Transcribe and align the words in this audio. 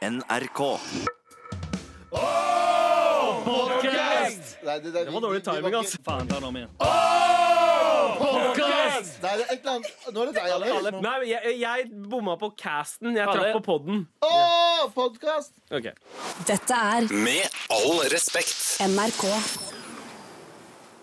NRK. 0.00 0.60
Nei, 4.62 4.80
det, 4.80 4.90
det, 4.92 5.04
Det 5.04 5.10
var 5.12 5.20
dårlig 5.20 5.42
timing, 5.44 5.74
ass. 5.74 5.96
Faen, 6.04 6.28
ta 6.28 6.38
den 6.38 6.44
om 6.48 6.56
igjen. 6.56 6.70
Podcast! 8.20 9.18
Nei, 9.22 9.34
det 9.36 9.44
er 9.44 9.52
et 9.54 9.58
eller 9.58 9.74
annet 9.74 10.08
Nå 10.14 10.22
er 10.22 10.30
det 10.30 10.34
deg, 10.38 10.54
Alex. 10.56 10.96
Nei, 11.04 11.16
jeg, 11.30 11.54
jeg 11.60 11.90
bomma 12.12 12.36
på 12.40 12.48
casten. 12.60 13.12
Jeg 13.16 13.26
Alle- 13.28 13.50
traff 13.50 13.58
på 13.58 13.62
podden. 13.68 14.06
Åh, 14.24 14.86
podcast! 14.96 15.52
Ok. 15.68 15.90
Dette 16.48 16.80
er 16.96 17.10
Med 17.12 17.60
all 17.76 18.00
respekt. 18.12 18.56
NRK. 18.88 19.28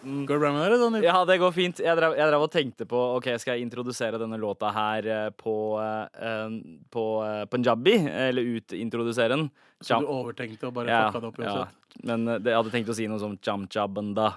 Går 0.02 0.34
det 0.34 0.40
bra 0.40 0.52
med 0.54 0.62
dere? 0.62 0.78
Daniel? 0.78 1.06
Ja, 1.08 1.22
det 1.26 1.38
går 1.42 1.54
fint. 1.56 1.80
Jeg 1.82 1.98
drev, 1.98 2.14
jeg 2.18 2.30
drev 2.30 2.44
og 2.46 2.52
tenkte 2.54 2.86
på 2.90 3.00
Ok, 3.18 3.30
skal 3.42 3.58
jeg 3.58 3.66
introdusere 3.66 4.20
denne 4.22 4.38
låta 4.40 4.70
her 4.76 5.08
eh, 5.10 5.30
på, 5.34 5.56
uh, 5.82 6.58
på 6.94 7.06
uh, 7.26 7.44
punjabi? 7.50 7.96
Eller 8.06 8.58
utintrodusere 8.58 9.34
den? 9.34 9.48
Så 9.82 10.00
du 10.02 10.10
overtenkte 10.10 10.70
og 10.70 10.78
bare 10.78 10.94
ja, 10.94 11.02
fucka 11.08 11.22
det 11.22 11.32
opp 11.32 11.42
ja. 11.44 11.66
Men 12.08 12.28
uh, 12.30 12.38
jeg 12.38 12.60
hadde 12.60 12.74
tenkt 12.74 12.94
å 12.94 12.98
si 12.98 13.10
noe 13.10 13.22
som 13.22 13.36
cham-chabanda. 13.42 14.30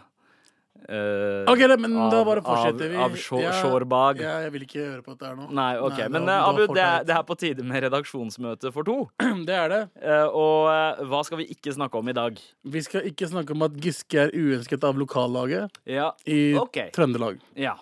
Uh, 0.88 1.44
Ok, 1.52 1.58
det, 1.68 1.76
men 1.82 1.92
da 2.10 2.20
bare 2.26 2.42
fortsetter 2.42 2.88
vi. 2.90 2.96
Av, 2.96 3.10
av 3.10 3.16
Shor- 3.20 3.42
Ja, 3.42 3.52
Shorbag. 3.60 4.20
Ja, 4.24 4.38
jeg 4.46 4.52
vil 4.54 4.64
ikke 4.66 4.80
høre 4.86 5.02
på 5.06 5.12
at 5.12 5.18
det 5.20 5.28
er 5.30 5.36
noe. 5.38 5.48
Nei, 5.54 5.68
ok, 5.78 5.98
Nei, 5.98 6.08
men 6.16 6.26
da- 6.26 6.38
eh, 6.38 6.48
Abu, 6.48 6.62
det 6.74 6.84
er, 6.86 7.04
det 7.04 7.14
er 7.18 7.22
på 7.28 7.36
tide 7.38 7.62
med 7.66 7.82
redaksjonsmøte 7.84 8.72
for 8.72 8.82
to. 8.88 8.96
Det 9.50 9.54
er 9.58 9.68
det. 9.72 9.82
Uh, 10.00 10.26
og 10.30 10.70
uh, 10.70 11.04
hva 11.10 11.20
skal 11.26 11.38
vi 11.42 11.46
ikke 11.54 11.74
snakke 11.76 11.98
om 12.00 12.08
i 12.08 12.16
dag? 12.16 12.40
Vi 12.64 12.82
skal 12.86 13.06
ikke 13.10 13.28
snakke 13.30 13.54
om 13.54 13.62
at 13.68 13.76
Giske 13.82 14.18
er 14.26 14.34
uønsket 14.34 14.84
av 14.88 14.98
lokallaget 15.00 15.80
Ja, 15.86 16.10
i 16.26 16.54
okay. 16.58 16.90
Trøndelag. 16.96 17.38
ja. 17.56 17.76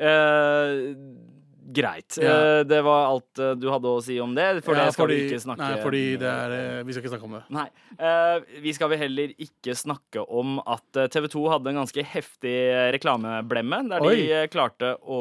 Eh, 0.00 0.94
greit. 1.72 2.18
Ja. 2.20 2.58
Eh, 2.58 2.60
det 2.68 2.80
var 2.82 3.06
alt 3.10 3.38
eh, 3.38 3.54
du 3.58 3.68
hadde 3.70 3.90
å 3.90 4.02
si 4.04 4.18
om 4.22 4.34
det, 4.36 4.48
for 4.66 4.76
Ja, 4.76 4.88
det 4.88 4.96
skal 4.96 5.06
fordi, 5.06 5.18
vi 5.18 5.28
ikke 5.30 5.42
snakke 5.44 5.66
Nei, 5.66 5.80
fordi 5.84 6.04
det 6.20 6.30
er 6.30 6.54
eh, 6.56 6.82
Vi 6.86 6.94
skal 6.94 7.04
ikke 7.04 7.12
snakke 7.14 7.28
om 7.28 7.36
det. 7.38 7.42
Nei. 7.54 7.66
Vi 8.64 8.72
skal 8.76 8.90
vel 8.92 9.02
heller 9.02 9.34
ikke 9.36 9.74
snakke 9.76 10.24
om 10.24 10.58
at 10.62 11.02
TV 11.12 11.28
2 11.32 11.42
hadde 11.52 11.72
en 11.72 11.82
ganske 11.82 12.04
heftig 12.14 12.56
reklameblemme, 12.96 13.82
der 13.90 14.06
Oi. 14.06 14.14
de 14.16 14.40
klarte 14.52 14.94
å 15.04 15.20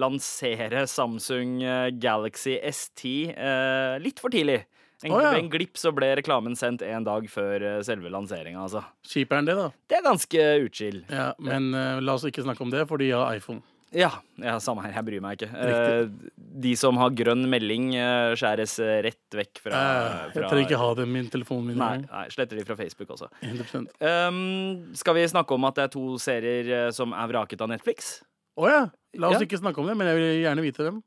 lansere 0.00 0.84
Samsung 0.90 1.60
Galaxy 2.02 2.58
S10 2.58 3.32
eh, 3.34 3.96
litt 4.02 4.22
for 4.22 4.32
tidlig. 4.34 4.62
En, 5.02 5.14
oh, 5.14 5.22
ja. 5.22 5.32
En 5.38 5.48
glipp 5.48 5.78
så 5.80 5.94
ble 5.96 6.10
reklamen 6.18 6.52
sendt 6.58 6.82
en 6.84 7.06
dag 7.06 7.24
før 7.32 7.62
selve 7.86 8.10
lanseringa, 8.12 8.66
altså. 8.66 8.82
Kjipere 9.08 9.40
enn 9.40 9.48
det, 9.48 9.56
da. 9.56 9.70
Det 9.88 9.96
er 9.96 10.04
ganske 10.04 10.48
utskill. 10.66 10.98
Ja, 11.08 11.30
men 11.40 11.70
uh, 11.72 12.02
la 12.04 12.18
oss 12.18 12.26
ikke 12.28 12.44
snakke 12.44 12.66
om 12.66 12.74
det, 12.74 12.84
for 12.90 13.00
de 13.00 13.08
har 13.14 13.32
iPhone. 13.32 13.64
Ja, 13.92 14.10
ja, 14.38 14.52
samme 14.62 14.84
her. 14.84 14.92
Jeg 14.94 15.04
bryr 15.08 15.22
meg 15.24 15.40
ikke. 15.40 15.48
Riktig. 15.50 16.30
de 16.62 16.74
som 16.78 16.96
har 17.00 17.10
grønn 17.10 17.42
melding, 17.50 17.88
eh, 17.98 18.34
skjæres 18.38 18.76
eh, 18.82 19.00
rett 19.06 19.34
vekk 19.34 19.58
fra, 19.64 19.72
Eh, 19.74 20.20
jeg 20.28 20.34
fra 20.36 20.48
trenger 20.52 20.66
ikke 20.68 20.78
ha 20.78 20.90
dem 20.94 21.08
i 21.10 21.12
min 21.18 21.30
telefon 21.32 21.64
min. 21.66 21.76
Nei, 21.80 21.96
nei, 22.04 22.24
sletter 22.30 22.56
de 22.60 22.64
fra 22.68 22.76
Facebook 22.78 23.10
også. 23.16 23.28
100 23.42 23.88
Um, 24.00 24.94
skal 24.94 25.14
vi 25.14 25.26
snakke 25.26 25.54
om 25.54 25.64
at 25.66 25.74
det 25.74 25.84
er 25.88 25.92
to 25.94 26.04
serier 26.22 26.70
eh, 26.86 26.90
som 26.94 27.12
er 27.12 27.26
vraket 27.32 27.60
av 27.60 27.68
Netflix? 27.72 28.20
Å 28.58 28.68
ja! 28.70 28.80
La 29.18 29.28
oss 29.32 29.40
Ja. 29.40 29.46
ikke 29.46 29.58
snakke 29.58 29.78
om 29.82 29.86
det, 29.90 29.96
men 29.96 30.06
jeg 30.06 30.16
vil 30.20 30.42
gjerne 30.44 30.62
vite 30.62 30.86
dem. 30.86 31.02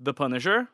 The 0.00 0.12
Punisher, 0.14 0.66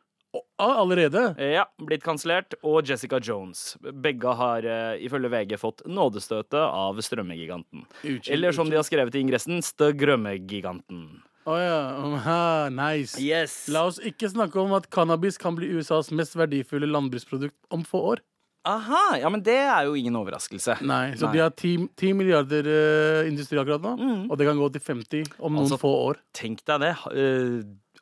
ah, 0.59 0.81
allerede? 0.83 1.35
ja, 1.39 1.65
blitt 1.79 2.03
kansellert, 2.05 2.55
og 2.63 2.87
Jessica 2.89 3.21
Jones. 3.23 3.77
Begge 3.81 4.35
har 4.39 4.67
eh, 4.67 5.05
ifølge 5.07 5.31
VG 5.33 5.57
fått 5.61 5.85
nådestøtet 5.87 6.59
av 6.61 6.99
strømmegiganten. 7.05 7.85
Eller 8.29 8.53
som 8.57 8.71
de 8.71 8.77
har 8.79 8.87
skrevet 8.87 9.15
i 9.15 9.23
ingressen, 9.25 9.63
Støgrømmegiganten. 9.63 11.07
Å 11.45 11.57
ja. 11.61 11.81
Oh, 12.01 12.69
nice. 12.73 13.21
Yes! 13.21 13.67
La 13.69 13.83
oss 13.85 13.99
ikke 14.01 14.31
snakke 14.33 14.57
om 14.63 14.73
at 14.79 14.89
cannabis 14.93 15.37
kan 15.41 15.57
bli 15.59 15.69
USAs 15.77 16.09
mest 16.17 16.37
verdifulle 16.41 16.89
landbruksprodukt 16.89 17.59
om 17.75 17.85
få 17.85 18.01
år. 18.15 18.23
Aha, 18.65 19.19
ja, 19.21 19.29
men 19.29 19.43
det 19.45 19.59
er 19.61 19.85
jo 19.85 19.93
ingen 19.99 20.15
overraskelse. 20.17 20.79
Nei, 20.89 21.13
Så 21.21 21.27
Nei. 21.29 21.35
de 21.35 21.41
har 21.43 21.51
10, 21.53 21.89
10 22.01 22.15
milliarder 22.17 22.65
uh, 22.65 23.29
industri 23.29 23.61
akkurat 23.61 23.85
nå, 23.85 23.93
og 24.25 24.39
det 24.41 24.47
kan 24.49 24.57
gå 24.57 24.71
til 24.73 24.81
50 24.87 25.35
om 25.37 25.53
noen 25.53 25.67
Altså, 25.67 25.77
få 25.83 25.91
år. 26.07 26.23
Tenk 26.33 26.65
deg 26.65 26.81
det. 26.81 26.95
eh, 27.13 27.59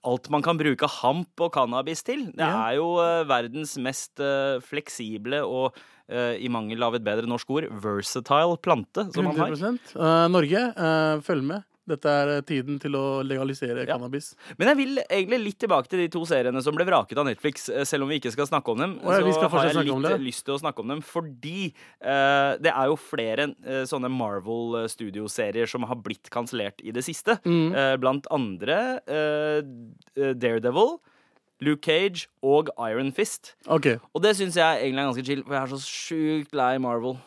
alt 0.09 0.29
man 0.35 0.43
kan 0.45 0.59
bruke 0.59 0.89
hamp 1.01 1.43
og 1.45 1.53
cannabis 1.55 2.03
til. 2.07 2.27
Det 2.35 2.47
er 2.47 2.77
jo 2.79 2.95
eh, 3.03 3.23
verdens 3.29 3.77
mest 3.83 4.23
eh, 4.23 4.59
fleksible 4.65 5.43
og 5.47 5.79
eh, 6.09 6.39
i 6.43 6.51
mangel 6.53 6.83
av 6.83 6.97
et 6.99 7.05
bedre 7.07 7.29
norsk 7.31 7.53
ord 7.55 7.69
versatile 7.85 8.59
plante 8.63 9.07
som 9.15 9.31
man 9.31 9.39
har. 9.39 9.55
100 9.55 9.93
Eh, 9.93 10.25
Norge, 10.33 10.65
uh, 10.77 11.23
følg 11.25 11.47
med. 11.53 11.69
Dette 11.89 12.07
er 12.07 12.31
eh, 12.37 12.43
tiden 12.47 12.79
til 12.83 12.95
å 12.95 13.23
legalisere 13.27 13.83
Ja. 13.83 13.97
cannabis. 13.97 14.35
Men 14.59 14.69
jeg 14.69 14.77
vil 14.79 14.99
egentlig 15.09 15.41
litt 15.43 15.59
tilbake 15.59 15.89
til 15.89 15.99
de 15.99 16.09
to 16.09 16.23
seriene 16.25 16.63
som 16.63 16.75
ble 16.75 16.87
vraket 16.87 17.19
av 17.19 17.27
Netflix, 17.27 17.69
eh, 17.69 17.85
selv 17.85 18.05
om 18.05 18.09
vi 18.09 18.21
ikke 18.21 18.33
skal 18.33 18.47
snakke 18.47 18.71
om 18.71 18.79
dem. 18.79 18.95
Ja, 19.03 19.19
så 19.19 19.49
har 19.51 19.67
jeg 19.67 19.87
litt 19.87 20.21
lyst 20.23 20.45
til 20.45 20.55
å 20.55 20.61
snakke 20.61 20.81
om 20.81 20.89
dem 20.89 21.03
fordi 21.03 21.75
uh, 22.05 22.55
det 22.63 22.71
er 22.71 22.87
jo 22.87 22.97
flere 22.97 23.49
uh, 23.67 23.83
sånne 23.89 24.11
Marvel 24.13 24.89
Studio-serier 24.89 25.67
som 25.67 25.83
har 25.83 25.97
blitt 25.97 26.31
kansellert 26.31 26.79
i 26.83 26.93
det 26.95 27.03
siste. 27.05 27.39
Mm. 27.45 27.75
Uh, 27.75 27.97
blant 27.99 28.27
andre 28.31 29.01
eh, 29.07 29.63
Daredevil. 30.15 30.99
Luke 31.63 31.83
Cage 31.87 32.27
og 32.43 32.73
Iron 32.91 33.13
Fist. 33.15 33.55
Okay. 33.67 33.99
Og 34.15 34.23
det 34.25 34.35
syns 34.37 34.57
jeg 34.59 34.81
egentlig 34.83 35.03
er 35.03 35.11
ganske 35.13 35.27
chill, 35.27 35.45
for 35.47 35.55
jeg 35.55 35.63
er 35.63 35.71
så 35.71 35.79
sjukt 35.85 36.57
lei 36.59 36.73
Marvel. 36.83 37.21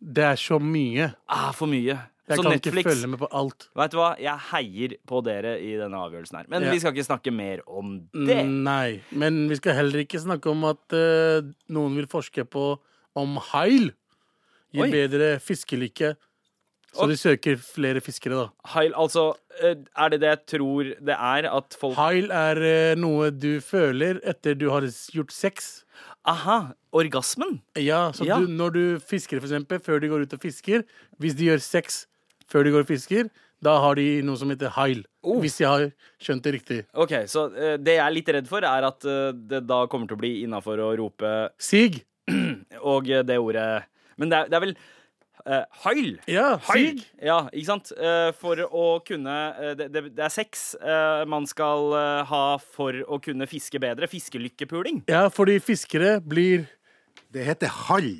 Det 0.00 0.24
er 0.24 0.40
så 0.40 0.58
mye. 0.58 1.12
Ah, 1.28 1.50
for 1.52 1.70
mye. 1.70 1.98
Jeg 2.32 2.40
så 2.40 2.46
kan 2.46 2.54
Netflix 2.56 2.82
ikke 2.82 2.90
følge 2.90 3.10
med 3.12 3.20
på 3.22 3.28
alt. 3.40 3.68
Vet 3.78 3.94
du 3.94 3.98
hva? 4.00 4.10
Jeg 4.20 4.44
heier 4.50 4.96
på 5.12 5.20
dere 5.26 5.54
i 5.60 5.70
denne 5.80 6.00
avgjørelsen 6.06 6.40
her. 6.40 6.48
Men 6.52 6.66
Ja. 6.66 6.72
vi 6.72 6.80
skal 6.82 6.96
ikke 6.96 7.06
snakke 7.06 7.32
mer 7.34 7.62
om 7.68 7.94
det. 8.12 8.40
Mm, 8.46 8.58
Nei, 8.66 9.00
men 9.12 9.48
vi 9.52 9.56
skal 9.60 9.76
heller 9.78 10.04
ikke 10.04 10.20
snakke 10.22 10.50
om 10.50 10.64
at 10.72 10.96
uh, 10.96 11.44
noen 11.72 11.96
vil 12.00 12.08
forske 12.10 12.44
på 12.48 12.66
om 13.14 13.36
heil 13.52 13.92
gir 14.72 14.86
Oi. 14.86 14.90
bedre 14.90 15.34
fiskelykke. 15.44 16.14
Så 16.92 17.06
de 17.08 17.14
søker 17.16 17.56
flere 17.56 18.02
fiskere, 18.04 18.36
da. 18.36 18.50
Heil, 18.74 18.92
altså 19.00 19.30
eh, 19.64 19.78
Er 19.96 20.10
det 20.12 20.18
det 20.20 20.28
jeg 20.28 20.40
tror 20.58 20.90
det 21.00 21.14
er? 21.16 21.46
At 21.48 21.72
folk 21.80 21.96
Heil 21.96 22.28
er 22.36 22.60
eh, 22.68 22.94
noe 23.00 23.30
du 23.32 23.62
føler 23.64 24.20
etter 24.28 24.52
du 24.60 24.66
har 24.68 24.84
gjort 24.84 25.32
sex. 25.32 25.70
Aha! 26.28 26.74
Orgasmen? 26.92 27.62
Ja, 27.80 28.10
så 28.12 28.26
Ja. 28.28 28.36
Du, 28.38 28.44
når 28.46 28.74
du 28.76 28.82
fisker, 29.00 29.40
for 29.40 29.48
eksempel, 29.48 29.80
før 29.80 30.00
de 30.04 30.10
går 30.12 30.26
ut 30.26 30.34
og 30.36 30.40
fisker 30.44 30.84
Hvis 31.18 31.34
de 31.38 31.48
gjør 31.48 31.64
sex 31.64 32.04
før 32.52 32.66
de 32.68 32.74
går 32.74 32.84
og 32.84 32.92
fisker, 32.92 33.32
da 33.62 33.76
har 33.82 33.98
de 33.98 34.06
noe 34.26 34.38
som 34.38 34.50
heter 34.52 34.72
heil. 34.76 35.04
Oh. 35.22 35.38
Hvis 35.42 35.60
jeg 35.62 35.70
har 35.70 35.84
skjønt 36.22 36.44
det 36.44 36.54
riktig. 36.56 36.78
OK, 36.98 37.14
så 37.30 37.46
uh, 37.54 37.76
det 37.78 37.98
jeg 37.98 38.04
er 38.04 38.16
litt 38.16 38.32
redd 38.36 38.48
for, 38.50 38.66
er 38.66 38.88
at 38.88 39.06
uh, 39.06 39.30
det 39.32 39.62
da 39.68 39.84
kommer 39.90 40.10
til 40.10 40.18
å 40.18 40.22
bli 40.22 40.32
innafor 40.42 40.82
å 40.82 40.90
rope 40.98 41.30
Sig! 41.62 42.02
og 42.94 43.08
uh, 43.10 43.22
det 43.26 43.38
ordet 43.42 43.68
Men 44.20 44.30
det 44.30 44.40
er, 44.40 44.50
det 44.50 44.58
er 44.58 44.64
vel 44.66 44.74
uh, 45.46 45.62
heil? 45.84 46.10
Ja, 46.30 46.48
Heil. 46.68 47.00
sig! 47.00 47.06
Ja, 47.22 47.38
ikke 47.50 47.70
sant? 47.70 47.92
Uh, 47.98 48.30
for 48.38 48.62
å 48.66 48.86
kunne 49.06 49.38
uh, 49.58 49.70
det, 49.78 49.88
det, 49.94 50.04
det 50.18 50.26
er 50.26 50.34
sex 50.34 50.72
man 51.30 51.46
skal 51.50 51.94
ha 52.28 52.44
for 52.58 52.98
å 53.06 53.18
kunne 53.22 53.46
fiske 53.50 53.78
bedre. 53.82 54.10
Fiskelykkepuling. 54.10 55.04
Ja, 55.10 55.28
fordi 55.32 55.58
fiskere 55.62 56.18
blir 56.20 56.66
Det 57.32 57.46
heter 57.46 57.70
hall. 57.86 58.10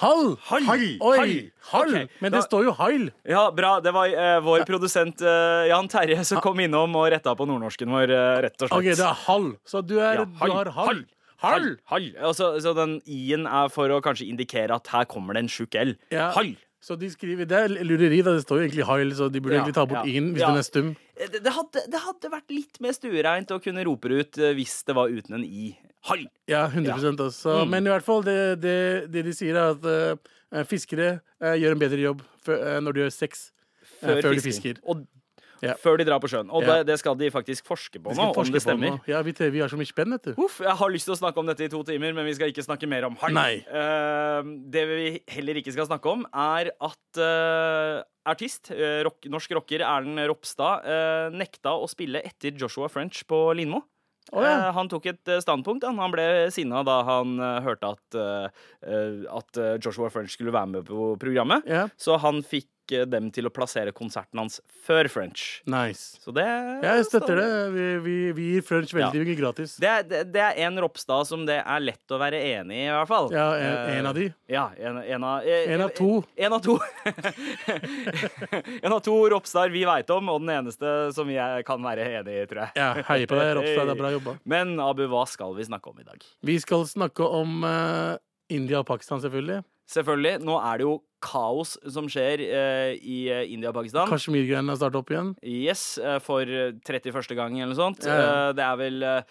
Hall! 0.00 0.36
Hall. 0.48 0.64
Oi! 0.72 0.98
Hall. 1.00 1.32
Hall! 1.70 1.94
Ok, 1.94 2.10
Men 2.20 2.32
da- 2.32 2.38
det 2.38 2.44
står 2.48 2.64
jo 2.64 2.72
heil. 2.80 3.10
Ja, 3.28 3.50
bra. 3.54 3.74
Det 3.84 3.92
var 3.94 4.06
eh, 4.08 4.40
vår 4.42 4.64
produsent 4.66 5.20
eh, 5.22 5.68
Jan 5.68 5.88
Terje 5.92 6.24
som 6.24 6.40
kom 6.40 6.58
innom 6.64 6.96
og 6.96 7.10
retta 7.12 7.34
på 7.38 7.46
nordnorsken 7.46 7.92
vår, 7.92 8.10
eh, 8.10 8.40
rett 8.48 8.56
og 8.62 8.68
slett. 8.68 8.78
OK, 8.78 8.88
det 8.96 9.06
er 9.06 9.20
hall. 9.26 9.50
Så 9.68 9.82
du, 9.86 9.98
er, 10.00 10.22
Ja, 10.22 10.24
du 10.24 10.36
har 10.40 10.72
hall. 10.72 10.72
hall. 10.72 11.04
Hall! 11.42 11.68
Hall. 11.90 12.08
Altså, 12.22 12.52
så 12.62 12.72
den 12.74 13.00
i-en 13.10 13.46
er 13.50 13.68
for 13.74 13.90
å 13.90 14.00
kanskje 14.02 14.28
indikere 14.30 14.70
at 14.78 14.86
her 14.94 15.04
kommer 15.10 15.34
det 15.34 15.42
en 15.44 15.48
sjuk 15.50 15.74
L. 15.74 15.96
Ja. 16.14 16.30
Hall. 16.36 16.54
Så 16.82 16.96
de 16.98 17.06
skriver 17.10 17.46
Det 17.46 17.58
er 17.58 17.68
lureri, 17.86 18.22
da. 18.26 18.32
Det 18.34 18.42
står 18.46 18.58
jo 18.58 18.64
egentlig 18.66 18.86
heil, 18.88 19.10
så 19.14 19.28
de 19.30 19.38
burde 19.42 19.54
Ja, 19.54 19.60
egentlig 19.62 19.74
ta 19.76 19.84
bort 19.86 20.06
ja. 20.06 20.10
i-en 20.10 20.32
hvis 20.34 20.40
Ja. 20.42 20.48
den 20.50 20.58
er 20.58 20.66
stum. 20.66 20.88
Eh, 21.16 21.28
Det, 21.30 21.42
det, 21.44 21.52
hadde, 21.54 21.82
det 21.90 22.00
hadde 22.00 22.30
vært 22.32 22.50
litt 22.50 22.80
mer 22.80 22.90
stuereint 22.96 23.50
å 23.54 23.60
kunne 23.62 23.84
rope 23.86 24.08
det 24.10 24.18
ut 24.24 24.38
eh, 24.38 24.54
hvis 24.58 24.80
det 24.86 24.94
var 24.98 25.08
uten 25.14 25.34
en 25.38 25.44
i. 25.44 25.76
Hall. 26.08 26.24
Ja, 26.50 26.64
100 26.66 26.90
ja. 26.98 27.12
også. 27.28 27.62
Mm. 27.62 27.70
Men 27.70 27.86
i 27.86 27.92
hvert 27.92 28.06
fall, 28.06 28.24
det, 28.26 28.38
det, 28.62 28.76
det 29.14 29.22
de 29.28 29.34
sier, 29.36 29.54
er 29.54 29.76
at 29.76 29.86
uh, 29.86 30.62
fiskere 30.66 31.20
uh, 31.38 31.54
gjør 31.54 31.76
en 31.76 31.82
bedre 31.82 32.00
jobb 32.02 32.22
for, 32.42 32.58
uh, 32.58 32.78
når 32.82 32.96
de 32.96 33.04
gjør 33.04 33.12
sex. 33.14 33.50
eh, 34.02 34.18
før 34.18 34.32
de 34.34 34.42
fisker. 34.42 34.80
Og 34.82 35.04
Ja. 35.62 35.76
før 35.78 35.94
de 36.00 36.02
drar 36.08 36.18
på 36.18 36.26
sjøen. 36.26 36.48
Og 36.50 36.64
Ja. 36.66 36.80
det, 36.80 36.88
det 36.88 36.96
skal 36.98 37.14
de 37.14 37.28
faktisk 37.30 37.64
forske 37.70 38.00
på 38.02 38.10
nå, 38.10 38.34
forske 38.34 38.50
om 38.50 38.56
det 38.56 38.62
stemmer. 38.64 38.96
Ja, 39.06 39.20
vi, 39.22 39.30
vi 39.30 39.60
har 39.62 39.70
så 39.70 39.78
mye 39.78 39.86
spenn, 39.86 40.10
vet 40.10 40.24
du. 40.32 40.42
Uff, 40.42 40.56
jeg 40.58 40.74
har 40.74 40.90
lyst 40.90 41.06
til 41.06 41.14
å 41.14 41.18
snakke 41.20 41.38
om 41.38 41.46
dette 41.46 41.62
i 41.62 41.70
to 41.70 41.84
timer, 41.86 42.10
men 42.16 42.26
vi 42.26 42.34
skal 42.34 42.50
ikke 42.50 42.64
snakke 42.66 42.88
mer 42.90 43.06
om 43.06 43.14
hall. 43.22 43.38
Eh, 43.38 44.42
det 44.74 44.82
vi 44.90 45.22
heller 45.30 45.62
ikke 45.62 45.70
skal 45.70 45.86
snakke 45.86 46.10
om, 46.10 46.26
er 46.34 46.72
at 46.82 47.22
uh, 47.22 48.02
artist, 48.26 48.72
uh, 48.74 49.04
rock, 49.06 49.22
norsk 49.30 49.54
rocker 49.54 49.86
Erlend 49.86 50.18
Ropstad, 50.32 50.82
nekta 51.38 51.78
å 51.78 51.86
spille 51.86 52.24
etter 52.26 52.58
Joshua 52.58 52.90
French 52.90 53.22
på 53.30 53.44
Lindmo. 53.54 53.84
Å, 54.32 54.42
ja. 54.44 54.52
Eh, 54.56 54.68
han 54.76 54.88
tok 54.88 55.08
et 55.12 55.30
eh, 55.30 55.40
standpunkt. 55.44 55.84
Han, 55.84 56.00
han 56.00 56.12
ble 56.14 56.26
sinna 56.54 56.82
da 56.86 57.00
han 57.08 57.36
eh, 57.36 57.58
hørte 57.66 57.92
at, 57.92 58.20
at 58.82 59.62
Joshua 59.84 60.10
French 60.12 60.36
skulle 60.36 60.54
være 60.54 60.72
med 60.76 60.88
på 60.88 61.12
programmet. 61.20 61.68
Ja. 61.68 61.86
Så 62.00 62.16
han 62.22 62.40
fikk 62.46 62.68
eh, 62.96 63.06
dem 63.08 63.30
til 63.34 63.48
å 63.48 63.52
plassere 63.54 63.92
konserten 63.96 64.40
hans 64.42 64.60
før 64.86 65.08
French. 65.12 65.62
Nice. 65.70 66.18
Så 66.22 66.34
det 66.34 66.46
Jeg 66.46 67.06
støtter 67.08 67.40
det. 67.40 67.48
Vi, 67.74 67.86
vi, 68.04 68.16
vi 68.36 68.48
gir 68.54 68.66
French 68.66 68.94
veldig 68.96 69.24
mye 69.24 69.38
gratis. 69.38 69.76
Det 69.82 69.90
er, 69.90 70.06
det, 70.08 70.22
det 70.34 70.44
er 70.46 70.60
en 70.66 70.80
Ropstad 70.84 71.28
som 71.28 71.46
det 71.48 71.60
er 71.60 71.84
lett 71.84 72.14
å 72.14 72.20
være 72.20 72.40
enig 72.54 72.78
i, 72.82 72.86
i 72.86 72.92
hvert 72.94 73.10
fall. 73.10 73.30
Ja, 73.34 73.48
en, 73.58 73.72
Eh, 73.82 73.98
en 73.98 74.06
av 74.06 74.14
de. 74.14 74.26
Ja, 74.46 74.70
en, 74.78 74.98
en 74.98 75.24
av 75.24 75.46
eh, 75.48 75.72
En 75.72 75.80
av 75.80 75.88
to. 75.96 76.22
En 76.36 76.52
av 76.52 76.60
to. 76.64 76.78
en 78.82 78.92
av 78.92 79.00
to 79.00 79.14
Ropstad 79.30 79.72
vi 79.72 79.84
veit 79.88 80.10
om, 80.10 80.30
og 80.32 80.42
den 80.42 80.52
eneste 80.58 80.92
som 81.16 81.30
jeg 81.32 81.66
kan 81.68 81.82
være 81.84 82.08
enig 82.20 82.36
i, 82.42 82.46
tror 82.50 82.64
jeg. 82.64 82.76
Ja, 82.78 82.90
heier 83.08 83.30
på 83.30 83.38
deg, 83.38 83.54
Ropstad. 83.58 83.86
Det 83.88 83.96
er 83.96 84.02
bra 84.02 84.12
jobba. 84.16 84.36
Men 84.48 84.74
Abu, 84.82 85.04
hva 85.12 85.24
skal 85.30 85.56
vi 85.58 85.66
snakke 85.68 85.92
om 85.92 86.02
i 86.02 86.06
dag? 86.06 86.26
Vi 86.46 86.58
skal 86.62 86.86
snakke 86.88 87.26
om 87.26 87.62
uh, 87.66 88.18
India 88.52 88.82
og 88.82 88.88
Pakistan, 88.88 89.22
selvfølgelig. 89.24 89.62
Selvfølgelig, 89.92 90.42
nå 90.46 90.58
er 90.60 90.80
det 90.80 90.88
jo 90.88 90.98
kaos 91.22 91.76
som 91.94 92.08
skjer 92.10 92.42
eh, 92.44 92.96
i 92.98 93.18
eh, 93.30 93.44
India 93.54 93.70
og 93.70 93.76
Pakistan. 93.78 94.10
Kashmir-greiene 94.10 94.74
har 94.74 94.80
starta 94.80 95.00
opp 95.00 95.12
igjen. 95.14 95.32
Yes, 95.46 95.96
eh, 96.02 96.18
for 96.24 96.42
eh, 96.42 96.72
31. 96.82 97.32
gang 97.38 97.56
eller 97.60 97.72
noe 97.72 97.78
sånt. 97.78 98.02
Ja, 98.04 98.18
ja. 98.18 98.28
Eh, 98.48 98.52
Det 98.58 98.66
er 98.66 98.76
vel 98.82 99.02
eh, 99.06 99.22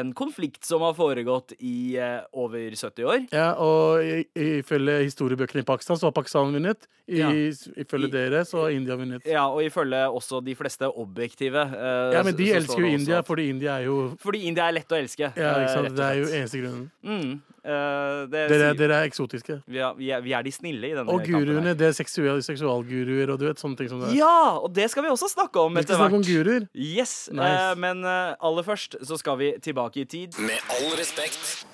en 0.00 0.12
konflikt 0.14 0.64
som 0.64 0.84
har 0.86 0.94
foregått 0.94 1.52
i 1.58 1.96
eh, 1.98 2.20
over 2.38 2.70
70 2.78 3.04
år. 3.10 3.26
Ja, 3.34 3.50
og 3.58 4.00
ifølge 4.38 5.00
historiebøkene 5.08 5.64
i 5.64 5.68
Pakistan 5.68 5.98
så 6.00 6.08
har 6.08 6.16
Pakistan 6.16 6.54
vunnet. 6.54 6.86
I, 7.10 7.18
Ja. 7.20 7.28
Ifølge 7.34 8.06
I- 8.06 8.12
dere 8.14 8.44
så 8.46 8.62
har 8.62 8.70
India 8.70 8.94
vunnet. 8.96 9.26
Ja, 9.26 9.48
og 9.50 9.64
ifølge 9.66 10.04
også 10.06 10.38
de 10.46 10.54
fleste 10.54 10.86
objektive. 10.86 11.58
eh, 11.74 12.14
Ja, 12.14 12.22
men 12.22 12.36
de 12.36 12.52
elsker 12.54 12.78
jo 12.80 12.86
India, 12.86 13.22
fordi 13.26 13.48
India 13.50 13.78
er 13.80 13.84
jo 13.90 14.16
Fordi 14.22 14.44
India 14.46 14.68
er 14.68 14.72
lett 14.78 14.88
å 14.88 14.96
elske. 15.02 15.32
Ja, 15.36 15.50
eh, 15.56 15.64
ikke 15.66 15.74
sant? 15.74 15.96
Det 15.96 16.04
er 16.06 16.14
jo 16.20 16.26
eneste 16.38 16.58
grunnen. 16.62 16.90
Mm, 17.04 17.40
Uh, 17.60 18.24
det 18.32 18.48
Dere, 18.48 18.72
dere 18.74 18.94
er 19.02 19.06
eksotiske. 19.10 19.58
Vi, 19.68 19.76
er, 19.84 19.92
vi, 19.98 20.06
er, 20.10 20.22
vi 20.24 20.32
er 20.32 20.42
de 20.42 20.50
snille 20.50 20.80
i 20.88 20.94
denne 20.96 21.04
kampen. 21.04 21.39
Guruene, 21.44 21.74
det 21.78 21.86
er 21.88 21.92
seksual, 21.96 22.42
seksualguruer 22.44 23.30
og 23.34 23.38
du 23.40 23.46
vet, 23.48 23.58
sånne 23.62 23.76
ting 23.80 23.88
som 23.88 24.00
det. 24.04 24.12
Ja, 24.18 24.58
og 24.60 24.74
det 24.76 24.90
skal 24.92 25.02
vi 25.06 25.10
også 25.12 25.28
snakke 25.32 25.60
om 25.64 25.74
Vi 25.74 25.80
etter 25.82 25.94
skal 25.94 26.04
snakke 26.04 26.16
om 26.20 26.24
guruer. 26.26 26.68
Yes, 26.74 27.28
Nice. 27.32 27.70
eh, 27.70 27.74
Men 27.76 28.04
eh, 28.04 28.34
aller 28.40 28.62
først 28.66 28.96
så 29.02 29.16
skal 29.18 29.38
vi 29.38 29.52
tilbake 29.62 30.00
i 30.00 30.04
tid. 30.04 30.38
Med 30.38 30.58
all 30.76 30.96
respekt. 30.98 31.66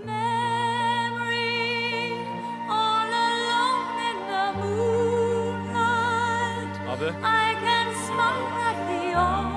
Memory, 0.00 2.12
all 2.68 3.10
alone 3.26 3.98
in 4.08 4.16
the 4.30 4.44
moonlight. 4.60 6.74
Abu, 6.92 7.08
I 7.22 7.24
can 7.60 7.86
smile 8.06 8.46
at 8.68 8.78
the 8.88 9.02
old 9.18 9.49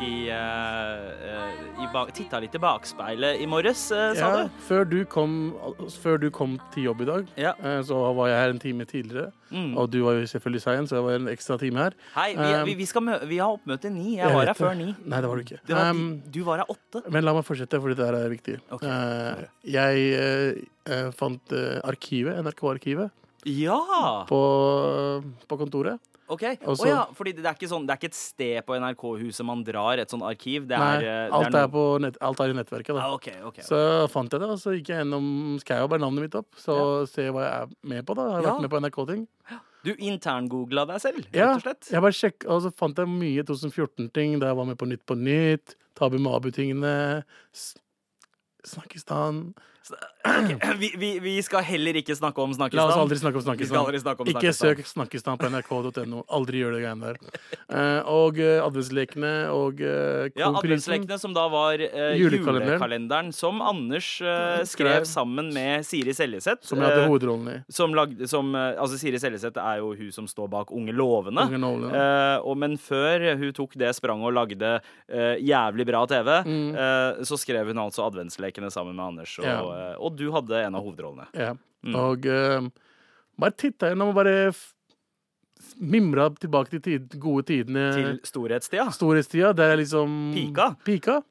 i, 0.00 0.28
eh, 0.30 1.82
i 1.82 1.86
titta 2.14 2.38
litt 2.40 2.54
i 2.54 2.60
bakspeilet 2.62 3.40
i 3.42 3.46
morges, 3.50 3.90
uh, 3.90 4.12
sa 4.14 4.28
Ja, 4.28 4.42
du? 4.44 4.50
før, 4.68 4.84
du 4.88 5.04
kom, 5.04 5.54
før 5.90 6.18
du 6.20 6.30
kom 6.30 6.58
til 6.74 6.84
jobb 6.84 7.00
i 7.02 7.04
dag, 7.08 7.26
Ja. 7.36 7.52
uh, 7.58 7.80
så 7.82 7.98
var 8.14 8.28
jeg 8.28 8.38
her 8.38 8.50
en 8.50 8.58
time 8.58 8.84
tidligere. 8.84 9.32
Mm. 9.50 9.76
Og 9.76 9.90
du 9.90 10.04
var 10.04 10.12
jo 10.18 10.26
selvfølgelig 10.26 10.62
sein, 10.62 10.86
så 10.86 10.96
jeg 10.96 11.04
var 11.04 11.12
en 11.18 11.28
ekstra 11.28 11.58
time 11.58 11.78
her. 11.78 11.92
Hei, 12.14 12.34
vi, 12.36 12.74
vi, 12.74 12.84
vi, 12.84 13.12
vi 13.26 13.38
har 13.38 13.48
oppmøte 13.56 13.90
ni. 13.90 14.16
Jeg 14.18 14.26
Jeg 14.28 14.34
var 14.34 14.46
her 14.46 14.54
før 14.54 14.74
ni. 14.76 14.94
Nei, 15.04 15.20
det 15.20 15.28
var 15.28 15.36
du 15.36 15.42
ikke. 15.42 15.60
Var 15.68 15.90
Um, 15.90 16.22
du 16.30 16.42
var 16.44 16.58
her 16.58 16.66
åtte. 16.68 17.02
men 17.10 17.24
la 17.24 17.32
meg 17.34 17.44
fortsette, 17.44 17.80
for 17.80 17.88
dette 17.94 18.06
er 18.06 18.28
viktig. 18.28 18.58
Okay. 18.70 19.46
Jeg 19.64 21.12
fant 21.16 21.52
arkivet, 21.84 22.36
NRK-arkivet, 22.44 23.10
Ja! 23.46 24.24
på, 24.28 25.22
på 25.48 25.56
kontoret. 25.58 25.98
OK. 26.28 26.42
Og 26.66 26.74
oh, 26.74 26.86
ja, 26.88 27.00
fordi 27.16 27.32
det 27.38 27.44
er, 27.46 27.54
ikke 27.56 27.70
sånn, 27.70 27.86
det 27.88 27.94
er 27.94 28.00
ikke 28.02 28.10
et 28.12 28.18
sted 28.18 28.58
på 28.68 28.76
NRK-huset 28.78 29.46
man 29.48 29.62
drar, 29.64 29.98
et 30.02 30.12
sånn 30.12 30.24
arkiv. 30.28 30.66
Det 30.68 30.76
er, 30.76 30.82
Nei, 30.82 30.90
alt, 30.92 31.04
det 31.04 31.38
alt 31.38 31.54
noe- 31.54 31.62
er, 31.62 31.70
på 31.74 31.84
nett, 32.04 32.18
alt 32.28 32.42
er 32.44 32.52
i 32.52 32.56
nettverket. 32.58 32.94
da. 32.94 33.06
ah, 33.06 33.14
okay, 33.16 33.40
okay, 33.48 33.64
Så 33.64 33.80
fant 34.12 34.30
jeg 34.32 34.40
det, 34.44 34.50
og 34.50 34.60
så 34.60 34.74
gikk 34.76 34.92
jeg 34.92 35.02
gjennom 35.04 35.30
jeg 35.64 35.88
bare 35.94 36.04
navnet 36.04 36.26
mitt 36.28 36.34
opp, 36.38 36.50
så 36.60 36.76
se 37.08 37.28
hva 37.32 37.46
jeg 37.46 37.54
er 37.62 37.74
med 37.94 38.04
på. 38.06 38.14
da 38.18 38.28
Jeg 38.28 38.36
har 38.36 38.42
Ja. 38.42 38.52
vært 38.54 38.62
med 38.66 38.70
på 38.70 38.80
NRK-ting. 38.84 39.26
Du 39.84 39.92
interngoogla 39.94 40.86
deg 40.90 41.00
selv, 41.00 41.24
rett 41.32 41.54
og 41.56 41.62
slett? 41.62 41.90
jeg 41.92 42.02
bare 42.02 42.16
sjekk, 42.18 42.44
og 42.50 42.62
så 42.62 42.72
fant 42.74 42.96
jeg 42.98 43.06
mye 43.06 43.42
2014-ting 43.46 44.38
da 44.40 44.48
jeg 44.50 44.56
var 44.58 44.66
med 44.66 44.76
på 44.76 44.88
Nytt 44.90 45.06
på 45.06 45.16
Nytt. 45.16 45.76
Tabu 45.94 46.18
Mabu-tingene. 46.18 47.24
Snakkistan. 48.64 49.54
Ok, 50.28 50.50
Vi, 50.82 50.90
vi, 51.00 51.10
vi 51.22 51.34
skal 51.42 51.62
heller 51.64 51.96
ikke 52.00 52.14
snakke 52.16 52.42
om 52.42 52.52
La 52.58 52.84
oss 52.84 52.96
aldri 52.98 53.16
snakke 53.18 53.40
om 53.40 53.44
snakkestand. 53.46 53.88
Snakkistan. 53.88 54.02
snakke 54.04 54.24
om 54.24 54.30
Ikke 54.32 54.52
søk 54.54 54.82
Snakkistan 54.86 55.38
på 55.40 55.48
nrk.no. 55.50 56.24
Aldri 56.36 56.60
gjør 56.62 56.76
det 56.76 56.80
greiene 56.84 57.12
der. 57.12 57.38
Eh, 57.68 58.00
og 58.08 58.38
uh, 58.40 58.64
adventslekene 58.66 59.32
og 59.54 59.80
uh, 59.80 60.28
Ja, 60.36 60.50
Adventslekene, 60.58 61.18
som 61.20 61.34
da 61.36 61.46
var 61.52 61.80
uh, 61.80 62.12
Julekalenderen. 62.18 62.74
julekalenderen, 62.74 63.32
som 63.36 63.62
Anders 63.64 64.10
uh, 64.24 64.60
skrev 64.68 65.06
sammen 65.08 65.52
med 65.54 65.86
Siri 65.88 66.14
Seljeseth. 66.16 66.66
Som 66.68 66.82
jeg 66.82 66.90
hadde 66.90 67.04
eh, 67.06 67.08
hovedrollen 67.10 67.48
i. 67.52 67.56
som 67.72 67.94
lagde, 67.96 68.28
som, 68.30 68.52
eh, 68.58 68.74
altså 68.80 68.98
Siri 69.00 69.20
Seljeseth 69.22 69.58
er 69.62 69.80
jo 69.82 69.94
hun 69.98 70.12
som 70.14 70.28
står 70.30 70.50
bak 70.52 70.72
Unge 70.74 70.92
lovende. 70.96 71.46
Unge. 71.58 71.92
Eh, 71.94 72.36
og, 72.44 72.56
men 72.60 72.76
før 72.80 73.28
hun 73.40 73.52
tok 73.56 73.76
det 73.80 73.94
spranget 73.96 74.28
og 74.30 74.36
lagde 74.36 74.74
eh, 75.08 75.36
jævlig 75.44 75.86
bra 75.88 76.04
TV, 76.10 76.30
eh, 76.44 77.22
så 77.28 77.38
skrev 77.40 77.72
hun 77.72 77.82
altså 77.86 78.04
Adventslekene 78.08 78.70
sammen 78.74 78.96
med 78.98 79.06
Anders. 79.12 79.38
Og, 79.38 79.46
Mm. 79.48 79.54
Ja. 79.54 79.77
Eh, 79.78 79.94
og 79.98 80.18
du 80.18 80.28
hadde 80.34 80.64
en 80.66 80.78
av 80.78 80.84
hovedrollene. 80.84 81.28
Ja. 81.38 81.54
Mm. 81.86 81.94
Og 81.94 82.26
uh, 82.26 82.66
bare 83.38 83.54
titta 83.54 83.92
gjennom 83.92 84.10
og 84.12 84.18
bare 84.18 84.50
mimra 85.78 86.28
tilbake 86.40 86.74
til 86.74 86.82
tid, 86.82 87.14
gode 87.20 87.46
tidene. 87.50 87.84
Til 87.94 88.18
storhetstida. 88.26 88.88
storhetstida, 88.94 89.52
der 89.56 89.74
jeg 89.74 89.84
liksom 89.84 90.18
Pika? 90.34 90.72
Pika. 90.86 91.20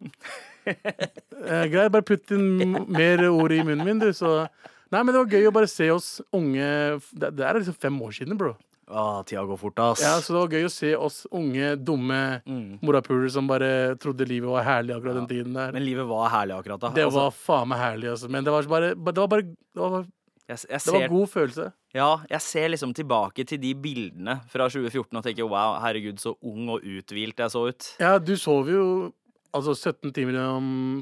Eh, 0.68 1.68
Greit, 1.72 1.94
bare 1.94 2.04
putt 2.04 2.32
inn 2.36 2.74
mer 2.92 3.22
ord 3.30 3.54
i 3.56 3.62
munnen 3.64 3.86
min, 3.88 4.02
du, 4.02 4.10
så 4.12 4.50
Nei, 4.92 5.00
men 5.00 5.14
det 5.14 5.22
var 5.22 5.36
gøy 5.38 5.48
å 5.48 5.54
bare 5.56 5.70
se 5.72 5.86
oss 5.94 6.08
unge 6.36 6.66
Det, 7.12 7.30
det 7.38 7.46
er 7.48 7.60
liksom 7.62 7.78
fem 7.80 8.02
år 8.04 8.16
siden, 8.18 8.36
bro. 8.36 8.50
Å, 8.88 9.24
tida 9.28 9.42
går 9.44 9.58
fort, 9.60 9.80
ass. 9.84 10.00
Ja, 10.02 10.14
så 10.24 10.32
det 10.32 10.40
var 10.40 10.54
gøy 10.56 10.66
å 10.66 10.72
se 10.72 10.92
oss 10.96 11.26
unge, 11.36 11.74
dumme 11.84 12.42
Mm. 12.48 12.80
morapuler 12.82 13.30
som 13.30 13.46
bare 13.48 13.98
trodde 14.00 14.24
livet 14.28 14.48
var 14.50 14.64
herlig 14.64 14.96
akkurat 14.96 15.16
den 15.20 15.28
tiden 15.28 15.54
der. 15.54 15.74
Men 15.76 15.84
livet 15.84 16.08
var 16.08 16.30
herlig 16.32 16.56
akkurat 16.56 16.80
da. 16.80 16.90
det 16.96 17.04
Altså, 17.04 17.20
var 17.26 17.32
faen 17.32 17.68
meg 17.68 17.80
herlig, 17.80 18.10
altså. 18.14 18.30
Men 18.30 18.44
det 18.48 18.52
var 18.54 18.64
bare 18.64 18.94
Det 18.96 19.18
var, 19.18 19.28
bare, 19.28 19.42
det 19.44 19.76
var, 19.76 20.06
jeg, 20.48 20.58
jeg, 20.70 20.80
det 20.86 20.94
var 20.94 21.08
god 21.10 21.28
følelse. 21.30 21.74
ja, 21.94 22.18
jeg 22.30 22.42
ser 22.42 22.70
liksom 22.70 22.94
tilbake 22.96 23.46
til 23.46 23.58
de 23.60 23.74
bildene 23.76 24.40
fra 24.48 24.70
2014 24.70 25.18
og 25.18 25.24
tenker 25.26 25.44
wow, 25.50 25.80
herregud, 25.84 26.18
så 26.24 26.36
ung 26.42 26.70
og 26.70 26.80
uthvilt 26.88 27.36
jeg 27.44 27.50
så 27.52 27.68
ut. 27.68 27.96
Ja, 28.00 28.18
du 28.20 28.38
sov 28.38 28.70
jo 28.72 29.12
altså 29.54 29.76
17 29.76 30.14
timer 30.14 30.38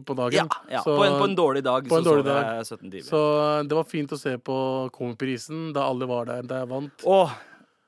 på 0.05 0.15
dagen. 0.17 0.33
Ja, 0.47 0.47
ja. 0.71 0.81
Så- 0.81 0.97
på, 0.97 1.05
en, 1.05 1.19
på 1.21 1.25
en 1.29 1.35
dårlig 1.37 1.61
dag 1.63 1.83
en 1.83 1.89
så 1.89 2.01
dårlig 2.01 2.23
sov 2.25 2.33
dag. 2.33 2.43
jeg 2.57 2.65
17 2.65 2.91
timer. 2.91 3.03
Så 3.11 3.67
det 3.69 3.75
var 3.77 3.83
fint 3.83 4.09
å 4.09 4.17
se 4.17 4.37
på 4.37 4.89
Komiprisen 4.91 5.71
da 5.73 5.85
alle 5.89 6.07
var 6.09 6.25
der 6.25 6.41
da 6.41 6.63
jeg 6.63 6.69
vant. 6.69 7.05
Åh, 7.05 7.29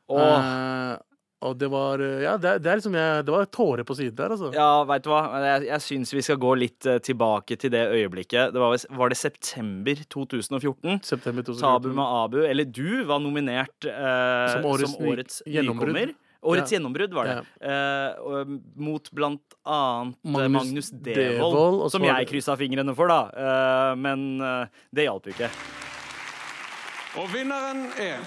åh. 0.09 0.39
uh, 0.39 0.97
og 1.45 1.53
det 1.61 1.67
var 1.69 2.01
eh, 2.01 2.23
Ja, 2.23 2.31
det, 2.41 2.55
det 2.65 2.69
er 2.71 2.79
liksom 2.79 2.95
jeg, 2.97 3.25
Det 3.27 3.33
var 3.33 3.45
tårer 3.53 3.85
på 3.85 3.93
siden 3.93 4.15
der, 4.17 4.33
altså. 4.33 4.47
Ja, 4.55 4.81
veit 4.89 5.03
du 5.05 5.11
hva? 5.11 5.19
Jeg, 5.43 5.67
jeg 5.67 5.83
syns 5.85 6.13
vi 6.15 6.23
skal 6.25 6.39
gå 6.41 6.53
litt 6.57 6.87
eh, 6.89 6.97
tilbake 7.05 7.59
til 7.61 7.69
det 7.75 7.83
øyeblikket. 7.93 8.55
Det 8.55 8.63
var, 8.63 8.73
var 8.97 9.13
det 9.13 9.19
september 9.19 10.01
2014? 10.09 10.97
September 11.05 11.45
2014. 11.45 11.61
Tabu 11.61 11.91
med 11.93 12.05
Abu, 12.23 12.39
eller 12.41 12.65
du, 12.65 13.03
var 13.05 13.21
nominert 13.21 13.85
uh, 13.85 14.47
Som 14.55 14.65
årets 14.71 14.95
som 14.95 15.11
årets 15.11 15.43
nykommer. 15.45 16.15
Årets 16.47 16.71
Ja. 16.71 16.77
gjennombrudd, 16.77 17.13
var 17.17 17.25
det. 17.29 17.37
Eh, 17.65 18.51
mot 18.77 19.09
blant 19.11 19.55
annet 19.65 20.17
eh, 20.21 20.31
Magnus 20.31 20.53
Magnus, 20.53 20.89
Devold, 20.93 21.53
Devold, 21.53 21.91
som 21.91 22.05
jeg 22.05 22.27
kryssa 22.29 22.55
fingrene 22.59 22.93
for, 22.97 23.09
da. 23.09 23.21
Eh, 23.33 23.93
men 23.97 24.27
eh, 24.41 24.83
det 24.93 25.07
hjalp 25.09 25.27
jo 25.29 25.33
ikke. 25.33 25.49
Og 27.17 27.29
vinneren 27.33 27.87
er 27.97 28.21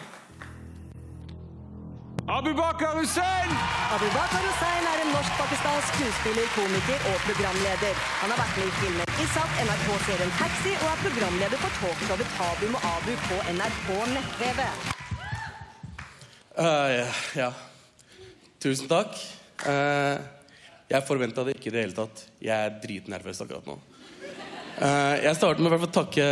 Abubakar 2.30 2.94
Hussein! 2.94 3.50
Abubakar 3.94 4.42
Hussein 4.46 4.84
er 4.86 5.00
en 5.02 5.08
norsk-pakistansk 5.10 5.96
skuespiller, 5.96 6.44
komiker 6.54 7.00
og 7.10 7.24
programleder. 7.24 7.96
Han 8.20 8.30
har 8.30 8.38
vært 8.38 8.60
med 8.60 8.68
i 8.68 8.74
filmen 8.76 9.10
Isak, 9.24 9.56
NRK-serien 9.64 10.30
Taxi 10.38 10.74
og 10.76 10.86
er 10.92 11.02
programleder 11.02 11.62
for 11.64 11.80
talkshowet 11.80 12.30
Tabu 12.36 12.62
med 12.70 12.86
Abu 12.92 13.10
på 13.24 13.40
NRK 13.56 13.90
nett-TV. 14.12 14.62
Eh, 16.54 16.94
ja, 17.00 17.10
ja. 17.40 17.50
Tusen 18.62 18.86
takk. 18.94 19.18
Uh, 19.66 20.22
jeg 20.86 21.08
forventa 21.10 21.42
det 21.42 21.58
ikke 21.58 21.72
i 21.72 21.74
det 21.74 21.86
hele 21.88 21.98
tatt. 21.98 22.26
Jeg 22.38 22.54
er 22.54 22.78
dritnervøs 22.86 23.42
akkurat 23.42 23.66
nå. 23.66 23.80
Uh, 24.78 25.18
jeg 25.18 25.34
starter 25.34 25.66
med 25.66 25.72
i 25.72 25.74
hvert 25.74 25.82
fall 25.88 25.94
å 25.96 25.98
takke 25.98 26.30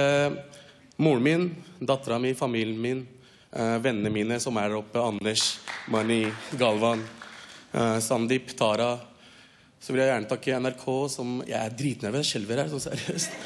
moren 1.02 1.26
min, 1.26 1.49
dattera 1.83 2.23
mi, 2.23 2.37
familien 2.38 2.78
min, 2.87 3.07
vennene 3.58 4.10
mine 4.12 4.38
som 4.40 4.56
er 4.60 4.70
der 4.70 4.78
oppe. 4.78 5.02
Anders, 5.02 5.58
Mani, 5.90 6.24
Galvan, 6.58 7.04
eh, 7.72 7.98
Sandeep, 7.98 8.54
Tara. 8.58 8.98
Så 9.80 9.92
vil 9.92 10.02
jeg 10.02 10.10
gjerne 10.12 10.30
takke 10.30 10.58
NRK, 10.58 10.88
som 11.10 11.38
Jeg 11.46 11.58
er 11.58 11.76
dritnervøs. 11.78 12.32
Skjelver 12.32 12.62
her, 12.62 12.72
sånn 12.72 12.86
seriøst. 12.88 13.38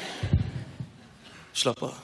Slapp 1.53 1.83
av. 1.85 2.01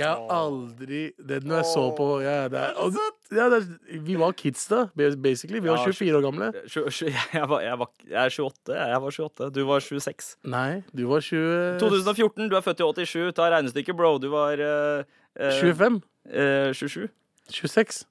Jeg 0.00 0.08
har 0.08 0.30
aldri 0.32 1.10
det, 1.18 1.42
Når 1.44 1.60
jeg 1.60 1.68
så 1.74 1.82
på 1.96 2.06
ja, 2.24 2.48
det 2.48 2.56
er, 2.56 2.76
altså, 2.80 3.09
Ja, 3.30 3.46
det, 3.52 3.60
vi 4.02 4.16
var 4.18 4.32
kids 4.34 4.64
da, 4.66 4.88
basically. 4.96 5.60
Vi 5.60 5.68
var 5.70 5.78
Ja, 5.78 5.92
24 5.92 6.16
år 6.18 6.24
gamle. 6.24 6.48
Jeg, 7.38 7.48
var, 7.48 7.60
jeg, 7.62 7.78
var, 7.78 7.90
jeg 8.08 8.24
er 8.24 8.30
28. 8.34 8.74
Jeg 8.74 9.02
var 9.02 9.10
28. 9.10 9.50
Du 9.54 9.60
var 9.68 9.80
26. 9.80 10.30
Nei, 10.50 10.82
du 10.96 11.06
var 11.06 11.20
20... 11.22 11.78
2014. 11.78 12.48
Du 12.50 12.56
er 12.58 12.64
født 12.66 12.82
i 12.82 13.06
87. 13.06 13.34
Ta 13.38 13.46
regnestykket, 13.54 13.96
bro. 13.96 14.16
Du 14.18 14.28
var 14.34 14.58
uh, 14.58 15.04
eh, 15.38 15.60
25? 15.62 16.00
Uh, 16.26 16.72
27. 16.74 17.08
26? 17.50 18.02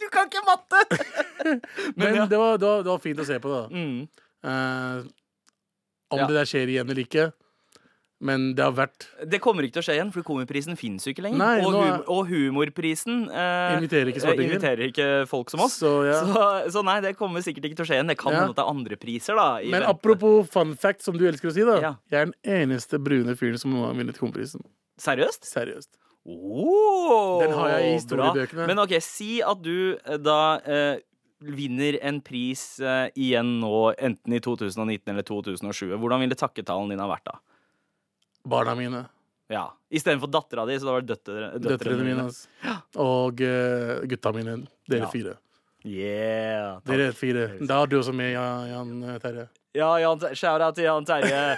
Du 0.00 0.08
kan 0.12 0.28
ikke 0.28 0.42
matte! 0.48 0.80
Men 2.00 2.14
ja. 2.16 2.26
det, 2.26 2.38
var, 2.38 2.56
det, 2.56 2.66
var, 2.66 2.82
det 2.82 2.90
var 2.90 3.00
fint 3.04 3.20
å 3.20 3.28
se 3.28 3.38
på, 3.42 3.52
da. 3.52 3.62
Mm. 3.72 4.08
Eh, 4.42 5.04
om 6.12 6.20
Ja. 6.20 6.26
det 6.28 6.36
der 6.36 6.48
skjer 6.48 6.68
igjen 6.68 6.88
eller 6.88 7.04
ikke. 7.04 7.28
Men 8.22 8.52
det 8.54 8.62
har 8.62 8.74
vært 8.76 9.08
Det 9.26 9.40
kommer 9.42 9.66
ikke 9.66 9.80
til 9.80 9.82
å 9.82 9.86
skje 9.88 9.94
igjen, 9.96 10.10
for 10.14 10.22
Komiprisen 10.22 10.76
fins 10.78 11.02
jo 11.08 11.10
ikke 11.10 11.24
lenger. 11.24 11.40
Nei, 11.40 11.56
og, 11.66 11.74
hum 11.74 12.04
og 12.14 12.28
Humorprisen 12.30 13.24
eh, 13.26 13.72
Inviterer 13.80 14.12
ikke 14.12 14.22
eh, 14.30 14.42
inviterer 14.46 14.82
ikke 14.86 15.08
folk 15.30 15.50
som 15.50 15.64
oss. 15.64 15.80
Så, 15.82 15.90
ja. 16.06 16.20
Så, 16.28 16.44
så 16.76 16.84
nei, 16.86 17.00
det 17.02 17.16
kommer 17.18 17.42
sikkert 17.42 17.66
ikke 17.66 17.80
til 17.80 17.86
å 17.86 17.88
skje 17.90 17.98
igjen. 17.98 18.12
Det 18.12 18.18
kan 18.20 18.30
Ja. 18.36 18.44
hende 18.44 18.54
det 18.54 18.62
er 18.62 18.70
andre 18.70 18.98
priser, 19.02 19.34
da. 19.40 19.48
Men 19.64 19.80
vente. 19.80 19.90
apropos 19.96 20.46
fun 20.54 20.76
fact, 20.78 21.02
som 21.02 21.18
du 21.18 21.26
elsker 21.26 21.50
å 21.50 21.56
si, 21.56 21.66
da. 21.66 21.76
Ja. 21.82 21.92
Jeg 22.14 22.20
er 22.20 22.30
den 22.30 22.70
eneste 22.70 23.02
brune 23.02 23.34
fyren 23.38 23.58
som 23.58 23.74
noen 23.74 23.88
har 23.90 23.98
vunnet 23.98 24.22
Komprisen. 24.22 24.62
Seriøst? 25.02 25.42
Seriøst. 25.50 25.90
Oh, 26.22 27.40
Den 27.42 27.50
har 27.58 27.68
jeg 27.74 27.82
i 27.82 27.88
bra. 27.90 27.96
historiebøkene. 27.98 28.66
Men 28.70 28.78
ok, 28.84 28.94
si 29.02 29.40
at 29.42 29.62
du 29.64 29.96
eh, 29.98 30.18
da 30.22 30.60
eh, 30.62 31.00
vinner 31.42 31.98
en 32.06 32.20
pris 32.22 32.62
eh, 32.78 33.08
igjen 33.18 33.56
nå, 33.62 33.72
enten 33.98 34.36
i 34.36 34.38
2019 34.44 35.10
eller 35.10 35.26
2020. 35.26 35.96
Hvordan 35.98 36.22
ville 36.22 36.38
takketalen 36.38 36.92
din 36.94 37.02
ha 37.02 37.08
vært 37.10 37.26
da? 37.26 37.40
Barna 38.44 38.74
mine. 38.78 39.04
Ja, 39.52 39.66
Istedenfor 39.92 40.30
dattera 40.32 40.64
di, 40.66 40.78
så 40.80 40.88
da 40.88 40.92
var 40.96 41.02
det 41.04 41.12
døtre, 41.12 41.48
Døtrene 41.60 42.04
mine. 42.06 42.28
Ja 42.64 42.76
Og 43.02 43.40
uh, 43.44 44.00
gutta 44.08 44.32
mine. 44.32 44.54
Dere 44.88 45.04
Ja. 45.06 45.10
fire. 45.12 45.34
Yeah. 45.84 46.78
takk. 46.80 46.86
Dere 46.92 47.12
fire. 47.12 47.46
Da 47.66 47.82
er 47.82 47.86
du 47.90 47.98
også 47.98 48.14
med, 48.14 48.32
Jan, 48.32 48.68
Jan 48.70 48.92
eh, 49.02 49.18
Terje. 49.18 49.48
Ja, 49.74 49.88
Jan, 49.98 50.20
shout-out 50.38 50.76
til 50.78 50.84
Jan 50.86 51.04
Terje. 51.04 51.56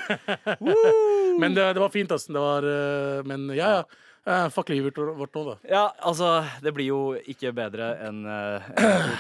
Men 1.40 1.54
det, 1.54 1.66
det 1.76 1.82
var 1.82 1.92
fint, 1.92 2.10
altså. 2.14 2.32
Det 2.32 2.40
var, 2.40 2.62
eh, 2.64 3.22
men 3.26 3.48
ja, 3.56 3.68
ja. 3.78 3.82
Eh, 4.26 4.46
fuck 4.48 4.70
livet 4.72 4.96
vårt 4.96 5.34
nå, 5.36 5.42
da. 5.44 5.54
Ja, 5.68 5.82
altså, 6.00 6.44
det 6.64 6.72
blir 6.72 6.86
jo 6.88 7.00
ikke 7.28 7.50
bedre 7.52 7.90
enn 8.06 8.22
uh, 8.24 8.64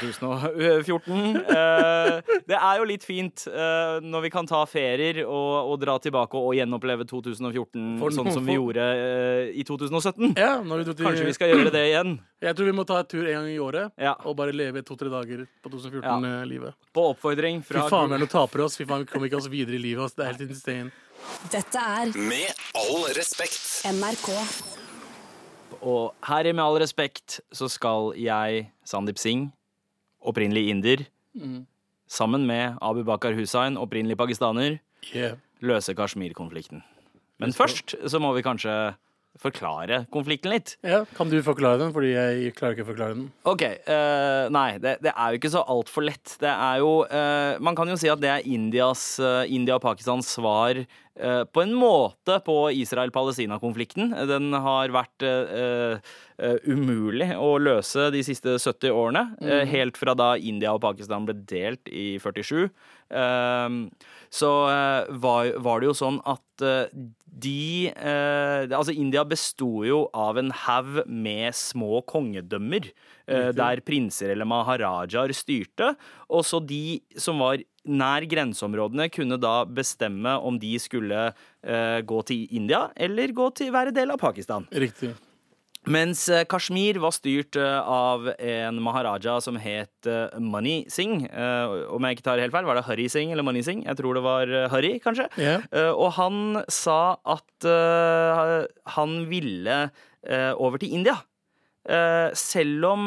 2014. 0.00 1.36
Uh, 1.44 2.22
det 2.48 2.56
er 2.56 2.78
jo 2.80 2.86
litt 2.88 3.04
fint 3.04 3.44
eh, 3.50 3.98
når 4.04 4.24
vi 4.26 4.30
kan 4.32 4.48
ta 4.48 4.62
ferier 4.68 5.20
og, 5.24 5.72
og 5.74 5.76
dra 5.82 5.96
tilbake 6.02 6.40
og 6.40 6.54
gjenoppleve 6.56 7.04
2014 7.08 7.98
For 8.00 8.14
sånn 8.16 8.30
som 8.32 8.48
vi 8.48 8.56
gjorde 8.56 8.84
eh, 8.96 9.52
i 9.60 9.64
2017. 9.68 10.34
Ja, 10.40 10.56
når 10.64 10.82
vi 10.82 10.86
dro 10.88 10.96
til, 10.96 11.08
Kanskje 11.08 11.28
vi 11.28 11.36
skal 11.36 11.52
gjøre 11.52 11.72
det 11.74 11.84
igjen. 11.90 12.16
Jeg 12.44 12.56
tror 12.58 12.68
vi 12.68 12.76
må 12.76 12.84
ta 12.88 13.00
et 13.00 13.08
tur 13.12 13.24
en 13.24 13.38
gang 13.38 13.48
i 13.52 13.58
året 13.62 13.92
Ja. 14.00 14.14
og 14.24 14.36
bare 14.40 14.52
leve 14.56 14.82
to-tre 14.84 15.08
dager 15.12 15.44
på 15.64 15.72
2014-livet. 15.72 16.76
På 16.96 17.10
oppfordring 17.14 17.60
Fy 17.64 17.76
faen, 17.88 18.12
vi 18.12 18.18
er 18.18 18.24
noen 18.24 18.32
tapere, 18.32 18.68
ass. 18.68 18.76
Fy 18.80 18.88
faen, 18.88 19.04
vi 19.04 19.12
kommer 19.12 19.28
ikke 19.30 19.40
oss 19.40 19.48
videre 19.52 19.78
i 19.78 19.82
livet. 19.84 20.04
Ass. 20.08 20.16
Det 20.16 20.24
er 20.26 20.32
helt 20.32 20.48
insane. 20.48 20.92
Dette 21.52 21.80
er 21.80 22.12
Med 22.20 22.64
all 22.76 23.04
respekt. 23.16 23.60
NRK. 23.88 24.73
Og 25.84 26.14
her 26.24 26.48
i 26.48 26.52
Med 26.56 26.64
all 26.64 26.78
respekt 26.80 27.40
så 27.52 27.68
skal 27.68 28.12
jeg, 28.16 28.68
Sandeep 28.88 29.18
Singh, 29.20 29.50
opprinnelig 30.24 30.68
inder, 30.72 31.06
Mm. 31.34 31.66
sammen 32.08 32.46
med 32.46 32.76
Abu 32.80 33.02
Bakar 33.04 33.34
Hussain, 33.34 33.76
opprinnelig 33.76 34.16
pakistaner, 34.16 34.78
Yeah. 35.14 35.34
løse 35.60 35.94
Kashmir-konflikten. 35.94 36.82
Men 37.40 37.52
først 37.52 37.94
så 38.08 38.20
må 38.22 38.32
vi 38.36 38.42
kanskje 38.42 38.94
forklare 39.42 40.06
konflikten 40.14 40.52
litt. 40.52 40.76
Ja, 40.84 41.04
Kan 41.16 41.28
du 41.28 41.42
forklare 41.42 41.78
den? 41.80 41.92
Fordi 41.92 42.12
jeg 42.14 42.54
klarer 42.54 42.76
ikke 42.76 42.84
å 42.86 42.90
forklare 42.94 43.14
den. 43.16 43.32
OK. 43.44 43.62
uh, 43.88 44.48
nei, 44.54 44.78
det, 44.78 45.02
det 45.02 45.10
er 45.16 45.32
jo 45.34 45.38
ikke 45.40 45.50
så 45.50 45.64
altfor 45.66 46.06
lett. 46.06 46.36
Det 46.38 46.48
er 46.48 46.78
jo 46.78 46.92
uh, 47.02 47.58
Man 47.60 47.74
kan 47.74 47.88
jo 47.90 47.96
si 47.96 48.08
at 48.08 48.20
det 48.22 48.30
er 48.30 48.46
Indias, 48.46 49.18
uh, 49.18 49.42
India 49.48 49.74
og 49.74 49.82
Pakistans 49.82 50.30
svar 50.38 50.84
på 51.14 51.62
en 51.62 51.74
måte 51.78 52.40
på 52.42 52.56
Israel-Palestina-konflikten. 52.74 54.10
Den 54.26 54.50
har 54.52 54.90
vært 54.90 55.22
uh, 55.22 56.00
uh, 56.42 56.56
umulig 56.66 57.28
å 57.38 57.52
løse 57.62 58.08
de 58.10 58.22
siste 58.26 58.56
70 58.58 58.90
årene. 58.90 59.22
eh, 59.44 59.62
helt 59.70 59.96
fra 60.00 60.14
da 60.18 60.34
India 60.36 60.74
og 60.74 60.82
Pakistan 60.82 61.26
ble 61.28 61.36
delt 61.46 61.86
i 61.86 62.18
47. 62.18 62.66
Eh, 63.14 63.78
så 64.34 64.50
eh, 64.70 65.12
var, 65.22 65.52
var 65.62 65.80
det 65.80 65.90
jo 65.92 65.96
sånn 65.98 66.18
at 66.26 66.64
eh, 66.64 66.90
de 67.34 67.90
eh, 67.90 68.64
Altså, 68.74 68.94
India 68.94 69.24
besto 69.26 69.84
jo 69.86 70.04
av 70.14 70.38
en 70.40 70.50
haug 70.64 71.04
med 71.06 71.54
små 71.54 72.02
kongedømmer. 72.10 72.90
Eh, 73.26 73.50
der 73.56 73.82
prinser 73.84 74.32
eller 74.34 74.48
maharajaer 74.48 75.34
styrte. 75.36 75.94
Og 76.28 76.44
så 76.46 76.60
de 76.60 77.00
som 77.20 77.40
var 77.42 77.62
nær 77.84 78.24
grenseområdene, 78.28 79.10
kunne 79.12 79.38
da 79.40 79.58
bestemme 79.68 80.38
om 80.40 80.56
de 80.60 80.72
skulle 80.80 81.28
uh, 81.34 82.00
gå 82.00 82.22
til 82.24 82.56
India 82.56 82.86
eller 82.96 83.34
gå 83.36 83.50
til 83.58 83.74
være 83.74 83.92
del 83.92 84.14
av 84.14 84.20
Pakistan. 84.22 84.64
Riktig. 84.72 85.12
Mens 85.84 86.22
eh, 86.32 86.46
Kashmir 86.48 86.96
var 86.96 87.12
styrt 87.12 87.58
av 87.60 88.30
en 88.32 88.78
maharaja 88.80 89.34
som 89.44 89.58
het 89.60 90.08
Mani 90.40 90.86
Singh. 90.88 91.26
Om 91.28 92.06
jeg 92.08 92.16
ikke 92.16 92.24
tar 92.24 92.40
helt 92.40 92.54
feil, 92.54 92.64
var 92.64 92.80
det 92.80 92.86
Hari 92.86 93.04
Singh 93.12 93.34
eller 93.34 93.44
Mani 93.44 93.60
Singh? 93.66 93.84
Jeg 93.84 93.98
tror 93.98 94.16
det 94.16 94.22
var 94.24 94.54
Hari, 94.72 94.94
kanskje. 95.04 95.28
Yeah. 95.36 95.68
Og 95.92 96.14
han 96.16 96.62
sa 96.72 97.18
at 97.20 97.68
han 98.96 99.18
ville 99.28 99.76
over 100.56 100.80
til 100.80 100.96
India. 100.96 101.18
Eh, 101.84 102.32
selv 102.38 102.86
om 102.88 103.06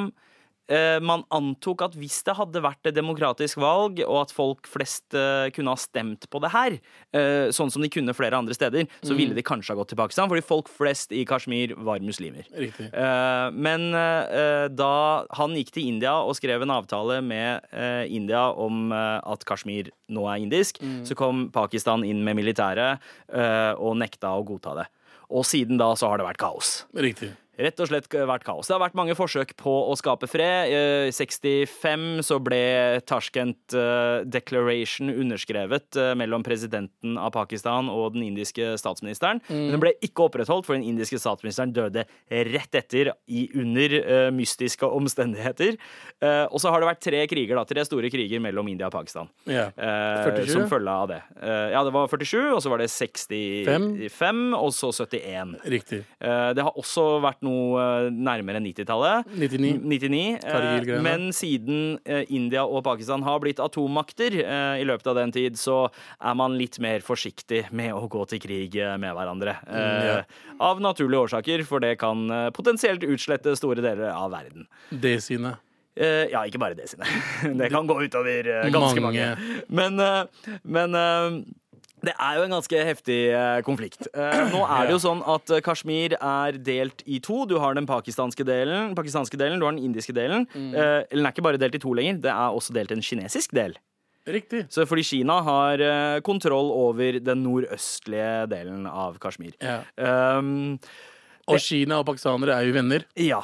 eh, 0.69 0.97
man 1.01 1.23
antok 1.33 1.81
at 1.87 1.95
hvis 1.97 2.19
det 2.27 2.35
hadde 2.37 2.61
vært 2.61 2.89
et 2.89 2.95
demokratisk 2.97 3.57
valg, 3.61 4.01
og 4.05 4.19
at 4.21 4.33
folk 4.35 4.67
flest 4.69 5.15
eh, 5.17 5.47
kunne 5.55 5.73
ha 5.73 5.79
stemt 5.81 6.27
på 6.29 6.41
det 6.43 6.51
her, 6.53 6.77
sånn 7.55 7.71
som 7.73 7.81
de 7.81 7.89
kunne 7.91 8.13
flere 8.13 8.37
andre 8.37 8.53
steder, 8.53 8.85
så 9.01 9.15
ville 9.17 9.33
de 9.33 9.45
kanskje 9.45 9.73
ha 9.73 9.79
gått 9.79 9.89
til 9.93 9.99
Pakistan, 9.99 10.29
fordi 10.29 10.43
folk 10.45 10.69
flest 10.69 11.15
i 11.15 11.23
Kashmir 11.27 11.73
var 11.87 12.03
muslimer. 12.05 12.45
Riktig. 12.53 12.89
Men 13.57 13.87
da 14.77 14.91
han 15.39 15.55
gikk 15.57 15.71
til 15.73 15.87
India 15.89 16.17
og 16.19 16.35
skrev 16.37 16.65
en 16.65 16.75
avtale 16.75 17.21
med 17.25 17.65
India 18.13 18.43
om 18.51 18.91
at 18.93 19.47
Kashmir 19.47 19.89
nå 20.13 20.27
er 20.29 20.43
indisk, 20.43 20.83
så 21.07 21.17
kom 21.17 21.47
Pakistan 21.55 22.05
inn 22.05 22.21
med 22.27 22.37
militæret 22.37 23.01
og 23.79 23.97
nekta 24.03 24.35
å 24.35 24.45
godta 24.45 24.75
det. 24.83 24.87
Og 25.33 25.47
siden 25.47 25.79
da 25.79 25.89
så 25.99 26.11
har 26.11 26.21
det 26.21 26.27
vært 26.27 26.43
kaos. 26.43 26.81
Riktig. 26.95 27.33
Rett 27.57 27.79
og 27.81 27.87
slett 27.89 28.05
vært 28.13 28.43
kaos. 28.45 28.67
Det 28.69 28.75
har 28.75 28.81
vært 28.83 28.97
mange 28.99 29.15
forsøk 29.17 29.55
på 29.57 29.71
å 29.89 29.95
skape 29.97 30.27
fred. 30.29 30.69
I 31.07 31.11
65 31.15 32.21
så 32.27 32.37
ble 32.43 32.59
Tashkent 33.09 33.73
eh, 33.73 34.21
Declaration 34.29 35.09
underskrevet 35.09 35.97
eh, 35.97 36.11
mellom 36.19 36.43
presidenten 36.45 37.17
av 37.17 37.31
Pakistan 37.33 37.89
og 37.89 38.13
den 38.13 38.27
indiske 38.27 38.75
statsministeren. 38.77 39.41
Men 39.49 39.73
den 39.73 39.81
ble 39.83 39.95
ikke 40.05 40.27
opprettholdt, 40.27 40.67
for 40.67 40.77
den 40.77 40.85
indiske 40.85 41.17
statsministeren 41.21 41.73
døde 41.75 42.05
rett 42.29 42.77
etter 42.77 43.11
i 43.27 43.47
under 43.57 43.97
eh, 44.03 44.27
mystiske 44.35 44.85
omstendigheter. 44.87 45.79
Eh, 46.21 46.43
og 46.51 46.61
så 46.61 46.69
har 46.73 46.83
det 46.83 46.91
vært 46.91 47.03
tre 47.07 47.23
kriger, 47.31 47.57
da, 47.57 47.65
tre 47.67 47.83
store 47.87 48.11
kriger 48.13 48.41
mellom 48.43 48.69
India 48.69 48.91
og 48.91 48.95
Pakistan. 48.99 49.31
Ja. 49.49 49.69
Eh, 49.73 50.29
47? 50.29 50.53
Som 50.53 50.69
følge 50.69 50.93
av 50.93 51.09
det. 51.11 51.19
Eh, 51.41 51.73
ja, 51.73 51.81
det 51.87 51.95
var 51.95 52.07
47, 52.13 52.37
og 52.53 52.61
så 52.61 52.71
var 52.73 52.85
det 52.85 52.91
65, 52.93 54.45
og 54.57 54.71
så 54.75 54.91
71. 54.93 55.57
Riktig. 55.73 56.03
Eh, 56.21 56.53
Det 56.57 56.63
har 56.63 56.77
også 56.79 57.07
vært 57.23 57.41
noe 57.47 57.81
eh, 57.81 58.09
nærmere 58.13 58.61
90-tallet. 58.63 59.31
99. 59.33 59.71
99 59.87 60.21
eh, 60.43 60.91
men 61.05 61.29
siden 61.35 61.97
eh, 62.05 62.27
India 62.35 62.65
og 62.67 62.83
Pakistan 62.85 63.23
har 63.25 63.41
blitt 63.43 63.61
atommakter 63.63 64.35
eh, 64.43 64.81
i 64.83 64.87
løpet 64.87 65.09
av 65.11 65.19
den 65.21 65.33
tid, 65.35 65.57
så 65.59 65.85
er 65.87 66.37
man 66.37 66.57
litt 66.59 66.79
mer 66.83 67.05
forsiktig 67.05 67.67
med 67.71 67.95
å 67.95 68.05
gå 68.11 68.25
til 68.31 68.43
krig 68.43 68.77
eh, 68.81 68.97
med 69.01 69.15
hverandre. 69.17 69.57
Eh, 69.67 70.09
ja. 70.11 70.17
Av 70.63 70.81
naturlige 70.83 71.27
årsaker, 71.27 71.63
for 71.69 71.83
det 71.83 71.95
kan 72.01 72.27
eh, 72.33 72.49
potensielt 72.55 73.05
utslette 73.07 73.55
store 73.59 73.83
deler 73.85 74.11
av 74.13 74.31
verden. 74.35 74.67
Det 74.91 75.17
sine. 75.25 75.55
Eh, 75.97 76.27
ja, 76.29 76.43
ikke 76.45 76.59
bare 76.61 76.77
det 76.77 76.89
sine. 76.91 77.07
Det 77.57 77.71
kan 77.73 77.87
gå 77.89 77.97
utover 78.05 78.49
eh, 78.53 78.67
ganske 78.73 79.01
mange. 79.01 79.31
Mange. 79.33 79.61
Men, 79.67 79.99
eh, 79.99 80.59
men 80.63 80.97
eh, 80.97 81.39
det 82.05 82.13
er 82.13 82.37
jo 82.37 82.43
en 82.45 82.53
ganske 82.53 82.81
heftig 82.85 83.17
eh, 83.33 83.59
konflikt. 83.65 84.05
Eh, 84.13 84.41
nå 84.51 84.61
er 84.69 84.85
det 84.85 84.93
jo 84.93 84.99
sånn 85.01 85.23
at 85.25 85.49
eh, 85.49 85.63
Kashmir 85.65 86.13
er 86.13 86.59
delt 86.61 87.01
i 87.09 87.17
to. 87.25 87.39
Du 87.49 87.55
har 87.63 87.73
den 87.73 87.87
pakistanske 87.89 88.45
delen, 88.45 88.93
pakistanske 88.97 89.39
delen 89.39 89.57
du 89.57 89.65
har 89.65 89.73
den 89.73 89.81
indiske 89.87 90.13
delen. 90.13 90.45
Mm. 90.53 90.75
Eller 90.77 91.17
den 91.17 91.25
er 91.25 91.33
ikke 91.33 91.45
bare 91.47 91.61
delt 91.61 91.77
i 91.79 91.81
to 91.81 91.95
lenger, 91.97 92.21
det 92.27 92.33
er 92.35 92.53
også 92.53 92.75
delt 92.77 92.93
en 92.93 93.01
kinesisk 93.01 93.55
del. 93.57 93.73
Riktig. 94.27 94.65
Så 94.69 94.83
fordi 94.85 95.05
Kina 95.07 95.39
har 95.41 95.81
kontroll 96.27 96.69
over 96.75 97.17
den 97.23 97.45
nordøstlige 97.45 98.45
delen 98.51 98.85
av 98.91 99.17
Kashmir. 99.23 99.55
Ja. 99.63 99.79
Um, 100.37 100.75
Og 101.47 101.61
Kina 101.63 102.01
og 102.01 102.09
pakistanere 102.09 102.57
er 102.59 102.67
jo 102.67 102.73
venner, 102.75 103.05
ja. 103.15 103.39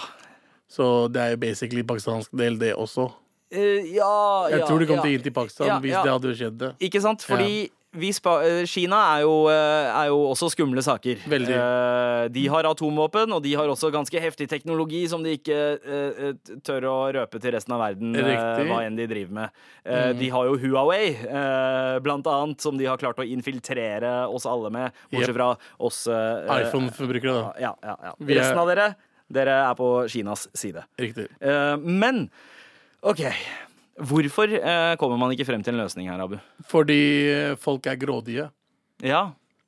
så 0.67 1.07
det 1.07 1.21
er 1.23 1.29
jo 1.37 1.37
basically 1.39 1.85
pakistansk 1.87 2.33
del, 2.35 2.59
det 2.59 2.73
også. 2.75 3.07
Uh, 3.53 3.79
ja, 3.95 4.49
Jeg 4.51 4.59
ja, 4.59 4.67
tror 4.67 4.83
de 4.83 4.89
kom 4.89 4.99
ja. 4.99 5.05
til 5.05 5.15
inn 5.15 5.23
til 5.23 5.33
Pakistan 5.35 5.67
Ja, 5.69 5.79
hvis 5.79 5.93
det 5.95 6.11
hadde 6.11 6.35
skjedd. 6.35 6.59
det 6.59 6.71
Ikke 6.89 7.01
sant? 7.03 7.23
Fordi 7.23 7.69
Kina 7.93 8.99
er 9.17 9.21
jo, 9.21 9.47
eh, 9.49 9.89
er 9.93 10.07
jo 10.09 10.17
også 10.31 10.49
skumle 10.49 10.81
saker. 10.81 11.17
Veldig. 11.29 11.53
Eh, 11.53 12.27
De 12.33 12.47
har 12.49 12.63
atomvåpen, 12.65 13.31
og 13.33 13.43
de 13.43 13.53
har 13.53 13.67
også 13.69 13.91
ganske 13.93 14.19
heftig 14.19 14.47
teknologi 14.49 15.07
som 15.07 15.21
de 15.23 15.37
ikke 15.37 15.57
eh, 15.77 16.29
eh, 16.29 16.33
tør 16.65 16.87
å 16.89 16.95
røpe 17.13 17.39
til 17.39 17.51
resten 17.53 17.73
av 17.75 17.79
verden, 17.85 18.15
eh, 18.15 18.23
Riktig. 18.23 18.67
hva 18.71 18.79
enn 18.87 18.95
de 18.97 19.07
driver 19.07 19.31
med. 19.33 19.49
Eh, 19.85 20.03
Mm. 20.13 20.17
De 20.19 20.29
har 20.29 20.45
jo 20.45 20.57
Huawei, 20.57 21.15
eh, 21.15 21.99
blant 21.99 22.25
annet, 22.25 22.59
som 22.61 22.77
de 22.77 22.85
har 22.85 22.97
klart 22.97 23.17
å 23.17 23.25
infiltrere 23.27 24.27
oss 24.27 24.45
alle 24.45 24.69
med, 24.71 24.91
bortsett 25.11 25.35
fra 25.35 25.57
oss 25.79 26.07
eh, 26.07 26.65
iPhone-forbrukere, 26.65 27.33
da. 27.33 27.53
Ja, 27.59 27.73
ja, 27.83 27.95
ja. 28.03 28.13
Resten 28.19 28.57
av 28.57 28.67
dere, 28.67 28.95
dere 29.31 29.69
er 29.69 29.75
på 29.75 30.07
Kinas 30.09 30.47
side. 30.53 30.83
Riktig. 30.99 31.27
Eh, 31.41 31.77
men 31.77 32.29
OK. 33.03 33.21
Hvorfor 34.01 34.49
eh, 34.57 34.95
kommer 34.97 35.19
man 35.21 35.33
ikke 35.35 35.45
frem 35.45 35.61
til 35.63 35.75
en 35.75 35.83
løsning 35.83 36.09
her, 36.09 36.21
Abu? 36.23 36.39
Fordi 36.69 37.01
eh, 37.29 37.55
folk 37.61 37.85
er 37.89 37.99
grådige. 38.01 38.49
Ja. 39.05 39.27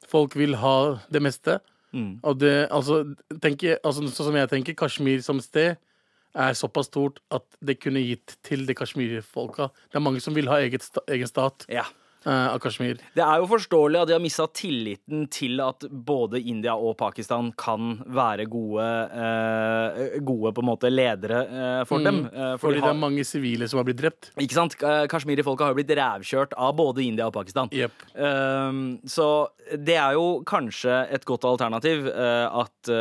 Folk 0.10 0.36
vil 0.38 0.58
ha 0.62 0.78
det 1.14 1.22
meste. 1.22 1.60
Mm. 1.96 2.20
Og 2.26 2.40
det, 2.42 2.68
altså, 2.74 3.04
tenker, 3.42 3.78
altså, 3.86 4.08
sånn 4.10 4.32
som 4.32 4.40
jeg 4.40 4.52
tenker, 4.52 4.78
Kashmir 4.78 5.22
som 5.26 5.40
sted 5.44 5.78
er 6.36 6.58
såpass 6.58 6.90
stort 6.90 7.22
at 7.34 7.46
det 7.64 7.78
kunne 7.80 8.02
gitt 8.04 8.36
til 8.44 8.66
det 8.68 8.76
Kashmir-folka. 8.80 9.70
Det 9.92 10.00
er 10.00 10.04
mange 10.04 10.24
som 10.24 10.36
vil 10.36 10.50
ha 10.52 10.60
eget 10.64 10.90
egen 11.08 11.30
stat 11.32 11.68
Ja. 11.72 11.86
Eh, 12.26 12.48
av 12.54 12.60
Kashmir. 12.64 13.00
Det 13.16 13.24
er 13.24 13.42
jo 13.42 13.48
forståelig 13.50 14.02
at 14.02 14.10
de 14.10 14.16
har 14.18 14.24
mista 14.24 14.48
tilliten 14.52 15.26
til 15.34 15.62
at 15.64 15.86
både 15.90 16.42
India 16.42 16.76
og 16.76 16.98
Pakistan 17.00 17.52
kan 17.60 18.00
være 18.06 18.48
gode, 18.52 18.86
eh, 19.16 20.20
gode 20.26 20.54
på 20.56 20.64
en 20.64 20.70
måte 20.70 20.92
ledere 20.92 21.42
eh, 21.46 21.82
for 21.90 22.04
dem. 22.06 22.26
Mm. 22.26 22.30
Eh, 22.34 22.52
for 22.58 22.68
Fordi 22.70 22.82
de 22.82 22.86
det 22.86 22.94
er 22.94 23.02
mange 23.06 23.26
sivile 23.28 23.70
som 23.70 23.82
har 23.82 23.88
blitt 23.88 24.02
drept. 24.02 24.32
ikke 24.38 24.58
sant? 24.58 24.78
Eh, 24.82 25.06
Kashmiri-folka 25.12 25.68
har 25.68 25.76
jo 25.76 25.80
blitt 25.82 25.96
rævkjørt 25.98 26.56
av 26.58 26.76
både 26.78 27.06
India 27.06 27.28
og 27.30 27.36
Pakistan. 27.38 27.70
Yep. 27.74 28.08
Um, 28.16 28.82
så 29.10 29.30
det 29.82 29.96
er 29.98 30.14
jo 30.18 30.42
kanskje 30.46 31.06
et 31.14 31.26
godt 31.26 31.46
alternativ 31.50 32.08
eh, 32.12 32.46
at 32.62 32.92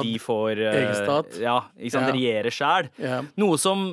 de 0.00 0.14
får 0.20 0.58
eh, 0.58 0.78
egen 0.82 0.96
stat? 0.98 1.40
Ja, 1.40 1.58
ikke 1.78 1.96
sant? 1.96 2.10
Ja. 2.10 2.14
Regjere 2.16 2.54
sjæl. 2.54 2.90
Ja. 3.00 3.20
Noe 3.40 3.58
som 3.60 3.90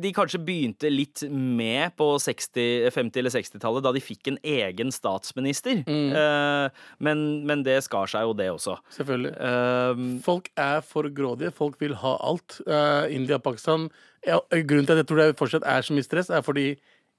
de 0.00 0.12
kanskje 0.14 0.40
begynte 0.44 0.90
litt 0.92 1.22
med 1.30 1.94
på 1.98 2.12
60, 2.22 2.90
50- 2.94 3.20
eller 3.20 3.34
60-tallet, 3.34 3.84
da 3.84 3.92
de 3.96 4.02
fikk 4.04 4.30
en 4.32 4.38
egen 4.46 4.92
statsminister. 4.94 5.82
Mm. 5.86 6.12
Eh, 6.16 6.84
men, 6.98 7.24
men 7.48 7.64
det 7.66 7.80
skar 7.86 8.10
seg 8.10 8.26
jo, 8.26 8.36
det 8.36 8.50
også. 8.52 8.76
Selvfølgelig. 8.96 9.34
Uh, 9.40 10.04
Folk 10.24 10.50
er 10.60 10.80
for 10.86 11.08
grådige. 11.14 11.52
Folk 11.56 11.80
vil 11.82 11.96
ha 12.02 12.14
alt. 12.30 12.60
Uh, 12.68 13.06
India 13.12 13.40
og 13.40 13.44
Pakistan 13.46 13.88
ja, 14.26 14.38
Grunnen 14.52 14.86
til 14.88 14.96
at 14.96 15.02
jeg 15.02 15.08
tror 15.08 15.22
det 15.22 15.38
fortsatt 15.38 15.66
er 15.68 15.84
så 15.86 15.96
mye 15.96 16.06
stress, 16.06 16.30
er 16.32 16.44
fordi 16.44 16.74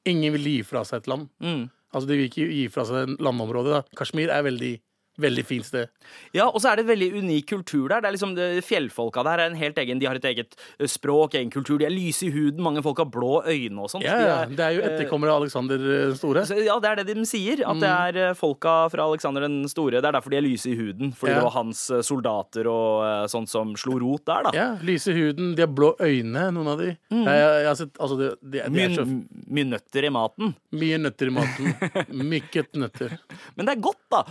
ingen 0.08 0.36
vil 0.38 0.50
gi 0.50 0.58
fra 0.66 0.84
seg 0.88 1.04
et 1.04 1.12
land. 1.12 1.30
mm. 1.44 1.70
Altså 1.92 2.08
De 2.08 2.16
vil 2.16 2.30
ikke 2.30 2.46
gi 2.48 2.68
fra 2.72 2.86
seg 2.88 3.18
landområdet. 3.20 3.74
da. 3.76 3.98
Kashmir 4.00 4.32
er 4.32 4.46
veldig 4.48 4.78
veldig 5.20 5.44
fint 5.46 5.66
sted. 5.68 5.90
Ja, 6.34 6.48
og 6.48 6.62
så 6.64 6.72
er 6.72 6.80
det 6.80 6.86
en 6.86 6.92
veldig 6.94 7.10
unik 7.22 7.48
kultur 7.52 7.90
der. 7.92 8.02
Det 8.02 8.08
er 8.10 8.16
liksom 8.16 8.36
det, 8.38 8.46
Fjellfolka 8.66 9.24
der 9.28 9.42
er 9.44 9.50
en 9.52 9.58
helt 9.60 9.78
egen 9.78 10.00
De 10.00 10.08
har 10.08 10.16
et 10.16 10.24
eget 10.26 10.56
eh, 10.80 10.88
språk, 10.90 11.36
egen 11.36 11.52
kultur. 11.52 11.78
De 11.82 11.86
er 11.86 11.94
lyse 11.94 12.26
i 12.26 12.32
huden. 12.34 12.62
Mange 12.64 12.82
folk 12.86 12.98
har 13.04 13.10
blå 13.12 13.42
øyne 13.46 13.84
og 13.84 13.92
sånn. 13.92 14.06
Ja, 14.06 14.16
De 14.18 14.26
ja. 14.30 14.38
Det 14.46 14.66
er 14.66 14.78
jo 14.78 14.86
etterkommere 14.88 15.34
av 15.36 15.42
Alexander 15.44 15.76
eh, 15.84 16.06
den 16.12 16.16
store. 16.18 16.46
Så, 16.48 16.58
ja, 16.64 16.78
det 16.82 16.90
er 16.94 17.02
det 17.04 17.16
de 17.20 17.26
sier. 17.28 17.62
At 17.68 17.82
det 17.84 17.92
er 17.92 18.22
eh, 18.30 18.34
folka 18.40 18.76
fra 18.94 19.06
Alexander 19.12 19.46
den 19.46 19.60
store. 19.70 20.00
Det 20.02 20.10
er 20.10 20.18
derfor 20.18 20.34
de 20.34 20.40
er 20.40 20.46
lyse 20.48 20.72
i 20.72 20.78
huden. 20.80 21.12
Fordi 21.18 21.32
Ja. 21.36 21.42
det 21.42 21.46
var 21.50 21.56
hans 21.60 21.84
eh, 21.92 22.02
soldater 22.08 22.68
og 22.72 23.04
eh, 23.06 23.28
sånt 23.32 23.52
som 23.52 23.76
slo 23.80 24.00
rot 24.02 24.26
der, 24.26 24.48
da. 24.48 24.52
Ja, 24.58 24.68
Lyse 24.82 25.12
i 25.14 25.18
huden, 25.20 25.54
de 25.58 25.62
har 25.66 25.70
blå 25.72 25.92
øyne, 26.02 26.48
noen 26.56 26.72
av 26.74 26.80
de. 26.82 26.90
Jeg, 27.12 27.26
jeg, 27.28 27.62
jeg 27.62 27.68
har 27.70 27.78
sett, 27.80 27.94
altså 28.02 28.18
de, 28.20 28.32
de, 28.42 28.64
det 28.74 28.84
er 28.88 28.96
så 28.98 29.06
mye 29.08 29.68
nøtter 29.76 30.08
i 30.08 30.12
maten. 30.14 30.56
mye 30.82 30.98
nøtter 31.04 31.30
i 31.30 31.36
maten. 31.36 31.72
Mykket 32.32 32.74
nøtter. 32.80 33.16
Men 33.56 33.68
det 33.70 33.76
er 33.78 33.84
godt, 33.86 34.02
da. 34.12 34.24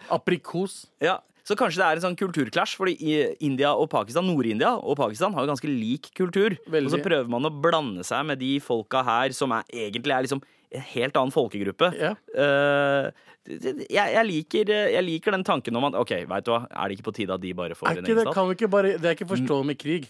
Eh, 0.00 0.14
Aprikos. 0.16 0.86
ja. 1.00 1.18
Så 1.50 1.56
kanskje 1.56 1.80
det 1.80 1.86
er 1.86 1.96
en 1.98 2.02
sånn 2.04 2.16
kulturclash, 2.20 2.76
fordi 2.78 2.92
India 3.42 3.72
og 3.74 3.88
Pakistan, 3.90 4.26
Nord-India 4.28 4.68
og 4.76 4.94
Pakistan 5.00 5.32
har 5.34 5.42
jo 5.46 5.50
ganske 5.50 5.66
lik 5.66 6.10
kultur. 6.14 6.54
Veldig. 6.70 6.86
Og 6.86 6.92
så 6.92 7.00
prøver 7.02 7.28
man 7.32 7.48
å 7.48 7.50
blande 7.50 8.04
seg 8.06 8.26
med 8.28 8.38
de 8.38 8.60
folka 8.62 9.02
her 9.02 9.32
som 9.34 9.50
er, 9.56 9.64
egentlig 9.72 10.12
er 10.14 10.22
liksom 10.28 10.42
en 10.70 10.84
helt 10.92 11.16
annen 11.18 11.32
folkegruppe. 11.34 11.88
Ja. 11.98 12.12
Eh, 12.36 13.10
det- 13.48 13.88
jeg, 13.90 14.14
jeg, 14.14 14.26
liker, 14.28 14.64
jeg 14.92 15.02
liker 15.02 15.32
den 15.32 15.42
tanken 15.42 15.74
om 15.80 15.88
at 15.88 15.94
OK, 15.98 16.12
vet 16.28 16.44
du 16.44 16.52
hva, 16.52 16.66
er 16.70 16.88
det 16.88 16.98
ikke 17.00 17.08
på 17.10 17.14
tide 17.16 17.34
at 17.34 17.40
de 17.40 17.52
bare 17.56 17.74
får 17.74 17.88
en 17.88 18.04
egen 18.04 18.20
stat? 18.20 18.34
kan 18.36 18.46
vi 18.46 18.54
ikke 18.54 18.70
bare, 18.70 18.92
det 19.00 19.04
er 19.10 19.16
ikke 19.16 19.30
forståelig 19.32 19.66
med 19.72 19.78
krig. 19.80 20.06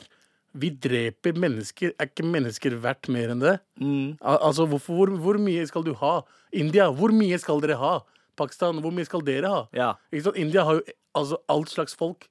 Vi 0.53 0.69
dreper 0.75 1.33
mennesker. 1.39 1.95
Er 1.99 2.11
ikke 2.11 2.27
mennesker 2.27 2.75
verdt 2.83 3.09
mer 3.09 3.31
enn 3.31 3.41
det? 3.41 3.61
Mm. 3.81 4.19
Al 4.21 4.39
altså, 4.51 4.67
hvorfor, 4.69 5.07
hvor, 5.07 5.17
hvor 5.25 5.39
mye 5.39 5.65
skal 5.71 5.85
du 5.87 5.95
ha? 5.95 6.23
India, 6.53 6.91
hvor 6.91 7.15
mye 7.15 7.39
skal 7.39 7.61
dere 7.63 7.79
ha? 7.79 8.01
Pakistan, 8.41 8.81
hvor 8.83 8.93
mye 8.97 9.07
skal 9.09 9.23
dere 9.27 9.53
ha? 9.53 9.63
Ja. 9.77 9.93
Ikke 10.11 10.31
sant? 10.31 10.41
India 10.41 10.65
har 10.67 10.81
jo 10.81 10.85
altså, 11.21 11.39
alt 11.53 11.71
slags 11.77 11.97
folk. 12.01 12.27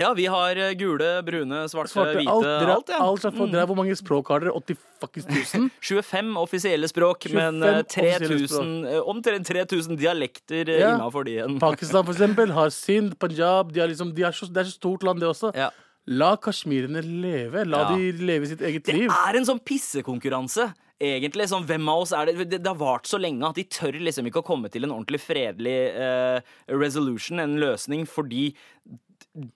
ja, 0.00 0.08
vi 0.16 0.24
har 0.32 0.56
eh, 0.56 0.70
gule, 0.80 1.08
brune, 1.26 1.58
svarte, 1.68 1.90
Svarte, 1.92 2.14
hvite, 2.16 2.32
alt, 2.32 2.46
dere, 2.48 2.76
alt, 2.78 2.88
ja. 2.88 2.96
Mm. 3.02 3.08
alt 3.10 3.20
slags 3.20 3.36
folk. 3.36 3.50
Dere, 3.52 3.66
hvor 3.68 3.76
mange 3.76 3.96
språk 3.98 4.30
har 4.32 4.40
dere? 4.46 4.54
80 4.56 4.78
fuckings 5.02 5.26
1000? 5.28 5.66
25 5.84 6.30
offisielle 6.46 6.88
språk, 6.88 7.26
25 7.28 7.36
men 7.36 7.60
eh, 7.68 7.82
3000, 7.92 8.72
eh, 8.88 9.02
omtrent 9.12 9.50
3000 9.52 9.98
dialekter 10.00 10.64
eh, 10.72 10.80
Ja. 10.80 10.94
innafor 10.96 11.28
de 11.28 11.34
igjen. 11.36 11.58
Pakistan, 11.60 12.06
for 12.08 12.16
eksempel, 12.16 12.54
har 12.56 12.72
Sindh, 12.78 13.18
Punjab 13.20 13.74
de 13.76 13.84
har 13.84 13.92
liksom, 13.92 14.14
de 14.16 14.24
er 14.24 14.32
så, 14.32 14.48
Det 14.48 14.64
er 14.64 14.70
så 14.72 14.78
stort 14.80 15.04
land, 15.04 15.20
det 15.20 15.28
også. 15.28 15.52
Ja. 15.60 15.68
La 16.08 16.32
kasjmirene 16.40 17.04
leve. 17.04 17.66
La 17.68 17.84
Ja. 17.84 17.92
de 17.94 18.08
leve 18.26 18.48
sitt 18.48 18.64
eget 18.64 18.88
Det 18.88 18.96
liv. 18.96 19.12
er 19.12 19.36
en 19.38 19.44
sånn 19.46 19.60
pissekonkurranse. 19.62 20.70
Egentlig, 21.02 21.48
sånn, 21.50 21.64
hvem 21.66 21.88
av 21.90 22.04
oss 22.04 22.12
er 22.14 22.28
det? 22.30 22.34
det 22.46 22.60
Det 22.62 22.70
har 22.70 22.78
vart 22.78 23.08
så 23.10 23.18
lenge 23.18 23.42
at 23.48 23.58
de 23.58 23.64
tør 23.64 23.96
liksom 23.98 24.28
ikke 24.30 24.42
å 24.42 24.46
komme 24.46 24.70
til 24.70 24.84
en 24.86 24.92
ordentlig 24.94 25.18
fredelig 25.24 25.76
eh, 25.98 26.40
resolution, 26.70 27.40
en 27.42 27.56
løsning, 27.58 28.04
fordi 28.06 28.52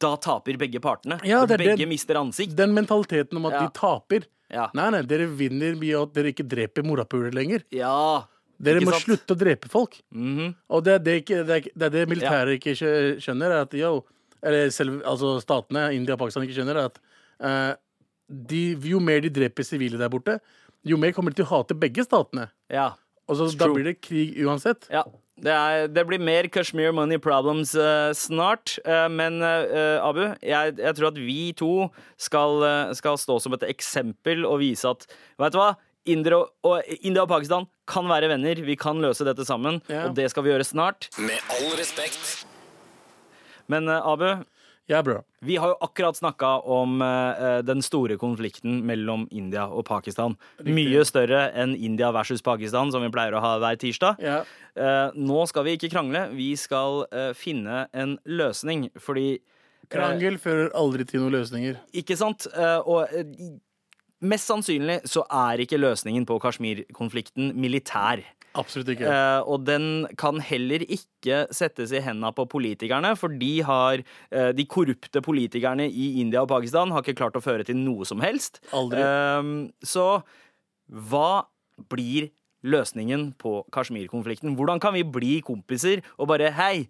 da 0.01 0.15
taper 0.17 0.57
begge 0.59 0.81
partene. 0.83 1.19
Ja, 1.29 1.45
det 1.47 1.59
begge 1.61 1.77
det- 1.77 1.89
mister 1.91 2.19
ansikt. 2.19 2.57
Den 2.57 2.73
mentaliteten 2.75 3.37
om 3.37 3.47
at 3.47 3.53
Ja. 3.53 3.61
de 3.67 3.73
taper. 3.79 4.25
Ja. 4.51 4.71
Nei, 4.75 4.91
nei, 4.91 5.03
dere 5.03 5.27
vinner 5.27 5.75
mye 5.77 6.03
at 6.03 6.13
dere 6.15 6.33
ikke 6.33 6.47
dreper 6.49 6.83
morapuler 6.83 7.33
lenger. 7.33 7.63
ja. 7.71 8.25
Dere 8.59 8.81
må 8.81 8.93
slutte 8.97 9.35
å 9.35 9.37
drepe 9.37 9.69
folk. 9.69 9.99
Mhm. 10.15 10.55
Og 10.71 10.83
det 10.83 10.93
er 10.95 10.99
det, 11.05 11.27
det, 11.27 11.69
det, 11.77 11.93
det 11.93 12.09
militæret 12.09 12.57
ikke 12.57 12.73
skjønner, 13.21 13.53
er 13.53 13.61
at 13.67 13.75
yo, 13.77 14.03
eller 14.43 14.71
selv, 14.71 15.03
altså 15.05 15.35
statene, 15.45 15.93
India 15.93 16.15
og 16.15 16.21
Pakistan, 16.23 16.43
ikke 16.47 16.57
skjønner, 16.57 16.79
er 16.81 16.89
at 16.89 16.97
uh, 17.45 17.75
de, 18.31 18.75
jo 18.81 18.99
mer 18.99 19.21
de 19.21 19.29
dreper 19.29 19.63
sivile 19.63 19.99
der 20.01 20.09
borte, 20.09 20.39
jo 20.87 20.99
mer 21.01 21.15
kommer 21.17 21.35
de 21.35 21.41
til 21.41 21.49
å 21.49 21.53
hate 21.55 21.77
begge 21.79 22.07
statene. 22.07 22.51
ja. 22.73 22.93
Og 23.27 23.41
så, 23.41 23.49
da 23.59 23.67
true. 23.67 23.75
blir 23.75 23.89
det 23.89 23.97
krig 23.99 24.37
uansett. 24.47 24.87
Ja. 24.87 25.03
Det, 25.37 25.53
er, 25.53 25.89
det 25.91 26.05
blir 26.09 26.23
mer 26.23 26.47
Kashmir 26.49 26.95
Money 26.95 27.19
Problems 27.19 27.75
uh, 27.75 28.13
snart. 28.17 28.77
Uh, 28.87 29.09
men 29.11 29.41
uh, 29.43 29.99
Abu, 29.99 30.23
jeg, 30.41 30.77
jeg 30.79 30.97
tror 30.97 31.09
at 31.11 31.19
vi 31.19 31.51
to 31.59 31.89
skal, 32.23 32.63
skal 32.97 33.19
stå 33.21 33.41
som 33.43 33.57
et 33.59 33.67
eksempel 33.69 34.47
og 34.49 34.61
vise 34.63 34.89
at 34.89 35.09
Vet 35.43 35.57
du 35.57 35.61
hva? 35.61 35.75
India 36.07 36.39
og, 36.39 36.53
og, 36.63 36.87
India 37.03 37.25
og 37.27 37.33
Pakistan 37.33 37.67
kan 37.91 38.07
være 38.07 38.31
venner. 38.31 38.63
Vi 38.63 38.79
kan 38.79 39.03
løse 39.03 39.27
dette 39.27 39.45
sammen. 39.45 39.83
Ja. 39.91 40.07
Og 40.07 40.15
det 40.15 40.31
skal 40.31 40.47
vi 40.47 40.55
gjøre 40.55 40.69
snart. 40.69 41.11
Med 41.19 41.43
all 41.59 41.75
respekt. 41.81 42.47
Men 43.67 43.91
Abu, 43.91 44.47
Ja, 44.87 45.03
bro. 45.03 45.19
vi 45.43 45.57
har 45.57 45.73
jo 45.73 45.77
akkurat 45.83 46.17
snakka 46.17 46.49
om 46.63 47.01
uh, 47.03 47.59
den 47.67 47.83
store 47.83 48.17
konflikten 48.19 48.85
mellom 48.87 49.27
India 49.31 49.67
og 49.67 49.85
Pakistan. 49.89 50.37
Mye 50.63 51.03
større 51.07 51.49
enn 51.59 51.75
India 51.75 52.13
versus 52.15 52.43
Pakistan, 52.43 52.93
som 52.95 53.03
vi 53.03 53.11
pleier 53.15 53.35
å 53.35 53.43
ha 53.43 53.57
hver 53.63 53.79
tirsdag. 53.83 54.23
Yeah. 54.23 54.47
Uh, 54.79 55.11
nå 55.19 55.43
skal 55.51 55.67
vi 55.67 55.77
ikke 55.79 55.91
krangle, 55.91 56.29
vi 56.35 56.53
skal 56.59 57.03
uh, 57.11 57.33
finne 57.35 57.87
en 57.97 58.17
løsning, 58.31 58.89
fordi 59.03 59.29
eh, 59.39 59.91
Krangel 59.91 60.39
fører 60.43 60.71
aldri 60.79 61.07
til 61.07 61.25
noen 61.25 61.35
løsninger. 61.39 61.79
Ikke 61.95 62.19
sant? 62.19 62.49
Og 62.91 63.07
mest 64.19 64.51
sannsynlig 64.51 65.01
så 65.07 65.23
er 65.31 65.63
ikke 65.63 65.79
løsningen 65.79 66.27
på 66.27 66.39
Kashmir-konflikten 66.43 67.53
militær. 67.55 68.23
Absolutt 68.57 68.91
ikke. 68.95 69.11
Eh, 69.11 69.41
og 69.45 69.67
den 69.67 70.07
kan 70.21 70.41
heller 70.43 70.83
ikke 70.83 71.45
settes 71.55 71.93
i 71.95 72.03
hendene 72.05 72.33
på 72.37 72.47
politikerne, 72.51 73.13
for 73.19 73.33
de 73.33 73.53
har 73.67 74.01
eh, 74.01 74.51
De 74.57 74.67
korrupte 74.71 75.23
politikerne 75.25 75.89
i 75.89 76.09
India 76.23 76.45
og 76.45 76.51
Pakistan 76.53 76.95
har 76.95 77.05
ikke 77.05 77.19
klart 77.21 77.39
å 77.39 77.45
føre 77.45 77.67
til 77.67 77.79
noe 77.81 78.07
som 78.09 78.25
helst. 78.25 78.63
Aldri. 78.77 79.03
Eh, 79.05 79.53
så 79.87 80.09
hva 80.87 81.47
blir 81.91 82.31
løsningen 82.67 83.33
på 83.39 83.61
Kashmir-konflikten? 83.75 84.57
Hvordan 84.59 84.81
kan 84.83 84.95
vi 84.97 85.05
bli 85.05 85.35
kompiser 85.45 86.03
og 86.17 86.31
bare 86.33 86.53
Hei, 86.57 86.89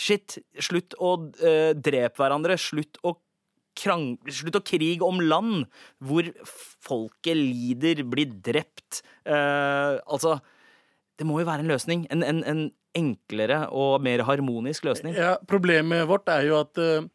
shit, 0.00 0.38
slutt 0.62 0.96
å 0.98 1.16
eh, 1.42 1.72
drepe 1.76 2.22
hverandre. 2.22 2.58
Slutt 2.60 2.98
å 3.06 3.16
krang... 3.78 4.14
Slutt 4.30 4.58
å 4.58 4.64
krige 4.64 5.06
om 5.06 5.20
land 5.22 5.66
hvor 6.02 6.30
folket 6.84 7.38
lider, 7.38 8.04
blir 8.06 8.32
drept. 8.44 9.02
Eh, 9.26 10.00
altså 10.04 10.38
Det 11.18 11.26
må 11.28 11.38
jo 11.40 11.46
være 11.46 11.62
en 11.64 11.70
løsning. 11.70 12.06
En, 12.10 12.22
en, 12.26 12.40
en 12.50 12.64
enklere 12.98 13.64
og 13.74 14.00
mer 14.02 14.22
harmonisk 14.26 14.84
løsning. 14.88 15.14
Ja, 15.18 15.36
problemet 15.50 16.06
vårt 16.10 16.28
er 16.32 16.46
jo 16.48 16.58
at 16.60 16.78
uh, 16.78 17.06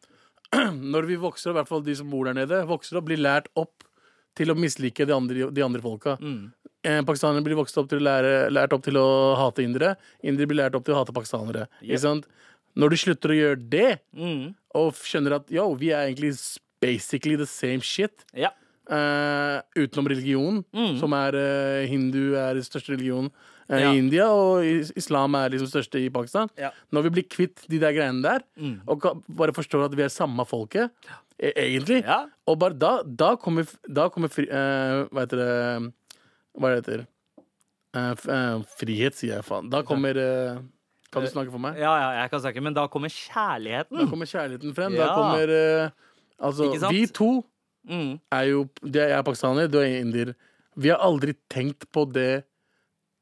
når 0.93 1.07
vi 1.09 1.17
vokser 1.19 1.51
i 1.51 1.57
hvert 1.59 1.67
fall 1.69 1.83
de 1.85 1.95
som 1.99 2.09
bor 2.12 2.25
der 2.29 2.38
nede, 2.39 2.63
vokser 2.69 2.99
og 2.99 3.05
blir 3.09 3.19
lært 3.21 3.49
opp 3.59 3.83
til 4.39 4.53
å 4.53 4.55
mislike 4.55 5.03
de 5.09 5.12
andre, 5.15 5.49
de 5.51 5.63
andre 5.65 5.81
folka. 5.83 6.13
Mm. 6.21 6.51
eh, 6.88 7.01
pakistanere 7.03 7.43
blir 7.43 7.57
vokst 7.59 7.75
opp 7.81 7.89
til 7.91 7.99
å 7.99 8.05
lære, 8.07 8.33
lært 8.55 8.71
opp 8.75 8.85
til 8.85 8.95
å 9.01 9.07
hate 9.35 9.65
indere. 9.65 9.95
Indere 10.23 10.47
blir 10.47 10.62
lært 10.62 10.77
opp 10.79 10.85
til 10.88 10.95
å 10.95 10.99
hate 11.01 11.12
pakistanere. 11.15 11.65
Sant? 11.99 12.27
Når 12.79 12.93
du 12.93 12.97
slutter 13.01 13.33
å 13.33 13.39
gjøre 13.39 13.59
det, 13.73 13.89
Mm. 14.15 14.53
og 14.79 14.93
skjønner 14.95 15.35
at 15.41 15.49
yo, 15.51 15.65
vi 15.75 15.89
er 15.91 16.07
egentlig 16.07 16.31
basically 16.79 17.35
the 17.35 17.45
same 17.49 17.81
shit, 17.83 18.23
Ja. 18.38 18.51
eh, 18.89 19.59
utenom 19.75 20.07
religion, 20.07 20.63
som 21.01 21.12
er 21.13 21.35
eh, 21.35 21.88
hindu 21.89 22.35
er 22.39 22.53
den 22.53 22.63
største 22.63 22.95
religionen 22.95 23.31
eh. 23.69 23.79
Ja. 23.82 23.91
i 23.93 23.97
India, 23.97 24.25
og 24.32 24.63
islam 24.97 25.36
er 25.36 25.49
liksom 25.53 25.67
største 25.69 25.99
i 26.01 26.10
Pakistan. 26.10 26.49
Ja. 26.58 26.71
Når 26.91 27.03
vi 27.03 27.10
blir 27.10 27.27
kvitt 27.29 27.65
de 27.69 27.79
der 27.79 27.93
greiene 27.93 28.21
der, 28.23 28.39
Mm. 28.58 28.82
og 28.88 29.23
bare 29.29 29.53
forstår 29.53 29.86
at 29.86 29.95
vi 29.95 30.03
er 30.03 30.10
samme 30.10 30.45
folket, 30.47 30.89
e 31.39 31.51
egentlig, 31.55 32.03
Ja. 32.03 32.25
og 32.47 32.60
bare 32.60 32.73
da, 32.73 33.03
da 33.03 33.36
kommer, 33.36 33.65
da 33.88 34.10
kommer 34.10 34.27
fri, 34.29 34.47
uh, 34.49 35.08
Hva 35.13 35.21
heter 35.25 35.38
det 35.38 35.93
Hva 36.60 36.69
det 36.75 36.86
heter? 36.86 37.08
uh, 37.95 38.63
frihet, 38.77 39.15
sier 39.15 39.36
jeg 39.38 39.43
faen. 39.45 39.69
Da 39.69 39.82
kommer 39.84 40.13
Kan 41.12 41.23
du 41.23 41.27
snakke 41.32 41.49
for 41.51 41.58
meg? 41.60 41.77
ja, 41.77 41.93
ja, 41.97 42.21
jeg 42.21 42.29
kan 42.29 42.39
snakke, 42.41 42.62
men 42.62 42.73
da 42.73 42.88
kommer 42.88 43.10
kjærligheten. 43.10 43.97
Da 43.97 44.05
kommer 44.05 44.25
kjærligheten 44.29 44.75
frem. 44.75 44.95
Da 44.95 45.08
kommer 45.15 45.91
Altså, 46.39 46.89
vi 46.89 47.05
to 47.08 47.43
Mm. 47.89 48.19
er 48.32 48.43
jo 48.43 48.69
Jeg 48.84 49.10
er 49.12 49.21
pakistaner, 49.23 49.67
du 49.71 49.79
er 49.79 50.01
indier. 50.01 50.36
Vi 50.77 50.89
har 50.89 50.97
aldri 50.97 51.34
tenkt 51.49 51.86
på 51.91 52.05
det 52.12 52.43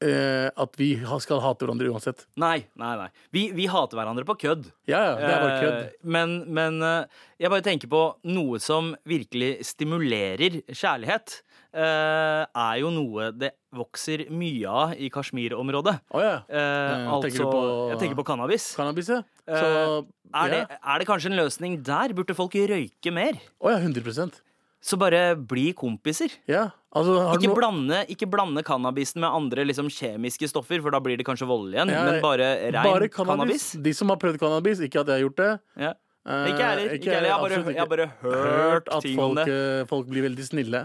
eh, 0.02 0.50
at 0.56 0.76
vi 0.78 0.96
ha- 1.04 1.20
skal 1.24 1.40
hate 1.42 1.66
hverandre 1.66 1.90
uansett. 1.92 2.26
Nei, 2.38 2.66
nei, 2.78 2.94
nei. 2.98 3.08
Vi, 3.34 3.52
vi 3.58 3.66
hater 3.72 3.98
hverandre 3.98 4.26
på 4.28 4.36
kødd. 4.38 4.68
Ja, 4.88 5.00
ja, 5.02 5.16
det 5.18 5.32
er 5.34 5.42
bare 5.44 5.60
kødd. 5.64 5.80
Eh, 5.88 5.92
Men, 6.04 6.38
men 6.54 6.82
eh, 6.82 7.06
jeg 7.42 7.50
bare 7.54 7.66
tenker 7.66 7.88
på 7.92 8.04
noe 8.30 8.60
som 8.64 8.96
virkelig 9.10 9.58
stimulerer 9.66 10.62
kjærlighet. 10.70 11.42
eh, 11.78 12.46
er 12.56 12.76
jo 12.80 12.90
noe 12.90 13.32
det 13.38 13.52
vokser 13.76 14.24
mye 14.34 14.66
av 14.72 14.94
i 14.98 15.10
Kashmir-området. 15.14 16.00
Å 16.16 16.22
ja. 16.24 16.36
Eh, 16.50 16.58
Eh, 16.58 17.08
altså, 17.12 17.28
tenker 17.28 17.38
du 17.44 17.52
på- 17.52 17.90
jeg 17.92 18.00
tenker 18.00 18.16
på 18.22 18.26
cannabis. 18.26 18.76
Cannabis, 18.76 19.10
ja. 19.10 19.22
Eh, 19.48 19.60
Så 19.62 20.06
Er, 20.34 20.50
det, 20.50 20.62
er 20.84 21.00
det 21.00 21.08
kanskje 21.08 21.32
en 21.32 21.38
løsning 21.38 21.82
der? 21.84 22.14
Burde 22.14 22.34
folk 22.36 22.52
røyke 22.54 23.12
mer? 23.14 23.34
Å 23.62 23.70
ja, 23.72 23.78
100 23.80 24.42
Så 24.88 24.95
bare 25.00 25.36
bli 25.36 25.73
kompiser. 25.76 26.32
Ja. 26.47 26.69
Altså, 26.95 27.17
Ikke 27.36 27.50
noe- 27.52 27.58
blande, 27.60 27.97
ikke 28.08 28.30
blande 28.32 28.63
cannabisen 28.63 29.19
med 29.19 29.30
andre 29.30 29.65
liksom, 29.67 29.89
kjemiske 29.91 30.47
stoffer, 30.47 30.80
for 30.82 30.91
da 30.95 31.02
blir 31.04 31.17
det 31.19 31.26
kanskje 31.28 31.45
vold 31.50 31.73
igjen. 31.76 31.91
Ja, 31.91 32.06
men 32.08 32.21
bare 32.23 32.47
rein 32.71 32.84
bare 32.88 33.10
cannabis. 33.12 33.73
De 33.84 33.91
som 33.93 34.08
har 34.10 34.17
prøvd 34.21 34.39
cannabis, 34.39 34.80
ikke 34.80 35.02
at 35.04 35.08
jeg 35.12 35.19
har 35.19 35.26
gjort 35.28 35.41
det. 35.43 35.50
Ja. 35.84 35.93
Eh, 36.28 36.47
Ikke 36.52 36.63
heller. 36.63 36.93
Ikke 36.95 37.12
heller. 37.12 37.28
Jeg 37.28 37.32
har 37.32 37.43
bare, 37.43 37.73
jeg 37.73 37.80
har 37.80 37.91
bare 37.91 38.08
hørt 38.21 38.62
hørt 38.62 38.88
at 38.95 39.02
ting 39.04 39.19
om 39.19 39.36
folk, 39.36 39.45
det. 39.45 39.54
eh, 39.82 39.86
folk 39.91 40.08
blir 40.08 40.23
veldig 40.30 40.43
snille. 40.47 40.82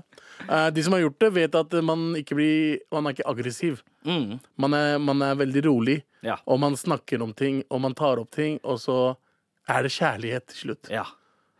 Eh, 0.49 0.71
de 0.71 0.83
som 0.83 0.93
har 0.93 1.01
gjort 1.03 1.19
det, 1.19 1.33
vet 1.35 1.55
at 1.63 1.73
man 1.83 2.05
ikke 2.19 2.35
blir 2.39 2.79
Man 2.93 3.07
er 3.07 3.15
ikke 3.17 3.27
aggressiv. 3.31 3.83
Mm. 4.07 4.41
Man 4.59 4.75
er, 4.75 4.99
man 4.99 5.23
er 5.23 5.35
veldig 5.37 5.65
rolig, 5.65 6.03
Ja. 6.23 6.37
og 6.47 6.61
man 6.61 6.75
snakker 6.75 7.23
om 7.23 7.33
ting, 7.33 7.63
og 7.71 7.81
man 7.81 7.95
tar 7.95 8.19
opp 8.19 8.31
ting, 8.31 8.59
og 8.65 8.79
så 8.79 9.17
er 9.69 9.83
det 9.83 9.91
kjærlighet 9.95 10.47
til 10.47 10.59
slutt. 10.75 10.91
Ja. 10.91 11.05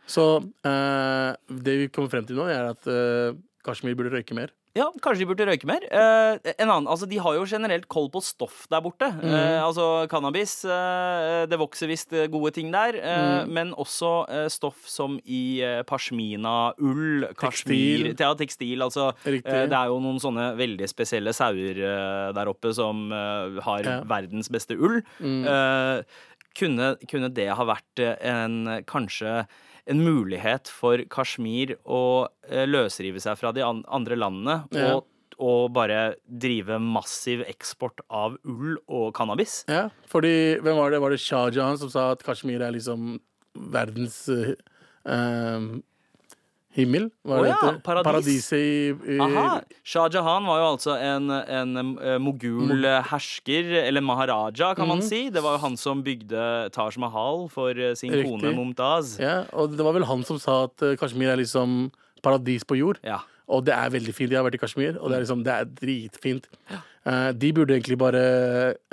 Så 0.07 0.25
eh, 0.67 1.31
det 1.63 1.77
vi 1.79 1.87
kommer 1.93 2.09
frem 2.11 2.25
til 2.27 2.35
nå, 2.39 2.49
er 2.51 2.73
at 2.73 2.87
eh, 2.91 3.37
Kashmir 3.63 3.95
burde 3.95 4.11
røyke 4.17 4.35
mer. 4.35 4.51
Ja, 4.73 4.87
kanskje 5.05 5.21
de 5.21 5.25
burde 5.29 5.45
røyke 5.45 5.67
mer. 5.69 5.83
Eh, 5.85 6.51
en 6.57 6.65
annen, 6.73 6.87
altså 6.89 7.05
De 7.05 7.19
har 7.21 7.35
jo 7.37 7.43
generelt 7.45 7.85
koll 7.93 8.07
på 8.09 8.17
stoff 8.25 8.63
der 8.73 8.81
borte. 8.81 9.05
Mm. 9.21 9.29
Eh, 9.29 9.59
altså 9.61 9.85
Cannabis, 10.09 10.55
eh, 10.65 11.43
det 11.45 11.59
vokser 11.61 11.91
visst 11.91 12.09
gode 12.33 12.49
ting 12.55 12.71
der. 12.73 12.97
eh, 12.97 13.43
Mhm. 13.45 13.51
Men 13.53 13.73
også 13.77 14.09
eh, 14.33 14.47
stoff 14.49 14.81
som 14.89 15.19
i 15.29 15.61
eh, 15.61 15.83
pashmina, 15.83 16.73
ull, 16.81 17.27
kashmir 17.37 18.09
Tekstil. 18.09 18.19
Ja, 18.25 18.33
tekstil. 18.33 18.81
Altså, 18.81 19.11
det 19.23 19.45
er 19.77 19.93
jo 19.93 19.99
noen 20.01 20.17
sånne 20.19 20.55
veldig 20.57 20.89
spesielle 20.89 21.31
sauer 21.37 21.77
der 22.33 22.49
oppe 22.49 22.73
som 22.73 23.11
har 23.11 23.83
Ja. 23.85 23.99
Mm. 24.01 24.07
verdens 24.09 24.49
beste 24.49 24.73
ull. 24.75 25.03
Eh, 25.21 26.01
kunne, 26.57 26.95
kunne 27.09 27.29
det 27.33 27.47
ha 27.55 27.63
vært 27.65 28.01
en 28.21 28.83
kanskje 28.89 29.45
en 29.87 29.99
mulighet 30.05 30.69
for 30.71 31.01
Kashmir 31.11 31.75
å 31.83 32.27
eh, 32.49 32.63
løsrive 32.69 33.19
seg 33.23 33.35
fra 33.41 33.51
de 33.55 33.63
andre 33.65 34.15
landene 34.19 34.61
Ja. 34.75 34.93
og, 34.95 35.07
og 35.43 35.73
bare 35.75 36.15
drive 36.27 36.77
massiv 36.79 37.41
eksport 37.49 37.99
av 38.13 38.37
ull 38.45 38.77
og 38.87 39.09
cannabis? 39.17 39.63
Ja, 39.67 39.89
fordi 40.07 40.59
hvem 40.63 40.77
var 40.77 40.93
det? 40.93 41.01
Var 41.03 41.15
det 41.15 41.19
Shah 41.19 41.49
Jahan 41.51 41.77
som 41.81 41.89
sa 41.91 42.11
at 42.13 42.23
Kashmir 42.23 42.61
er 42.63 42.71
liksom 42.75 43.17
verdens 43.73 44.21
eh, 44.29 44.53
himmel? 46.73 47.07
Hva 47.25 47.39
oh, 47.39 47.45
ja, 47.47 47.57
paradis. 47.85 48.07
Paradiset 48.07 48.59
i, 48.59 49.15
i 49.15 49.17
Aha! 49.21 49.59
Shah 49.85 50.07
Jahan 50.13 50.45
var 50.49 50.61
jo 50.61 50.69
altså 50.73 50.95
en, 50.97 51.29
en 51.31 51.75
eh, 52.01 52.15
mogul 52.21 52.85
hersker, 53.09 53.69
eller 53.83 54.01
maharaja, 54.05 54.73
kan 54.77 54.89
man 54.89 55.03
si. 55.05 55.27
Det 55.33 55.43
var 55.45 55.57
jo 55.59 55.63
han 55.67 55.77
som 55.77 56.01
bygde 56.05 56.47
Taj 56.73 56.97
Mahal 57.01 57.45
for 57.53 57.71
eh, 57.77 57.93
sin 57.99 58.13
Riktig. 58.13 58.31
kone 58.31 58.55
Mumtaz. 58.57 59.17
Ja, 59.21 59.43
og 59.53 59.75
det 59.77 59.85
var 59.85 59.93
vel 59.99 60.07
han 60.09 60.25
som 60.27 60.41
sa 60.41 60.63
at 60.69 60.81
eh, 60.85 60.97
Kashmir 60.99 61.29
er 61.33 61.39
liksom 61.41 61.91
paradis 62.25 62.65
på 62.65 62.77
jord. 62.79 62.99
Ja. 63.05 63.21
Og 63.51 63.65
det 63.67 63.73
er 63.75 63.89
veldig 63.91 64.13
fint. 64.15 64.31
Jeg 64.31 64.39
har 64.39 64.45
vært 64.47 64.55
i 64.55 64.61
Kashmir, 64.61 64.95
og 64.97 65.11
det 65.11 65.17
er, 65.17 65.23
liksom, 65.25 65.41
det 65.43 65.51
er 65.53 65.65
dritfint. 65.77 66.45
Uh, 67.03 67.33
de 67.35 67.49
burde 67.51 67.75
egentlig 67.75 67.97
bare 67.99 68.21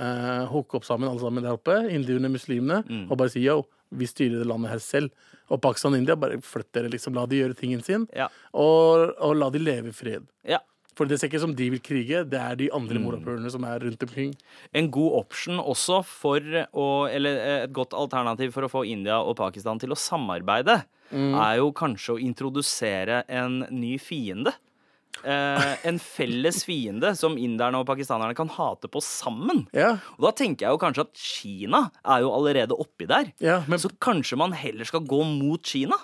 uh, 0.03 0.43
hooke 0.51 0.75
opp 0.81 0.85
sammen, 0.89 1.07
alle 1.07 1.23
sammen 1.23 1.45
der 1.47 1.55
oppe, 1.55 1.77
hinduene, 1.87 2.27
muslimene, 2.35 2.81
Mm. 2.89 3.05
og 3.07 3.21
bare 3.21 3.31
si 3.31 3.45
yo, 3.45 3.61
vi 3.95 4.09
styrer 4.11 4.43
det 4.43 4.49
landet 4.51 4.73
her 4.75 4.83
selv. 4.83 5.15
Og 5.51 5.61
Pakistan 5.61 5.93
og 5.95 5.99
India, 5.99 6.15
bare 6.17 6.39
flytt 6.41 6.71
dere, 6.73 6.89
liksom. 6.89 7.15
La 7.15 7.27
de 7.27 7.41
gjøre 7.43 7.57
tingen 7.59 7.83
sin, 7.83 8.07
Ja. 8.15 8.29
og, 8.55 9.15
og 9.21 9.37
la 9.37 9.51
de 9.51 9.59
leve 9.59 9.89
i 9.89 9.93
fred. 9.93 10.27
ja. 10.47 10.59
For 10.97 11.07
det 11.07 11.19
ser 11.19 11.29
ikke 11.31 11.41
som 11.41 11.55
de 11.55 11.71
vil 11.71 11.81
krige, 11.81 12.29
det 12.29 12.37
er 12.39 12.57
de 12.57 12.67
andre 12.77 12.99
Mm. 12.99 13.05
morapulerne 13.07 13.51
som 13.51 13.63
er 13.65 13.79
rundt 13.81 14.03
omkring. 14.03 14.35
en 14.75 14.91
god 14.91 15.13
option 15.25 15.57
også 15.59 16.05
for 16.05 16.41
å 16.41 17.09
Eller 17.11 17.63
et 17.65 17.73
godt 17.73 17.91
alternativ 17.95 18.53
for 18.53 18.63
å 18.63 18.69
få 18.69 18.87
India 18.87 19.17
og 19.23 19.35
Pakistan 19.37 19.79
til 19.81 19.89
å 19.91 19.97
samarbeide, 19.97 20.85
er 21.11 21.57
jo 21.57 21.73
kanskje 21.73 22.19
å 22.19 22.21
introdusere 22.21 23.25
en 23.29 23.61
ny 23.71 23.97
fiende. 23.99 24.53
Eh, 25.25 25.73
en 25.85 25.99
felles 26.01 26.63
fiende 26.65 27.11
som 27.19 27.35
inderne 27.37 27.77
og 27.83 27.87
pakistanerne 27.91 28.35
kan 28.39 28.49
hate 28.49 28.89
på 28.89 29.03
sammen. 29.05 29.67
Ja, 29.77 29.99
Og 30.17 30.25
da 30.25 30.31
tenker 30.33 30.67
jeg 30.67 30.73
jo 30.73 30.81
kanskje 30.81 31.05
at 31.05 31.13
Kina 31.21 31.83
er 32.05 32.23
jo 32.25 32.31
allerede 32.33 32.73
oppi 32.79 33.07
der. 33.11 33.33
ja 33.43 33.59
men, 33.69 33.79
Så 33.79 33.91
kanskje 34.01 34.39
man 34.41 34.53
heller 34.57 34.85
skal 34.89 35.01
gå 35.05 35.21
mot 35.27 35.61
Kina? 35.63 35.97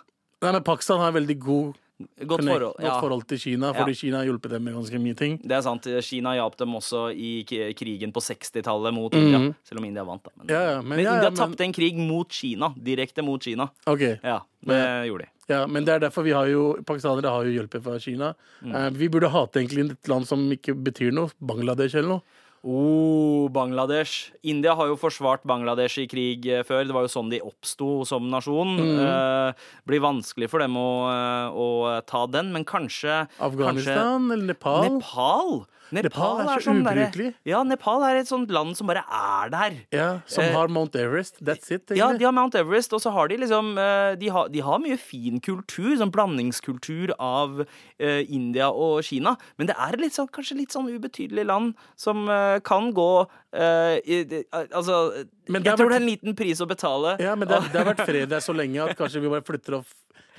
nei, 0.42 0.53
men 0.53 0.62
Pakistan 0.66 1.01
har 1.01 1.09
en 1.14 1.16
veldig 1.23 1.38
god, 1.40 1.75
Godt 1.98 2.40
connect- 2.42 2.52
forhold. 2.61 2.76
godt 2.76 3.00
forhold 3.00 3.22
til 3.28 3.38
Kina, 3.40 3.70
fordi 3.72 3.90
Ja. 3.92 3.94
Kina 3.96 4.16
har 4.18 4.24
hjulpet 4.28 4.50
dem 4.50 4.62
med 4.64 4.74
ganske 4.74 4.98
mye 5.00 5.14
ting. 5.16 5.38
det 5.42 5.52
er 5.52 5.61
sant. 5.62 5.82
Kina 6.04 6.35
hjalp 6.35 6.56
dem 6.59 6.74
også 6.74 7.09
i 7.16 7.44
krigen 7.74 8.12
på 8.12 8.20
60-tallet 8.20 8.92
mot 8.92 9.14
India. 9.14 9.54
Selv 9.64 9.78
om 9.80 9.85
India 9.85 10.04
vant, 10.04 10.22
da. 10.22 10.30
Men. 10.37 10.46
Ja, 10.48 10.61
ja, 10.72 10.80
men- 10.82 10.88
men 10.90 10.98
ja, 10.98 11.04
ja, 11.04 11.14
India 11.16 11.30
men- 11.30 11.38
tapte 11.38 11.64
en 11.64 11.72
krig 11.72 11.96
mot 11.96 12.28
Kina. 12.28 12.68
Direkte 12.76 13.22
mot 13.24 13.40
Kina. 13.42 13.70
Ok, 13.87 14.00
Ja, 14.22 14.40
det 14.61 14.66
Men- 14.66 15.06
gjorde 15.09 15.24
de. 15.24 15.28
Ja, 15.48 15.66
men 15.66 15.85
det 15.85 15.94
er 15.94 16.00
derfor 16.11 16.22
vi 16.24 16.32
har 16.32 16.46
jo 16.48 16.74
Pakistanere 16.85 17.30
har 17.30 17.44
jo 17.44 17.62
hjulpet 17.62 17.82
fra 17.82 17.98
Kina. 17.98 18.35
Mm. 18.62 18.74
Eh, 18.74 18.90
vi 18.90 19.09
burde 19.09 19.30
hate 19.30 19.61
egentlig 19.61 19.90
et 19.92 20.09
land 20.09 20.26
som 20.26 20.50
ikke 20.50 20.74
betyr 20.74 21.12
noe. 21.12 21.30
Bangladesh 21.40 21.94
eller 21.96 22.09
noe. 22.09 22.22
Oh, 22.66 23.46
Bangladesh. 23.55 24.33
India 24.42 24.74
har 24.74 24.88
jo 24.90 24.96
forsvart 24.98 25.44
Bangladesh 25.46 26.00
i 26.02 26.09
krig 26.11 26.48
eh, 26.50 26.64
før. 26.66 26.83
Det 26.88 26.96
var 26.96 27.07
jo 27.07 27.12
sånn 27.12 27.31
de 27.31 27.38
oppsto 27.46 28.00
som 28.09 28.26
nasjon. 28.33 28.72
Mm. 28.81 28.96
Eh, 29.05 29.68
blir 29.87 30.02
vanskelig 30.02 30.48
for 30.50 30.64
dem 30.64 30.74
å, 30.81 30.88
eh, 31.12 31.55
å 31.55 31.68
ta 32.11 32.24
den, 32.26 32.50
men 32.57 32.66
kanskje 32.66 33.29
Afghanistan 33.38 34.26
eller 34.35 34.50
Nepal? 34.50 34.88
Nepal. 34.96 35.55
Nepal. 35.92 36.38
Nepal 36.38 36.40
er 36.40 36.61
så 36.61 36.66
sånn 36.70 36.81
ubrukelig. 36.83 37.27
Der, 37.33 37.35
Ja, 37.51 37.62
Nepal 37.62 38.03
er 38.05 38.16
et 38.20 38.27
sånt 38.29 38.51
land 38.51 38.77
som 38.77 38.87
bare 38.88 39.05
er 39.07 39.51
der. 39.51 39.77
ja, 39.92 40.20
som 40.27 40.44
Eh, 40.44 40.53
har 40.53 40.68
Mount 40.68 40.96
Everest. 40.96 41.38
That's 41.44 41.70
it. 41.70 41.90
Ja, 41.94 42.12
de 42.12 42.25
har 42.25 42.33
Mount 42.33 42.55
Everest, 42.55 42.92
og 42.92 43.01
så 43.01 43.12
har 43.12 43.29
de 43.29 43.37
liksom 43.38 43.77
eh, 43.79 44.16
De 44.16 44.29
har, 44.29 44.49
de 44.49 44.61
har 44.61 44.79
mye 44.79 44.99
fin 44.99 45.40
kultur, 45.40 45.96
sånn 45.96 46.11
blandingskultur 46.11 47.12
av 47.18 47.64
eh, 48.01 48.25
India 48.29 48.70
og 48.70 49.03
Kina. 49.05 49.37
Men 49.59 49.66
det 49.68 49.77
er 49.79 49.96
litt 49.99 50.12
sånn, 50.16 50.29
kanskje 50.29 50.57
litt 50.59 50.72
sånn 50.75 50.88
ubetydelig 50.90 51.46
land 51.46 51.75
som 51.96 52.29
eh, 52.29 52.59
kan 52.66 52.92
gå 52.92 53.27
eh, 53.53 54.01
i, 54.05 54.20
eh, 54.27 54.66
Altså, 54.72 55.27
Men 55.49 55.62
jeg 55.62 55.70
det 55.72 55.77
tror 55.79 55.87
vært- 55.87 55.90
det 55.90 55.96
er 55.96 56.03
en 56.03 56.11
liten 56.11 56.35
pris 56.37 56.61
å 56.61 56.66
betale. 56.66 57.16
Ja, 57.20 57.35
men 57.35 57.46
det, 57.49 57.61
det 57.72 57.81
har 57.85 57.94
vært 57.94 58.05
fred 58.11 58.29
der 58.29 58.40
så 58.40 58.53
lenge 58.57 58.83
at 58.90 58.96
kanskje 58.99 59.20
vi 59.22 59.29
bare 59.29 59.42
flytter 59.46 59.79
opp 59.81 59.87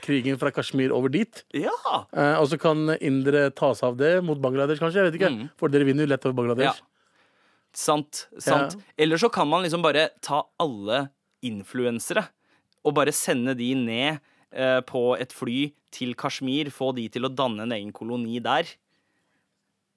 krigen 0.04 0.38
fra 0.42 0.52
Kashmir 0.54 0.94
over 0.96 1.12
dit. 1.14 1.44
Ja! 1.58 1.74
Eh, 2.14 2.36
og 2.40 2.48
så 2.52 2.60
kan 2.62 2.94
indere 3.00 3.50
ta 3.56 3.74
seg 3.78 3.92
av 3.92 3.98
det 4.00 4.14
mot 4.26 4.40
Bangladesh, 4.42 4.82
kanskje. 4.82 5.04
Jeg 5.04 5.12
vet 5.12 5.20
ikke. 5.22 5.50
For 5.60 5.74
dere 5.74 5.88
vinner 5.88 6.08
jo 6.08 6.12
lett 6.14 6.26
over 6.28 6.38
Bangladesh. 6.44 6.82
ja. 6.82 6.94
Sant. 7.78 8.24
Sant. 8.42 8.74
Ja. 8.74 8.94
Eller 9.04 9.20
så 9.22 9.30
kan 9.30 9.46
man 9.50 9.62
liksom 9.62 9.84
bare 9.84 10.08
ta 10.26 10.40
alle 10.58 11.10
influensere 11.46 12.24
og 12.88 12.96
bare 12.98 13.12
sende 13.14 13.54
de 13.60 13.68
ned 13.78 14.18
eh, 14.56 14.80
på 14.88 15.12
et 15.20 15.36
fly 15.36 15.68
til 15.94 16.16
Kashmir, 16.18 16.72
få 16.74 16.94
de 16.98 17.06
til 17.12 17.28
å 17.28 17.30
danne 17.30 17.68
en 17.68 17.76
egen 17.76 17.92
koloni 17.94 18.40
der. 18.42 18.72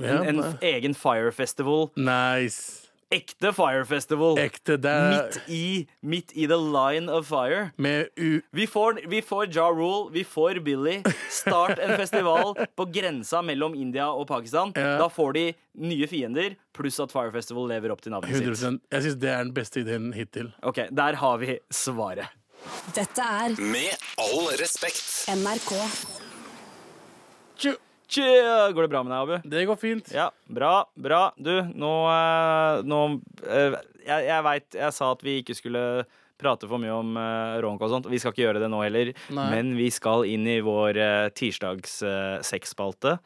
En, 0.00 0.26
en 0.26 0.42
egen 0.64 0.94
fire 0.96 1.32
festival. 1.32 1.88
nice. 1.96 2.89
Ekte 3.10 3.50
Fire 3.52 3.84
Festival. 3.84 4.38
Ekte. 4.38 4.76
Det 4.78 4.92
Midt 5.10 5.38
i, 5.50 5.86
midt 6.06 6.30
i 6.38 6.44
the 6.46 6.56
line 6.56 7.08
of 7.10 7.26
fire. 7.26 7.70
med 7.76 8.06
u... 8.16 8.40
Vi 8.54 8.66
får, 8.70 9.00
vi 9.10 9.18
får 9.22 9.48
Ja 9.56 9.64
Rule, 9.70 10.10
vi 10.14 10.22
får 10.24 10.60
Billy. 10.62 11.02
Start 11.30 11.78
en 11.78 11.96
festival 11.98 12.54
på 12.76 12.84
grensa 12.94 13.42
mellom 13.42 13.74
India 13.74 14.06
og 14.12 14.28
Pakistan. 14.30 14.70
Ja. 14.78 14.94
Da 15.02 15.08
får 15.10 15.32
de 15.32 15.44
nye 15.82 16.06
fiender, 16.06 16.54
pluss 16.76 17.00
at 17.02 17.10
Fire 17.10 17.32
Festival 17.34 17.66
lever 17.72 17.90
opp 17.90 18.00
til 18.06 18.14
navnet 18.14 18.30
100 18.30 18.56
sitt. 18.62 18.80
Jeg 18.94 19.02
syns 19.08 19.18
det 19.26 19.32
er 19.34 19.42
den 19.42 19.54
beste 19.58 19.82
ideen 19.82 20.12
hittil. 20.14 20.52
Ok, 20.62 20.84
Der 20.94 21.18
har 21.18 21.38
vi 21.42 21.58
svaret. 21.74 22.30
Dette 22.94 23.24
er 23.24 23.54
Med 23.58 23.96
all 24.20 24.50
respekt. 24.60 25.02
NRK. 25.34 25.74
Tju. 27.58 27.74
Tja, 28.10 28.70
Går 28.74 28.82
det 28.82 28.90
bra 28.90 29.02
med 29.06 29.12
deg, 29.14 29.20
Abu? 29.20 29.50
Det 29.52 29.66
går 29.68 29.78
fint. 29.78 30.10
Ja, 30.14 30.30
bra, 30.50 30.74
bra. 30.98 31.28
Du, 31.38 31.52
nå, 31.62 31.92
eh, 32.10 32.80
nå 32.82 32.98
eh, 33.46 33.76
Jeg, 34.02 34.26
jeg 34.26 34.46
veit 34.46 34.80
jeg 34.80 34.96
sa 34.96 35.12
at 35.14 35.22
vi 35.22 35.36
ikke 35.44 35.54
skulle 35.54 35.84
prate 36.40 36.68
for 36.68 36.80
mye 36.80 36.94
om 36.96 37.16
uh, 37.20 37.60
ronk 37.60 37.82
og 37.84 37.92
sånt. 37.92 38.08
Vi 38.10 38.18
skal 38.20 38.32
ikke 38.32 38.46
gjøre 38.46 38.62
det 38.62 38.70
nå 38.72 38.80
heller. 38.80 39.12
Nei. 39.36 39.48
Men 39.52 39.74
vi 39.76 39.90
skal 39.92 40.24
inn 40.24 40.48
i 40.48 40.60
vår 40.64 40.96
uh, 40.96 41.28
tirsdags 41.36 42.00
uh, 42.00 42.40
sexspalte. 42.46 43.18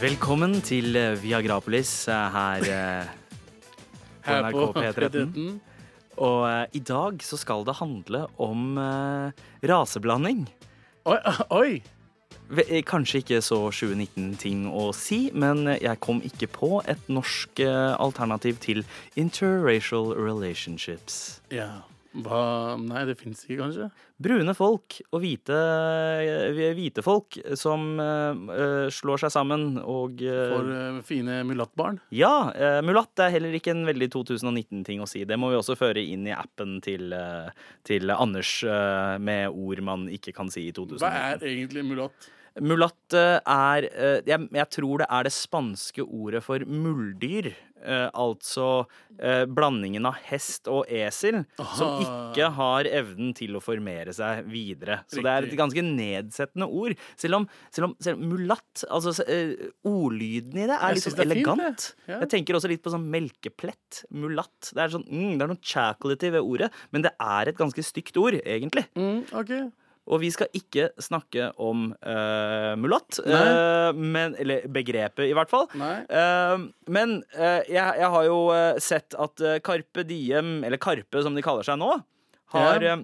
Velkommen 0.00 0.54
til 0.64 0.96
eh, 0.96 1.12
Viagrapolis 1.20 1.90
eh, 2.08 2.32
her 2.32 2.64
eh, 2.72 3.10
på 4.24 4.36
NRK 4.38 4.60
P13. 4.78 5.58
Og 6.24 6.76
i 6.76 6.80
dag 6.88 7.20
så 7.24 7.36
skal 7.40 7.66
det 7.68 7.74
handle 7.82 8.22
om 8.40 8.78
raseblanding. 9.60 10.46
Oi, 11.04 11.18
oi! 11.52 11.82
Eh, 12.64 12.80
Kanskje 12.88 13.20
ikke 13.20 13.42
så 13.44 13.60
2019-ting 13.68 14.64
å 14.72 14.88
si, 14.96 15.26
men 15.36 15.68
jeg 15.76 16.00
kom 16.00 16.24
ikke 16.24 16.48
på 16.48 16.80
et 16.88 17.12
norsk 17.12 17.60
alternativ 18.00 18.56
til 18.64 18.84
interracial 19.20 20.14
relationships. 20.16 21.42
Ja. 21.52 21.82
Hva 22.10 22.74
Nei, 22.80 23.04
det 23.06 23.14
fins 23.20 23.44
ikke, 23.44 23.60
kanskje? 23.60 23.86
Brune 24.20 24.54
folk 24.58 24.96
og 25.12 25.22
hvite, 25.22 25.58
eh, 26.24 26.72
hvite 26.74 27.04
folk 27.06 27.38
som 27.58 28.00
eh, 28.02 28.88
slår 28.90 29.22
seg 29.24 29.34
sammen 29.34 29.78
og 29.78 30.18
uh, 30.26 30.40
For 30.50 30.72
uh, 30.74 30.98
fine 31.06 31.40
mulattbarn? 31.46 32.00
Ja, 32.14 32.50
mulatt 32.84 33.22
er 33.22 33.30
heller 33.36 33.54
ikke 33.56 33.74
en 33.76 33.86
veldig 33.86 34.10
2019-ting 34.16 35.04
å 35.04 35.08
si. 35.10 35.22
Det 35.28 35.38
må 35.38 35.52
vi 35.52 35.60
også 35.60 35.78
føre 35.78 36.02
inn 36.02 36.26
i 36.26 36.34
appen 36.34 36.80
til, 36.84 37.14
til 37.86 38.14
Anders 38.16 38.56
med 39.22 39.54
ord 39.54 39.84
man 39.86 40.08
ikke 40.10 40.34
kan 40.36 40.50
si 40.52 40.66
i 40.68 40.74
2019. 40.74 41.00
Hva 41.04 41.14
er 41.30 41.48
egentlig 41.52 41.86
mulatt? 41.86 42.30
Mulatt 42.58 43.14
eh, 43.14 43.38
er 43.46 43.86
eh, 43.90 44.20
jeg, 44.26 44.48
jeg 44.56 44.68
tror 44.74 45.02
det 45.02 45.10
er 45.10 45.26
det 45.26 45.34
spanske 45.34 46.04
ordet 46.04 46.42
for 46.44 46.64
muldyr. 46.66 47.52
Eh, 47.80 48.08
altså 48.12 48.86
blandingen 49.52 50.04
av 50.08 50.18
hest 50.28 50.68
og 50.72 50.88
esel, 50.92 51.42
som 51.76 52.00
ikke 52.00 52.46
har 52.56 52.88
evnen 52.88 53.34
til 53.36 53.56
å 53.56 53.60
formere 53.60 54.12
seg 54.16 54.46
videre. 54.48 54.98
Så 55.12 55.20
det 55.24 55.32
er 55.32 55.48
et 55.48 55.56
ganske 55.58 55.84
nedsettende 55.84 56.68
ord. 56.68 56.94
Selv 57.20 57.40
om, 57.40 57.46
selv 57.72 57.90
om, 57.90 57.94
selv 58.00 58.20
om 58.20 58.32
mulatt 58.32 58.84
altså 58.88 59.12
Ordlyden 59.84 60.62
i 60.62 60.68
det 60.70 60.78
er 60.78 60.96
litt 60.96 61.04
sånn 61.04 61.18
fint, 61.18 61.24
elegant. 61.26 61.90
det. 62.00 62.12
Ja. 62.14 62.22
Jeg 62.22 62.32
tenker 62.32 62.56
også 62.56 62.72
litt 62.72 62.84
på 62.84 62.94
sånn 62.94 63.04
melkeplett. 63.12 64.02
Mulatt. 64.16 64.72
Det 64.72 64.86
er, 64.86 64.94
sånn, 64.96 65.04
mm, 65.04 65.34
det 65.36 65.44
er 65.44 65.52
noe 65.52 65.72
chocolatey 65.74 66.32
ved 66.36 66.48
ordet, 66.54 66.70
men 66.96 67.04
det 67.04 67.12
er 67.20 67.52
et 67.52 67.60
ganske 67.60 67.84
stygt 67.84 68.16
ord, 68.20 68.40
egentlig. 68.40 68.86
Mm, 68.96 69.26
OK. 69.36 69.54
Og 70.08 70.22
vi 70.22 70.30
skal 70.32 70.48
ikke 70.56 70.88
snakke 70.98 71.50
om 71.60 71.90
uh, 71.92 72.72
mulatt, 72.80 73.20
Nei. 73.26 73.40
eh, 73.44 73.92
men, 73.94 74.32
eller 74.40 74.64
begrepet 74.72 75.28
i 75.28 75.34
hvert 75.36 75.52
fall. 75.52 75.68
Eh, 75.76 76.64
men 76.90 77.18
eh, 77.36 77.60
jeg, 77.68 78.00
jeg 78.00 78.08
har 78.16 78.24
jo 78.26 78.38
eh, 78.54 78.80
sett 78.82 79.14
at 79.20 79.44
eh, 79.44 79.60
Carpe 79.62 80.02
Diem, 80.08 80.64
eller 80.66 80.80
Karpe 80.82 81.22
som 81.22 81.36
de 81.36 81.44
kaller 81.44 81.68
seg 81.68 81.78
nå, 81.78 81.92
har 82.56 82.82
Ja. 82.82 82.96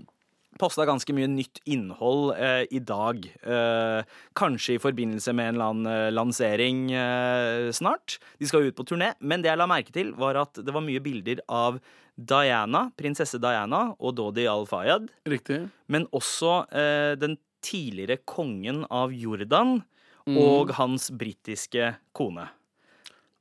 Posta 0.61 0.87
ganske 0.89 1.13
mye 1.17 1.29
nytt 1.31 1.61
innhold 1.69 2.35
eh, 2.37 2.65
i 2.71 2.81
dag. 2.81 3.25
Eh, 3.43 4.01
kanskje 4.39 4.77
i 4.77 4.83
forbindelse 4.83 5.35
med 5.37 5.49
en 5.51 5.55
eller 5.59 5.71
annen 5.73 5.93
eh, 5.93 6.11
lansering 6.15 6.81
eh, 6.93 7.69
snart. 7.77 8.19
De 8.41 8.49
skal 8.51 8.69
ut 8.69 8.77
på 8.79 8.87
turné, 8.89 9.13
men 9.21 9.43
det 9.45 9.51
jeg 9.53 9.61
la 9.61 9.67
merke 9.71 9.93
til, 9.95 10.13
var 10.19 10.39
at 10.43 10.59
det 10.63 10.75
var 10.75 10.85
mye 10.87 11.03
bilder 11.05 11.43
av 11.49 11.81
Diana, 12.17 12.87
prinsesse 12.97 13.37
Diana 13.43 13.91
og 14.01 14.15
Dodi 14.17 14.47
al-Fayed 14.49 15.11
Riktig. 15.29 15.67
men 15.93 16.07
også 16.17 16.63
eh, 16.73 17.13
den 17.21 17.37
tidligere 17.67 18.21
kongen 18.25 18.85
av 18.91 19.13
Jordan 19.13 19.83
Mm. 20.27 20.41
og 20.43 20.73
hans 20.75 21.05
britiske 21.15 21.93
kone. 22.11 22.49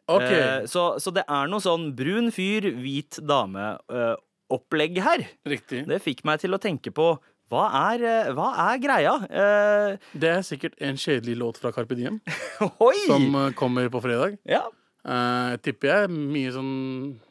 OK. 0.05 0.21
Eh, 0.21 0.67
så, 0.69 0.83
så 1.01 1.09
det 1.15 1.23
er 1.25 1.47
noe 1.49 1.57
sånn 1.63 1.87
brun 1.97 2.27
fyr, 2.29 2.67
hvit 2.77 3.17
dame-opplegg 4.49 4.97
her. 5.01 5.25
Riktig. 5.47 5.85
Det 5.87 6.01
fikk 6.03 6.23
meg 6.25 6.39
til 6.41 6.53
å 6.53 6.59
tenke 6.61 6.91
på 6.93 7.17
hva 7.51 7.67
er, 7.93 8.03
eh, 8.03 8.31
hva 8.33 8.53
er 8.73 8.79
greia? 8.79 9.13
Eh, 9.29 9.97
Det 10.17 10.29
er 10.29 10.41
sikkert 10.41 10.73
en 10.81 10.95
kjedelig 10.95 11.37
låt 11.37 11.57
fra 11.57 11.71
Carpe 11.71 11.95
Diem 11.95 12.19
oi! 12.81 12.95
som 13.07 13.35
eh, 13.35 13.51
kommer 13.53 13.87
på 13.89 14.01
fredag. 14.01 14.37
Ja. 14.45 14.63
Eh, 15.05 15.55
tipper 15.61 15.91
jeg 15.91 16.09
mye 16.09 16.49
sånn 16.49 16.69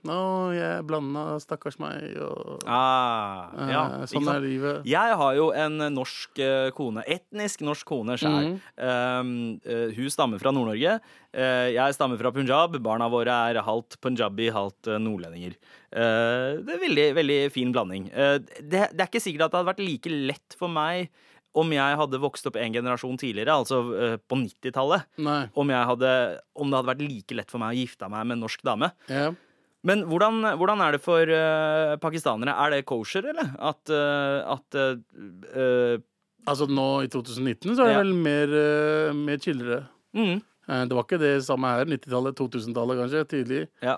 Å, 0.06 0.18
jeg 0.54 0.84
blanda, 0.86 1.24
stakkars 1.42 1.74
meg, 1.82 2.12
og 2.22 2.62
Ah, 2.70 3.50
ja, 3.66 3.80
uh, 3.96 4.04
Sånn 4.06 4.30
er 4.30 4.44
livet. 4.44 4.86
Jeg 4.86 5.16
har 5.18 5.34
jo 5.34 5.48
en 5.58 5.82
norsk 5.96 6.38
eh, 6.44 6.68
kone, 6.76 7.02
etnisk 7.10 7.64
norsk 7.66 7.88
kone 7.88 8.14
sjøl. 8.20 8.54
Mhm. 8.78 9.58
hun 9.96 10.12
stammer 10.12 10.38
fra 10.38 10.52
Nord-Norge. 10.54 10.98
Jeg 11.34 11.96
stammer 11.96 12.20
fra 12.20 12.30
Punjab. 12.34 12.76
Barna 12.84 13.08
våre 13.10 13.34
er 13.50 13.62
halvt 13.64 13.98
punjabi, 14.04 14.50
halvt 14.54 14.92
nordlendinger. 15.02 15.56
Det 15.90 16.74
er 16.76 16.82
veldig, 16.84 17.08
veldig 17.18 17.40
fin 17.54 17.72
blanding. 17.74 18.06
Det, 18.12 18.88
det 18.92 19.02
er 19.02 19.08
ikke 19.08 19.22
sikkert 19.24 19.48
at 19.48 19.54
det 19.54 19.60
hadde 19.60 19.72
vært 19.72 19.84
like 19.84 20.14
lett 20.30 20.58
for 20.58 20.70
meg 20.70 21.10
om 21.54 21.72
jeg 21.74 21.98
hadde 22.00 22.20
vokst 22.22 22.46
opp 22.50 22.56
en 22.60 22.74
generasjon 22.74 23.18
tidligere, 23.20 23.54
altså 23.62 23.80
uh, 23.94 24.14
på 24.18 24.38
90-tallet. 24.40 25.06
Nei. 25.22 25.40
Om, 25.54 25.70
om 25.70 25.70
det 25.70 26.78
hadde 26.80 26.88
vært 26.90 27.04
like 27.04 27.36
lett 27.38 27.52
for 27.52 27.62
meg 27.62 27.74
å 27.74 27.80
gifte 27.84 28.08
meg 28.10 28.26
med 28.26 28.38
en 28.38 28.44
norsk 28.46 28.64
dame. 28.66 28.90
Ja. 29.10 29.28
Men 29.84 30.06
hvordan, 30.08 30.40
hvordan 30.58 30.80
er 30.80 30.96
det 30.96 31.02
for 31.04 31.28
uh, 31.30 31.94
pakistanere? 32.02 32.56
Er 32.64 32.74
det 32.74 32.86
kosher, 32.88 33.28
eller? 33.34 33.52
At, 33.60 33.82
uh, 33.92 34.56
at 34.56 36.02
Altså 36.44 36.66
nå 36.68 36.88
i 37.06 37.08
2019 37.08 37.70
så 37.72 37.84
er 37.86 37.86
det 37.86 37.92
Ja. 37.94 38.00
vel 38.02 38.10
mer, 38.20 38.50
mer 39.16 39.38
chillere. 39.40 39.78
mm, 40.12 40.42
det 40.90 40.92
var 40.92 41.06
ikke 41.06 41.20
det 41.22 41.38
samme 41.46 41.70
her. 41.72 41.88
90-tallet, 41.88 42.36
2000-tallet 42.36 42.98
kanskje, 43.00 43.22
tidlig. 43.30 43.62
Ja. 43.80 43.94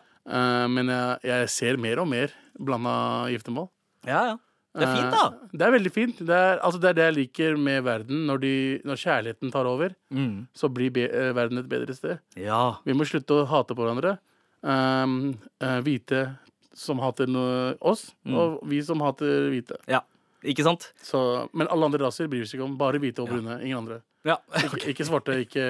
Men 0.71 0.87
jeg, 0.92 1.19
jeg 1.27 1.49
ser 1.51 1.81
mer 1.83 1.99
og 2.05 2.07
mer 2.12 2.31
blanda 2.55 3.27
giftermål. 3.35 3.66
Ja, 4.07 4.21
ja. 4.31 4.37
Det 4.77 4.85
er 4.87 4.95
fint, 4.97 5.11
da. 5.15 5.25
Eh, 5.27 5.57
det 5.57 5.67
er 5.67 5.73
veldig 5.75 5.93
fint. 5.95 6.19
Det 6.29 6.37
er, 6.37 6.59
altså, 6.61 6.81
det 6.83 6.89
er 6.91 6.97
det 6.99 7.05
jeg 7.07 7.17
liker 7.17 7.57
med 7.59 7.83
verden. 7.87 8.27
Når, 8.29 8.41
de, 8.43 8.53
når 8.85 9.01
kjærligheten 9.03 9.53
tar 9.55 9.65
over, 9.71 9.95
Mm. 10.12 10.47
så 10.55 10.69
blir 10.73 10.91
be, 10.93 11.07
eh, 11.09 11.33
verden 11.37 11.59
et 11.59 11.69
bedre 11.69 11.95
sted. 11.97 12.19
Ja. 12.37 12.77
Vi 12.85 12.93
må 12.93 13.07
slutte 13.09 13.41
å 13.43 13.47
hate 13.47 13.75
på 13.75 13.83
hverandre. 13.87 14.19
Um, 14.67 15.35
uh, 15.62 15.81
hvite 15.85 16.37
som 16.75 16.99
hater 16.99 17.27
noe, 17.31 17.77
oss, 17.81 18.12
Mm. 18.27 18.35
og 18.37 18.61
vi 18.69 18.83
som 18.83 19.01
hater 19.01 19.51
hvite. 19.53 19.77
ja. 19.89 20.01
Ikke 20.47 20.63
sant? 20.67 20.93
Så, 21.03 21.19
men 21.57 21.67
alle 21.73 21.87
andre 21.89 22.05
raser 22.07 22.29
bryr 22.31 22.45
seg 22.47 22.61
ikke 22.61 22.67
om. 22.69 22.77
Bare 22.79 23.01
hvite 23.03 23.23
og 23.25 23.29
brune. 23.33 23.57
Ingen 23.65 23.79
andre. 23.81 23.97
Ja. 24.27 24.37
Ikke, 24.59 24.79
ikke 24.91 25.05
svarte, 25.07 25.35
ikke, 25.45 25.65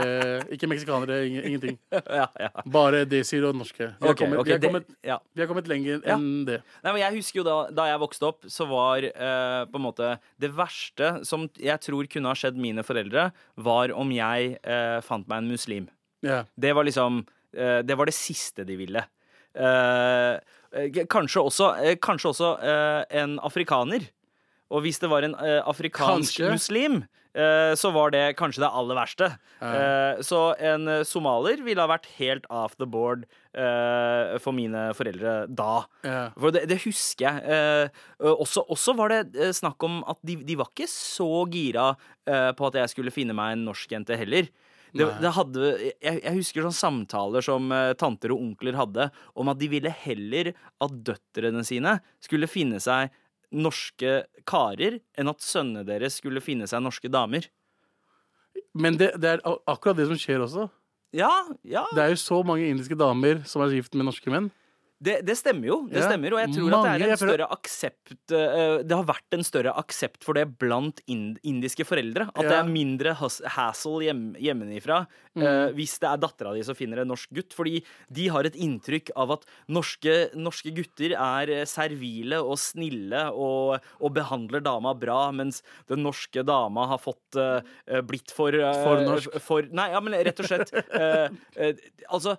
ikke 0.54 0.68
meksikanere, 0.68 1.18
ingen, 1.28 1.42
ingenting. 1.48 1.78
ja, 2.20 2.26
ja. 2.40 2.48
Bare 2.72 3.02
desir 3.08 3.44
og 3.48 3.56
norske. 3.58 3.90
Vi 3.90 4.06
har, 4.06 4.14
Ok, 4.14 4.20
kommet, 4.22 4.38
ok, 4.40 4.46
vi 4.48 4.52
har, 4.54 4.60
det- 4.62 4.70
kommet, 4.70 4.94
ja. 5.04 5.18
vi 5.36 5.42
har 5.44 5.50
kommet 5.50 5.68
lenger 5.68 5.98
Ja. 6.06 6.14
enn 6.16 6.44
det. 6.48 6.58
Nei, 6.84 6.92
men 6.94 7.02
jeg 7.02 7.16
husker 7.18 7.40
jo 7.42 7.44
da, 7.48 7.56
da 7.76 7.88
jeg 7.90 8.00
vokste 8.00 8.28
opp, 8.30 8.48
så 8.52 8.68
var 8.70 9.04
eh, 9.08 9.60
på 9.68 9.76
en 9.80 9.84
måte 9.84 10.08
det 10.40 10.52
verste 10.56 11.10
som 11.28 11.48
jeg 11.60 11.84
tror 11.84 12.08
kunne 12.12 12.32
ha 12.32 12.38
skjedd 12.40 12.56
mine 12.60 12.84
foreldre, 12.86 13.28
var 13.60 13.92
om 13.92 14.12
jeg 14.16 14.56
eh, 14.64 14.98
fant 15.04 15.28
meg 15.28 15.44
en 15.44 15.52
muslim. 15.52 15.90
Ja. 16.24 16.42
Det 16.56 16.72
var 16.76 16.88
liksom 16.88 17.24
eh, 17.52 17.82
Det 17.84 17.96
var 18.00 18.08
det 18.08 18.16
siste 18.16 18.64
de 18.64 18.76
ville. 18.80 19.04
Eh, 19.56 20.32
eh, 20.72 21.04
kanskje 21.12 21.44
også, 21.44 21.70
eh, 21.84 21.96
kanskje 22.02 22.32
også 22.32 22.50
eh, 22.64 23.04
en 23.22 23.36
afrikaner. 23.44 24.08
Og 24.72 24.82
hvis 24.86 24.98
det 25.02 25.10
var 25.12 25.22
en 25.26 25.36
eh, 25.38 25.60
afrikansk 25.62 26.40
Kanskje. 26.40 26.50
muslim, 26.50 26.96
eh, 27.36 27.72
så 27.78 27.92
var 27.94 28.10
det 28.10 28.24
kanskje 28.38 28.64
det 28.64 28.70
aller 28.74 28.98
verste. 28.98 29.28
Eh, 29.62 30.22
så 30.26 30.40
en 30.58 30.88
eh, 30.90 31.04
somalier 31.06 31.62
ville 31.62 31.82
ha 31.84 31.90
vært 31.90 32.08
helt 32.18 32.48
off 32.50 32.74
the 32.80 32.88
board 32.90 33.26
eh, 33.54 34.36
for 34.42 34.56
mine 34.56 34.88
foreldre 34.98 35.36
da. 35.48 35.84
Ja. 36.02 36.20
For 36.34 36.54
det, 36.54 36.66
det 36.72 36.80
husker 36.84 37.28
jeg. 37.28 37.42
Eh, 37.46 38.04
også, 38.32 38.66
også 38.74 38.96
var 38.98 39.14
det 39.14 39.20
eh, 39.38 39.54
snakk 39.56 39.82
om 39.86 40.00
at 40.10 40.18
de, 40.26 40.40
de 40.46 40.58
var 40.58 40.72
ikke 40.74 40.90
så 40.90 41.30
gira 41.52 41.92
eh, 42.26 42.50
på 42.56 42.70
at 42.70 42.80
jeg 42.82 42.94
skulle 42.96 43.14
finne 43.14 43.36
meg 43.38 43.54
en 43.56 43.68
norsk 43.70 43.94
jente 43.94 44.18
heller. 44.18 44.50
Det, 44.96 45.04
Nei. 45.04 45.16
det 45.20 45.30
hadde, 45.36 45.70
jeg, 46.00 46.20
jeg 46.22 46.36
husker 46.38 46.64
sånne 46.64 46.78
samtaler 46.78 47.44
som 47.44 47.66
eh, 47.74 47.90
tanter 48.00 48.32
og 48.32 48.40
onkler 48.40 48.78
hadde 48.78 49.08
om 49.36 49.50
at 49.52 49.58
de 49.60 49.68
ville 49.68 49.90
heller 50.06 50.52
at 50.80 50.94
døtrene 51.04 51.64
sine 51.68 51.98
skulle 52.22 52.48
finne 52.48 52.80
seg 52.80 53.12
norske 53.54 54.24
karer 54.48 54.98
enn 55.18 55.30
at 55.30 55.44
sønnene 55.44 55.84
deres 55.86 56.18
skulle 56.20 56.42
finne 56.44 56.66
seg 56.70 56.82
norske 56.82 57.10
damer. 57.12 57.46
Men 58.76 58.98
det, 59.00 59.12
det 59.22 59.36
er 59.36 59.44
akkurat 59.68 59.96
det 59.98 60.08
som 60.10 60.18
skjer 60.20 60.44
også. 60.44 60.66
Ja, 61.16 61.30
ja. 61.64 61.84
Det 61.94 62.02
er 62.02 62.12
jo 62.12 62.20
så 62.20 62.42
mange 62.44 62.66
indiske 62.68 62.98
damer 62.98 63.44
som 63.48 63.62
er 63.64 63.76
gift 63.76 63.94
med 63.96 64.08
norske 64.08 64.32
menn. 64.32 64.50
Det, 64.96 65.18
det 65.28 65.36
stemmer 65.36 65.68
jo. 65.68 65.76
det 65.90 66.00
Ja, 66.00 66.06
stemmer 66.08 66.32
Og 66.32 66.40
jeg 66.40 66.54
tror 66.56 66.70
mange, 66.72 66.92
at 66.94 67.02
det 67.02 67.06
er 67.06 67.12
en 67.12 67.20
større 67.20 67.48
aksept 67.52 68.14
uh, 68.32 68.78
Det 68.80 68.96
har 68.96 69.04
vært 69.10 69.36
en 69.36 69.44
større 69.44 69.74
aksept 69.76 70.24
for 70.24 70.38
det 70.38 70.46
blant 70.56 71.02
ind 71.06 71.36
indiske 71.44 71.84
foreldre. 71.84 72.30
At 72.32 72.48
det 72.48 72.56
er 72.56 72.70
mindre 72.70 73.12
has 73.20 73.42
hassle 73.56 74.06
hjem 74.06 74.26
hjemmefra 74.40 75.04
Mm. 75.36 75.74
hvis 75.76 75.98
det 76.00 76.08
er 76.08 76.20
dattera 76.20 76.54
di 76.56 76.62
som 76.64 76.76
finner 76.76 77.02
en 77.02 77.10
norsk 77.12 77.28
gutt. 77.36 77.52
Fordi 77.52 77.82
de 78.08 78.28
har 78.32 78.48
et 78.48 78.56
inntrykk 78.56 79.10
av 79.20 79.34
at 79.36 79.44
norske, 79.68 80.14
norske 80.32 80.72
gutter 80.76 81.12
er 81.12 81.52
eh, 81.52 81.66
servile 81.68 82.40
og 82.40 82.56
snille 82.60 83.26
og, 83.34 83.84
og 84.00 84.14
behandler 84.16 84.64
dama 84.64 84.94
bra, 84.96 85.26
mens 85.36 85.60
den 85.92 86.00
norske 86.06 86.40
dama 86.46 86.86
har 86.94 87.02
fått 87.02 87.36
eh, 87.36 88.00
blitt 88.06 88.32
for 88.32 88.56
For 88.56 89.04
norsk. 89.04 89.36
For, 89.44 89.68
nei, 89.76 89.90
ja, 89.92 90.00
men 90.00 90.16
rett 90.16 90.40
og 90.40 90.48
slett 90.48 90.72
Altså 92.12 92.36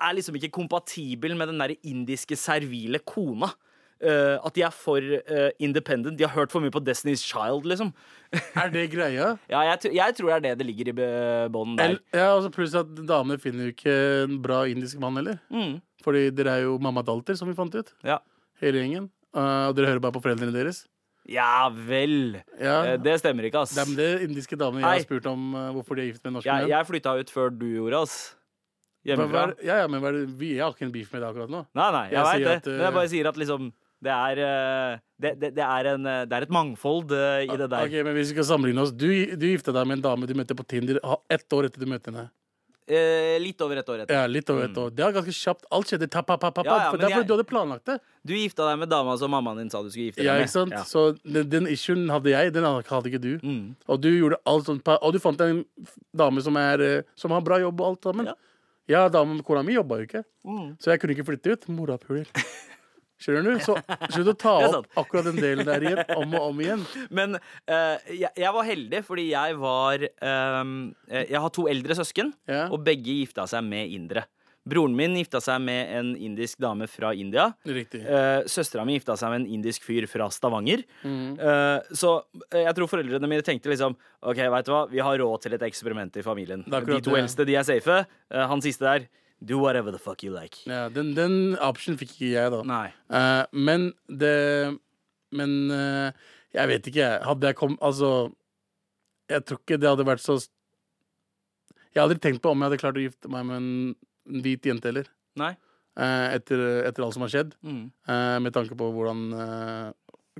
er 0.00 0.16
liksom 0.18 0.36
ikke 0.36 0.52
kompatibel 0.52 1.36
med 1.36 1.48
den 1.52 1.60
der 1.62 1.74
indiske 1.82 2.36
servile 2.36 2.98
kona. 3.06 3.52
Uh, 3.96 4.36
at 4.44 4.52
de 4.52 4.60
er 4.60 4.72
for 4.76 5.00
uh, 5.00 5.48
independent. 5.58 6.18
De 6.18 6.24
har 6.26 6.34
hørt 6.34 6.52
for 6.52 6.60
mye 6.60 6.70
på 6.70 6.82
Destiny's 6.84 7.22
Child, 7.24 7.64
liksom. 7.64 7.94
Er 8.60 8.68
det 8.68 8.90
greia? 8.92 9.30
Ja, 9.48 9.62
jeg, 9.70 9.94
jeg 9.96 10.16
tror 10.18 10.28
det 10.28 10.36
er 10.36 10.42
det 10.44 10.58
det 10.60 10.66
ligger 10.68 10.90
i 10.92 10.96
bånden 11.48 11.78
der. 11.80 11.94
Ja, 12.12 12.34
altså 12.34 12.50
Pluss 12.52 12.74
at 12.76 12.90
damene 13.08 13.38
finner 13.40 13.64
jo 13.64 13.72
ikke 13.72 13.94
en 14.26 14.42
bra 14.44 14.66
indisk 14.68 15.00
mann 15.00 15.16
heller. 15.16 15.38
Mm. 15.48 15.78
Fordi 16.04 16.26
dere 16.30 16.58
er 16.58 16.66
jo 16.66 16.76
mamma 16.78 17.00
dalter, 17.02 17.34
som 17.40 17.48
vi 17.48 17.56
fant 17.56 17.72
ut. 17.74 17.88
Ja. 18.04 18.18
Hele 18.60 18.84
gjengen. 18.84 19.08
Uh, 19.32 19.70
og 19.70 19.78
dere 19.80 19.94
hører 19.94 20.04
bare 20.04 20.12
på 20.18 20.20
foreldrene 20.28 20.52
deres. 20.52 20.84
ja 21.26 21.66
vel. 21.72 22.36
Ja. 22.60 22.76
Eh, 22.92 22.98
det 23.02 23.16
stemmer 23.24 23.48
ikke, 23.48 23.64
ass. 23.64 23.72
Det 23.74 23.80
er 23.82 23.88
med 23.94 23.96
det 24.04 24.28
indiske 24.28 24.60
damene 24.60 24.84
jeg 24.84 25.00
har 25.00 25.06
spurt 25.08 25.26
om 25.32 25.56
hvorfor 25.74 25.96
de 25.96 26.04
er 26.04 26.12
gift 26.12 26.22
med 26.28 26.36
norske 26.36 26.52
Jeg, 26.52 26.68
menn. 26.68 26.76
jeg 26.76 26.86
flytta 26.92 27.16
ut 27.16 27.32
før 27.32 27.48
du 27.50 27.64
gjorde, 27.78 28.04
ass. 28.04 28.35
Hva 29.06 29.16
Hjemmefra. 29.16 29.42
er- 29.48 29.64
Ja, 29.64 29.76
ja, 29.82 29.86
men 29.88 30.00
hva 30.02 30.08
er 30.08 30.12
det, 30.26 30.28
vi, 30.38 30.54
jeg 30.56 30.62
har 30.64 30.72
ikke 30.74 30.82
en 30.88 30.92
beef 30.92 31.12
med 31.12 31.22
det 31.22 31.28
akkurat 31.30 31.50
nå. 31.50 31.66
Nei, 31.74 31.90
nei, 31.92 32.04
jeg, 32.10 32.12
Jeg 32.12 32.24
vet 32.24 32.34
sier 32.34 32.44
det. 32.46 32.56
at, 32.56 32.66
Men 32.66 32.80
jeg 32.86 32.94
bare 32.94 33.08
sier 33.08 33.26
at 33.28 33.36
liksom 33.36 33.72
det 34.02 34.12
er, 34.12 34.38
eh, 34.44 34.98
det, 35.18 35.30
det, 35.40 35.54
det, 35.56 35.64
er 35.64 35.86
en, 35.94 36.06
eh, 36.06 36.24
det 36.26 36.32
er 36.36 36.42
et 36.42 36.50
mangfold 36.52 37.10
eh, 37.12 37.44
i 37.48 37.56
det 37.56 37.70
der. 37.70 37.86
Ok, 37.86 37.92
men 38.04 38.14
Hvis 38.14 38.32
vi 38.32 38.34
skal 38.36 38.44
sammenligne 38.58 38.82
oss 38.82 38.92
Du, 38.92 39.06
du 39.08 39.46
gifta 39.56 39.72
deg 39.72 39.86
med 39.86 39.98
en 39.98 40.02
dame 40.04 40.26
du 40.26 40.34
møtte 40.34 40.54
på 40.54 40.66
Tinder 40.68 40.98
ha- 41.02 41.16
ett 41.30 41.48
år 41.50 41.64
etter 41.70 41.80
du 41.80 41.86
møtte 41.86 42.12
henne. 42.12 42.28
Eh, 42.86 43.34
litt 43.42 43.58
over 43.64 43.80
et 43.80 43.88
år 43.90 44.02
etter. 44.04 44.14
Ja, 44.14 44.26
litt 44.30 44.48
over 44.52 44.62
et 44.68 44.76
år. 44.78 44.92
Det 44.94 45.02
er 45.02 45.10
ganske 45.16 45.32
kjapt. 45.34 45.64
Alt 45.74 45.88
skjedde 45.90 46.06
tapp, 46.08 46.28
tapp, 46.28 46.38
tapp, 46.40 46.54
tapp, 46.54 46.66
Mm. 46.66 46.70
Ja, 46.70 46.76
ja, 46.84 46.90
for 46.92 46.98
men 46.98 47.00
Det 47.00 47.10
er 47.10 47.16
fordi 47.16 47.18
jeg- 47.18 47.26
du 47.26 47.34
hadde 47.34 47.46
planlagt 47.50 47.84
det. 47.86 48.00
Du 48.24 48.32
gifta 48.34 48.62
deg 48.70 48.78
med 48.78 48.88
dama 48.90 49.16
som 49.18 49.30
mammaen 49.32 49.56
din 49.58 49.70
sa 49.70 49.82
du 49.82 49.88
skulle 49.90 50.06
gifte 50.12 50.16
deg 50.22 50.24
Ja, 50.26 50.34
med. 50.34 50.42
ikke 50.46 50.50
sant? 50.54 50.70
Ja. 50.70 50.82
Så 50.84 51.18
den, 51.24 51.48
den 51.48 51.66
issuen 51.66 52.08
hadde 52.08 52.30
jeg, 52.30 52.52
den 52.52 52.62
hadde 52.62 52.84
ikke 53.10 53.20
du. 53.20 53.38
Mm. 53.42 53.74
Og 53.88 54.00
du 54.00 54.08
gjorde 54.20 54.36
alt 54.46 54.66
sånt 54.66 54.86
Og 54.86 55.12
du 55.12 55.18
fant 55.18 55.40
en 55.40 55.64
dame 56.14 56.40
som, 56.40 56.56
er, 56.56 56.80
eh, 56.80 57.02
som 57.16 57.32
har 57.32 57.40
bra 57.40 57.58
jobb 57.58 57.80
og 57.80 57.86
alt 57.88 58.02
sammen. 58.02 58.26
Ja. 58.26 58.34
Ja, 58.88 59.08
damen, 59.10 59.40
kona 59.42 59.62
mi 59.66 59.74
jobba 59.74 59.98
jo 60.00 60.06
ikke, 60.06 60.24
Mm. 60.46 60.76
så 60.78 60.92
jeg 60.92 61.00
kunne 61.02 61.14
ikke 61.16 61.26
flytte 61.26 61.52
ut. 61.56 61.64
Morapuler. 61.74 62.28
Skjønner 63.18 63.56
du? 63.56 63.62
Så 63.64 63.72
slutt 64.12 64.28
å 64.28 64.34
ta 64.36 64.52
opp 64.76 64.90
akkurat 65.00 65.24
den 65.30 65.38
delen 65.40 65.64
der 65.64 65.80
igjen, 65.80 66.02
om 66.20 66.34
og 66.36 66.50
om 66.50 66.58
igjen. 66.60 66.82
Men 67.10 67.38
uh, 67.38 67.96
jeg, 68.12 68.28
jeg 68.36 68.52
var 68.52 68.66
heldig 68.68 69.00
fordi 69.06 69.24
jeg 69.30 69.56
var 69.56 70.04
eh, 70.04 70.72
Jeg 71.32 71.40
har 71.40 71.48
to 71.56 71.64
eldre 71.72 71.96
søsken, 71.96 72.34
Ja. 72.46 72.66
og 72.68 72.84
begge 72.84 73.16
gifta 73.22 73.46
seg 73.48 73.64
med 73.64 73.88
indere. 73.96 74.26
Broren 74.66 74.96
min 74.98 75.14
gifta 75.20 75.40
seg 75.42 75.60
med 75.62 75.92
en 75.94 76.08
indisk 76.18 76.58
dame 76.62 76.88
fra 76.90 77.12
India. 77.14 77.48
Riktig. 77.66 78.00
Uh, 78.02 78.42
Søstera 78.50 78.84
mi 78.86 78.96
gifta 78.96 79.14
seg 79.18 79.30
med 79.32 79.44
en 79.44 79.50
indisk 79.58 79.86
fyr 79.86 80.08
fra 80.10 80.26
Stavanger. 80.34 80.82
Mm. 81.06 81.36
Eh, 81.38 81.92
så 81.96 82.16
eh, 82.50 82.64
jeg 82.64 82.74
tror 82.76 82.90
foreldrene 82.90 83.30
mine 83.30 83.44
tenkte 83.46 83.70
liksom 83.70 83.94
OK, 84.26 84.40
vet 84.40 84.66
du 84.66 84.72
hva, 84.72 84.82
vi 84.90 85.02
har 85.04 85.18
råd 85.22 85.44
til 85.44 85.54
et 85.56 85.64
eksperiment 85.68 86.18
i 86.18 86.24
familien. 86.26 86.64
De 86.66 86.98
to 87.04 87.14
eldste 87.18 87.46
de 87.46 87.56
er 87.58 87.66
safe. 87.68 88.00
Eh, 88.32 88.46
han 88.50 88.64
siste 88.64 88.86
der 88.86 89.06
Do 89.38 89.58
whatever 89.60 89.92
the 89.92 89.98
fuck 90.00 90.24
you 90.24 90.32
like. 90.32 90.62
Ja, 90.64 90.88
den, 90.88 91.12
den 91.14 91.58
option 91.60 91.98
fikk 92.00 92.14
ikke 92.14 92.30
jeg, 92.32 92.52
da. 92.54 92.62
Nei. 92.64 92.86
Eh, 93.12 93.44
men 93.52 93.90
det 94.08 94.78
Men 95.36 95.70
eh, 95.70 96.26
jeg 96.56 96.70
vet 96.72 96.90
ikke. 96.90 97.08
Hadde 97.26 97.50
jeg 97.50 97.58
kommet 97.58 97.82
Altså, 97.84 98.30
jeg 99.28 99.44
tror 99.44 99.60
ikke 99.60 99.80
det 99.82 99.90
hadde 99.90 100.06
vært 100.08 100.24
så 100.24 100.38
Jeg 100.40 102.00
hadde 102.00 102.06
aldri 102.08 102.22
tenkt 102.24 102.42
på 102.44 102.52
om 102.52 102.60
jeg 102.62 102.70
hadde 102.70 102.80
klart 102.80 103.00
å 103.00 103.04
gifte 103.04 103.32
meg 103.32 103.44
med 103.48 103.60
en, 103.60 103.70
en 104.28 104.42
hvit 104.42 104.62
jente 104.66 104.88
heller. 104.90 105.06
Nei. 105.36 105.52
eh, 105.96 106.34
etter, 106.36 106.84
etter 106.88 107.04
alt 107.04 107.14
som 107.14 107.22
har 107.22 107.28
skjedd. 107.32 107.54
Mm. 107.64 107.90
eh, 108.08 108.38
med 108.40 108.52
tanke 108.52 108.76
på 108.76 108.90
hvordan 108.92 109.26
eh, 109.32 109.92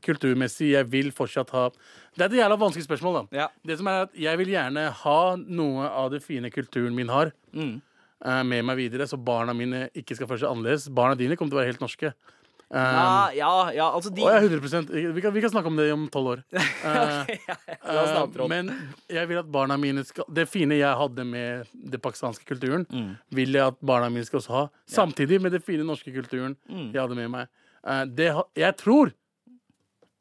Kulturmessig, 0.04 0.74
jeg 0.74 0.84
vil 0.92 1.06
fortsatt 1.16 1.48
ha 1.56 1.70
Det 1.72 2.20
er 2.20 2.26
et 2.28 2.34
jævla 2.42 2.58
vanskelig 2.60 2.84
spørsmål, 2.84 3.14
da. 3.16 3.38
Ja. 3.38 3.46
Det 3.64 3.78
som 3.80 3.86
er 3.88 4.02
at 4.04 4.12
Jeg 4.20 4.36
vil 4.42 4.50
gjerne 4.52 4.90
ha 4.92 5.20
noe 5.40 5.86
av 5.88 6.10
det 6.12 6.20
fine 6.22 6.50
kulturen 6.52 6.94
min 6.94 7.08
har, 7.08 7.32
Mm. 7.56 7.80
eh, 8.24 8.42
med 8.42 8.64
meg 8.64 8.76
videre, 8.76 9.06
så 9.08 9.16
barna 9.16 9.54
mine 9.56 9.88
ikke 9.96 10.14
skal 10.18 10.26
føle 10.28 10.40
seg 10.44 10.50
annerledes. 10.50 10.88
Barna 10.92 11.16
dine 11.16 11.36
kommer 11.36 11.50
til 11.50 11.56
å 11.58 11.62
være 11.62 11.72
helt 11.72 11.80
norske. 11.80 12.12
Um, 12.66 12.82
Ja, 12.82 13.30
ja, 13.30 13.50
ja, 13.76 13.84
altså 13.94 14.10
de 14.10 14.24
jeg 14.24 14.42
er 14.42 14.48
100 14.48 15.14
vi 15.14 15.20
kan, 15.22 15.32
vi 15.36 15.40
kan 15.40 15.50
snakke 15.52 15.70
om 15.70 15.76
det 15.78 15.84
om 15.94 16.08
tolv 16.10 16.32
år. 16.32 16.40
okay, 16.50 17.36
ja, 17.48 17.54
ja. 17.86 18.24
Uh, 18.26 18.48
men 18.50 18.72
jeg 19.08 19.28
vil 19.30 19.38
at 19.38 19.52
barna 19.54 19.76
mine 19.78 20.02
skal 20.04 20.24
Det 20.34 20.48
fine 20.50 20.74
jeg 20.80 20.96
hadde 20.98 21.24
med 21.24 21.68
den 21.72 22.00
pakistanske 22.02 22.44
kulturen, 22.48 22.86
Mm. 22.90 23.12
vil 23.30 23.52
jeg 23.54 23.66
at 23.70 23.78
barna 23.86 24.08
mine 24.10 24.24
skal 24.26 24.40
også 24.40 24.50
ha. 24.56 24.64
Samtidig 24.88 25.38
med 25.42 25.52
den 25.54 25.62
fine 25.62 25.84
norske 25.86 26.10
kulturen 26.12 26.56
Mm. 26.68 26.90
jeg 26.92 27.00
hadde 27.00 27.14
med 27.14 27.30
meg. 27.30 27.46
Uh, 27.86 28.02
det, 28.04 28.32
jeg 28.56 28.76
tror 28.82 29.12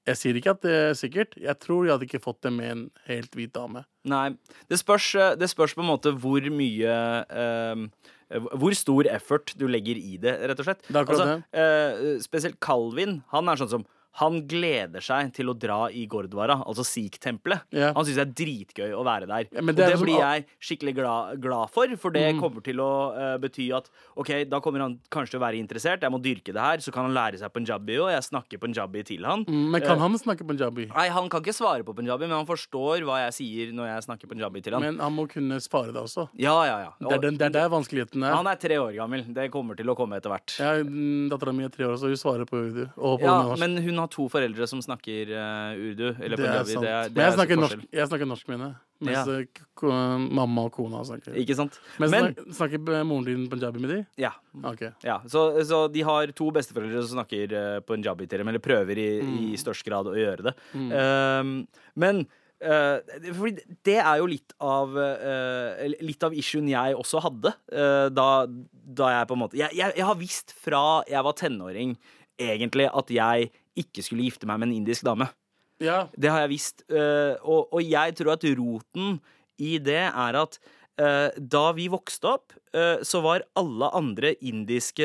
Jeg 0.05 0.19
sier 0.19 0.37
ikke 0.37 0.53
at 0.53 0.61
det 0.65 0.73
er 0.75 0.97
sikkert. 0.97 1.33
Jeg 1.41 1.57
tror 1.61 1.85
jeg 1.85 1.95
hadde 1.95 2.05
ikke 2.05 2.21
fått 2.21 2.43
det 2.45 2.51
med 2.53 2.71
en 2.71 2.83
helt 3.07 3.33
hvit 3.37 3.53
dame. 3.55 3.85
Nei. 4.05 4.35
Det 4.69 4.77
spørs, 4.77 5.07
eh, 5.17 5.33
det 5.39 5.49
spørs 5.49 5.73
på 5.73 5.81
en 5.81 5.89
måte 5.89 6.13
hvor 6.13 6.45
mye 6.53 6.97
eh, 7.25 8.11
Hvor 8.53 8.73
stor 8.77 9.09
effort 9.09 9.53
du 9.57 9.67
legger 9.69 9.97
i 9.97 10.17
det, 10.21 10.33
rett 10.49 10.61
og 10.61 10.65
slett. 10.65 10.85
Det 10.87 10.95
er 10.97 11.03
akkurat 11.03 11.43
eh, 11.53 12.21
spesielt 12.21 12.59
Calvin. 12.61 13.19
Han 13.33 13.49
er 13.49 13.61
sånn 13.61 13.71
som 13.71 13.85
han 14.21 14.41
gleder 14.47 15.03
seg 15.03 15.33
til 15.35 15.49
å 15.51 15.55
dra 15.59 15.89
i 15.91 16.05
Gordwara, 16.07 16.55
altså 16.63 16.85
Sikh-tempelet. 16.87 17.65
Yeah. 17.75 17.91
Han 17.97 18.05
syns 18.07 18.15
det 18.19 18.23
er 18.25 18.33
dritgøy 18.39 18.93
å 18.95 19.03
være 19.05 19.27
der. 19.27 19.47
Ja, 19.51 19.59
det 19.61 19.73
og 19.73 19.75
det 19.75 19.87
liksom 19.91 20.05
blir 20.05 20.21
jeg 20.21 20.45
skikkelig 20.63 20.93
glad, 21.01 21.41
glad 21.43 21.73
for, 21.75 21.95
for 21.99 22.15
det 22.15 22.25
Mm. 22.25 22.39
kommer 22.41 22.63
til 22.65 22.79
å 22.81 22.89
uh, 23.13 23.35
bety 23.37 23.67
at 23.75 23.89
OK, 24.17 24.29
da 24.49 24.59
kommer 24.63 24.81
han 24.81 24.95
kanskje 25.13 25.35
til 25.35 25.39
å 25.39 25.43
være 25.45 25.59
interessert, 25.59 26.01
jeg 26.01 26.11
må 26.11 26.19
dyrke 26.23 26.53
det 26.55 26.63
her, 26.63 26.79
så 26.81 26.91
kan 26.95 27.05
han 27.05 27.13
lære 27.13 27.37
seg 27.41 27.51
punjabi, 27.53 27.99
og 28.01 28.09
jeg 28.13 28.23
snakker 28.25 28.61
punjabi 28.63 29.03
til 29.05 29.27
han. 29.27 29.43
Mm, 29.45 29.67
Men 29.75 29.81
kan 29.83 29.99
uh, 29.99 30.05
han 30.07 30.17
snakke 30.17 30.47
punjabi? 30.47 30.87
Nei, 30.95 31.07
han 31.13 31.29
kan 31.29 31.43
ikke 31.43 31.53
svare 31.53 31.83
på 31.85 31.93
punjabi, 31.95 32.25
men 32.27 32.37
han 32.39 32.47
forstår 32.49 33.03
hva 33.05 33.19
jeg 33.25 33.35
sier 33.37 33.75
når 33.75 33.91
jeg 33.91 34.07
snakker 34.07 34.31
punjabi 34.31 34.63
til 34.65 34.77
han. 34.77 34.87
Men 34.87 34.99
han 35.03 35.13
må 35.13 35.27
kunne 35.29 35.59
svare 35.63 35.91
det 35.93 36.01
også. 36.01 36.27
Ja, 36.39 36.55
ja, 36.65 36.77
ja. 36.87 36.91
Det 37.03 37.17
er, 37.19 37.23
den, 37.27 37.37
det 37.41 37.49
er 37.49 37.55
der 37.59 37.69
vanskeligheten 37.75 38.23
er. 38.25 38.35
Han 38.39 38.47
er 38.49 38.59
tre 38.59 38.79
år 38.81 38.95
gammel. 38.97 39.25
Det 39.35 39.49
kommer 39.53 39.77
til 39.77 39.91
å 39.91 39.95
komme 39.99 40.17
etter 40.19 40.33
hvert. 40.33 40.55
Ja, 40.61 40.73
Dattera 41.31 41.53
mi 41.55 41.67
er 41.67 41.73
tre 41.73 41.85
år, 41.87 41.97
så 41.99 42.09
hun 42.11 42.19
svarer 42.19 42.47
på 42.49 42.63
urdu. 42.63 42.85
Og 42.95 43.19
på 43.21 43.27
Ja, 43.27 43.55
men 43.59 43.77
hun 43.83 43.99
har 44.01 44.04
to 44.11 44.27
foreldre 44.31 44.67
som 44.67 44.81
snakker 44.83 45.31
uh, 45.33 45.73
urdu. 45.77 46.07
Eller 46.19 46.35
Det 46.37 46.45
er 46.45 46.51
punjabi. 46.51 46.71
sant. 46.75 46.85
Det 46.85 46.91
er, 46.91 47.09
det 47.09 47.15
Men 47.15 47.23
jeg 47.25 47.31
er 47.31 47.37
snakker, 47.39 47.61
norsk, 47.61 47.85
jeg 47.91 48.07
snakker 48.11 48.29
norsk 48.31 48.47
med 48.51 48.57
henne. 48.59 48.75
Mens 49.05 49.27
Ja. 49.27 49.39
eh, 49.39 49.63
ko- 49.75 49.91
mamma 50.31 50.61
og 50.69 50.71
kona 50.71 51.01
snakker 51.03 51.35
Ikke 51.35 51.55
sant? 51.57 51.79
Men, 51.99 52.09
Men 52.11 52.23
snak, 52.33 52.45
snakker 52.55 53.03
moren 53.03 53.25
din 53.25 53.49
punjabi 53.51 53.79
med 53.83 53.89
de? 53.91 54.05
ja. 54.17 54.31
Ok. 54.63 54.85
ja 55.03 55.17
så, 55.27 55.41
så 55.67 55.91
de 55.91 56.01
har 56.07 56.27
to 56.31 56.47
besteforeldre 56.55 57.03
som 57.03 57.17
snakker 57.19 57.51
uh, 57.51 57.79
punjabi 57.81 58.25
til 58.27 58.39
dem, 58.39 58.47
eller 58.47 58.59
prøver 58.63 58.97
i, 58.97 59.09
Mm. 59.21 59.53
i 59.53 59.57
størst 59.59 59.83
grad 59.83 60.05
å 60.07 60.15
gjøre 60.15 60.51
det. 60.51 60.55
Um, 60.75 61.67
men 61.95 62.25
Uh, 62.65 63.03
fordi 63.35 63.59
det 63.83 63.97
er 63.99 64.15
jo 64.21 64.25
litt 64.31 64.53
av 64.63 64.93
uh, 64.95 65.75
Litt 66.01 66.23
av 66.23 66.31
issuen 66.33 66.69
jeg 66.71 66.95
også 66.95 67.19
hadde 67.21 67.51
Uh, 67.67 68.07
da, 68.09 68.47
da 68.47 69.09
jeg 69.11 69.27
på 69.27 69.35
en 69.35 69.41
måte 69.43 69.57
jeg, 69.59 69.69
jeg, 69.75 69.91
jeg 69.99 70.05
har 70.07 70.15
visst 70.15 70.53
fra 70.63 71.03
jeg 71.05 71.21
var 71.27 71.35
tenåring 71.35 71.97
egentlig 72.39 72.87
at 72.87 73.11
jeg 73.11 73.51
ikke 73.75 74.03
skulle 74.05 74.23
gifte 74.27 74.47
meg 74.49 74.59
med 74.61 74.69
en 74.71 74.77
indisk 74.81 75.03
dame. 75.07 75.29
Ja, 75.83 76.05
Det 76.15 76.29
har 76.31 76.45
jeg 76.45 76.53
visst. 76.55 76.85
eh, 76.89 77.35
og, 77.43 77.67
og 77.73 77.81
jeg 77.83 78.15
tror 78.15 78.33
at 78.37 78.43
roten 78.55 79.19
i 79.59 79.77
det 79.83 80.01
er 80.07 80.37
at 80.39 80.57
eh, 80.99 81.31
da 81.35 81.71
vi 81.75 81.89
vokste 81.91 82.29
opp, 82.31 82.53
eh, 82.71 83.01
så 83.03 83.19
var 83.23 83.43
alle 83.59 83.89
andre 83.91 84.31
indiske 84.39 85.03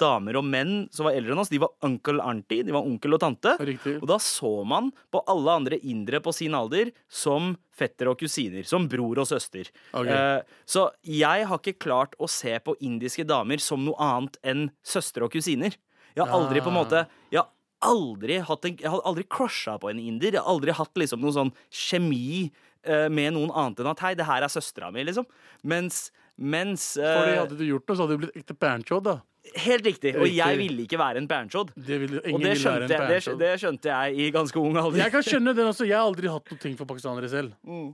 damer 0.00 0.38
og 0.40 0.46
menn 0.48 0.86
som 0.92 1.04
var 1.04 1.18
eldre 1.18 1.34
enn 1.36 1.42
oss, 1.42 1.52
de 1.52 1.60
var 1.60 1.74
uncle 1.84 2.20
auntie, 2.24 2.64
de 2.64 2.72
var 2.72 2.88
onkel 2.88 3.12
og 3.18 3.20
tante. 3.20 3.52
riktig. 3.60 3.98
Og 4.00 4.08
da 4.08 4.16
så 4.24 4.64
man 4.64 4.88
på 5.12 5.20
alle 5.28 5.58
andre 5.60 5.76
indere 5.84 6.22
på 6.24 6.32
sin 6.32 6.56
alder 6.56 6.92
som 7.08 7.52
fetter 7.76 8.08
og 8.08 8.18
kusiner. 8.20 8.64
Som 8.68 8.88
bror 8.88 9.20
og 9.20 9.28
søster. 9.28 9.68
Ok. 9.92 10.08
Eh, 10.08 10.40
så 10.64 10.88
jeg 11.04 11.44
har 11.48 11.60
ikke 11.60 11.76
klart 11.78 12.16
å 12.20 12.28
se 12.28 12.56
på 12.64 12.76
indiske 12.80 13.24
damer 13.28 13.60
som 13.60 13.84
noe 13.84 14.00
annet 14.00 14.40
enn 14.42 14.70
søstre 14.80 15.28
og 15.28 15.32
kusiner. 15.36 15.76
Jeg 16.16 16.24
har 16.24 16.32
aldri 16.40 16.60
på 16.64 16.72
en 16.72 16.74
måte 16.80 17.04
Jeg 17.30 17.38
har 17.44 17.48
aldri 17.86 18.40
hatt 18.44 18.64
en, 18.68 18.76
Jeg 18.80 18.90
hadde 18.92 19.06
aldri 19.08 19.24
crusha 19.28 19.78
på 19.80 19.90
en 19.90 19.98
inder. 20.02 20.32
Jeg 20.36 20.42
har 20.42 20.50
aldri 20.52 20.74
hatt 20.76 20.94
liksom 21.00 21.20
noen 21.22 21.36
sånn 21.36 21.52
kjemi 21.70 22.50
eh, 22.84 23.08
med 23.08 23.34
noen 23.36 23.50
annet 23.54 23.80
enn 23.80 23.90
at 23.92 24.02
hei, 24.04 24.14
det 24.18 24.26
her 24.28 24.42
er 24.46 24.52
søstera 24.52 24.90
mi, 24.92 25.04
liksom. 25.08 25.26
Mens, 25.64 26.10
mens 26.36 26.96
eh, 27.00 27.16
Fordi 27.16 27.38
Hadde 27.40 27.58
du 27.58 27.64
gjort 27.68 27.88
noe, 27.88 27.96
så 27.96 28.06
hadde 28.06 28.16
du 28.18 28.24
blitt 28.26 28.36
ekte 28.42 28.56
pancho, 28.58 29.00
da. 29.04 29.18
Helt 29.56 29.86
riktig. 29.88 30.12
Og 30.20 30.28
jeg 30.28 30.58
ville 30.60 30.84
ikke 30.84 30.98
være 31.00 31.16
en 31.22 31.26
bærenchodd. 31.30 31.70
Det 31.74 31.96
Og 32.28 32.42
det 32.44 32.58
skjønte, 32.60 32.92
jeg, 32.92 33.22
det, 33.24 33.38
det 33.40 33.52
skjønte 33.62 33.88
jeg 33.88 34.18
i 34.20 34.28
ganske 34.34 34.60
ung 34.60 34.76
alder. 34.76 35.00
Jeg 35.00 35.14
kan 35.14 35.24
skjønne 35.24 35.54
den 35.56 35.70
også. 35.70 35.86
Jeg 35.88 35.96
har 35.96 36.04
aldri 36.04 36.28
hatt 36.28 36.52
noe 36.52 36.60
ting 36.60 36.76
for 36.76 36.84
pakistanere 36.90 37.30
selv. 37.32 37.54
Mm. 37.64 37.88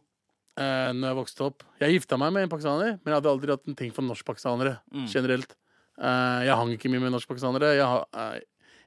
Uh, 0.56 0.90
når 0.96 1.06
jeg 1.12 1.16
vokste 1.20 1.44
opp. 1.46 1.62
Jeg 1.78 1.94
gifta 1.98 2.16
meg 2.18 2.32
med 2.34 2.46
en 2.46 2.50
pakistaner, 2.50 2.96
men 2.98 3.12
jeg 3.12 3.16
hadde 3.20 3.30
aldri 3.30 3.52
hatt 3.54 3.66
en 3.70 3.76
ting 3.78 3.90
for 3.94 4.02
norskpakistanere 4.08 4.78
Mm. 4.90 5.06
generelt. 5.12 5.54
uh, 6.00 6.42
jeg 6.48 6.56
hang 6.58 6.70
ikke 6.74 6.90
mye 6.92 7.00
med 7.06 7.12
norskpakistanere. 7.14 7.74
Jeg, 7.76 8.04
eh, 8.16 8.40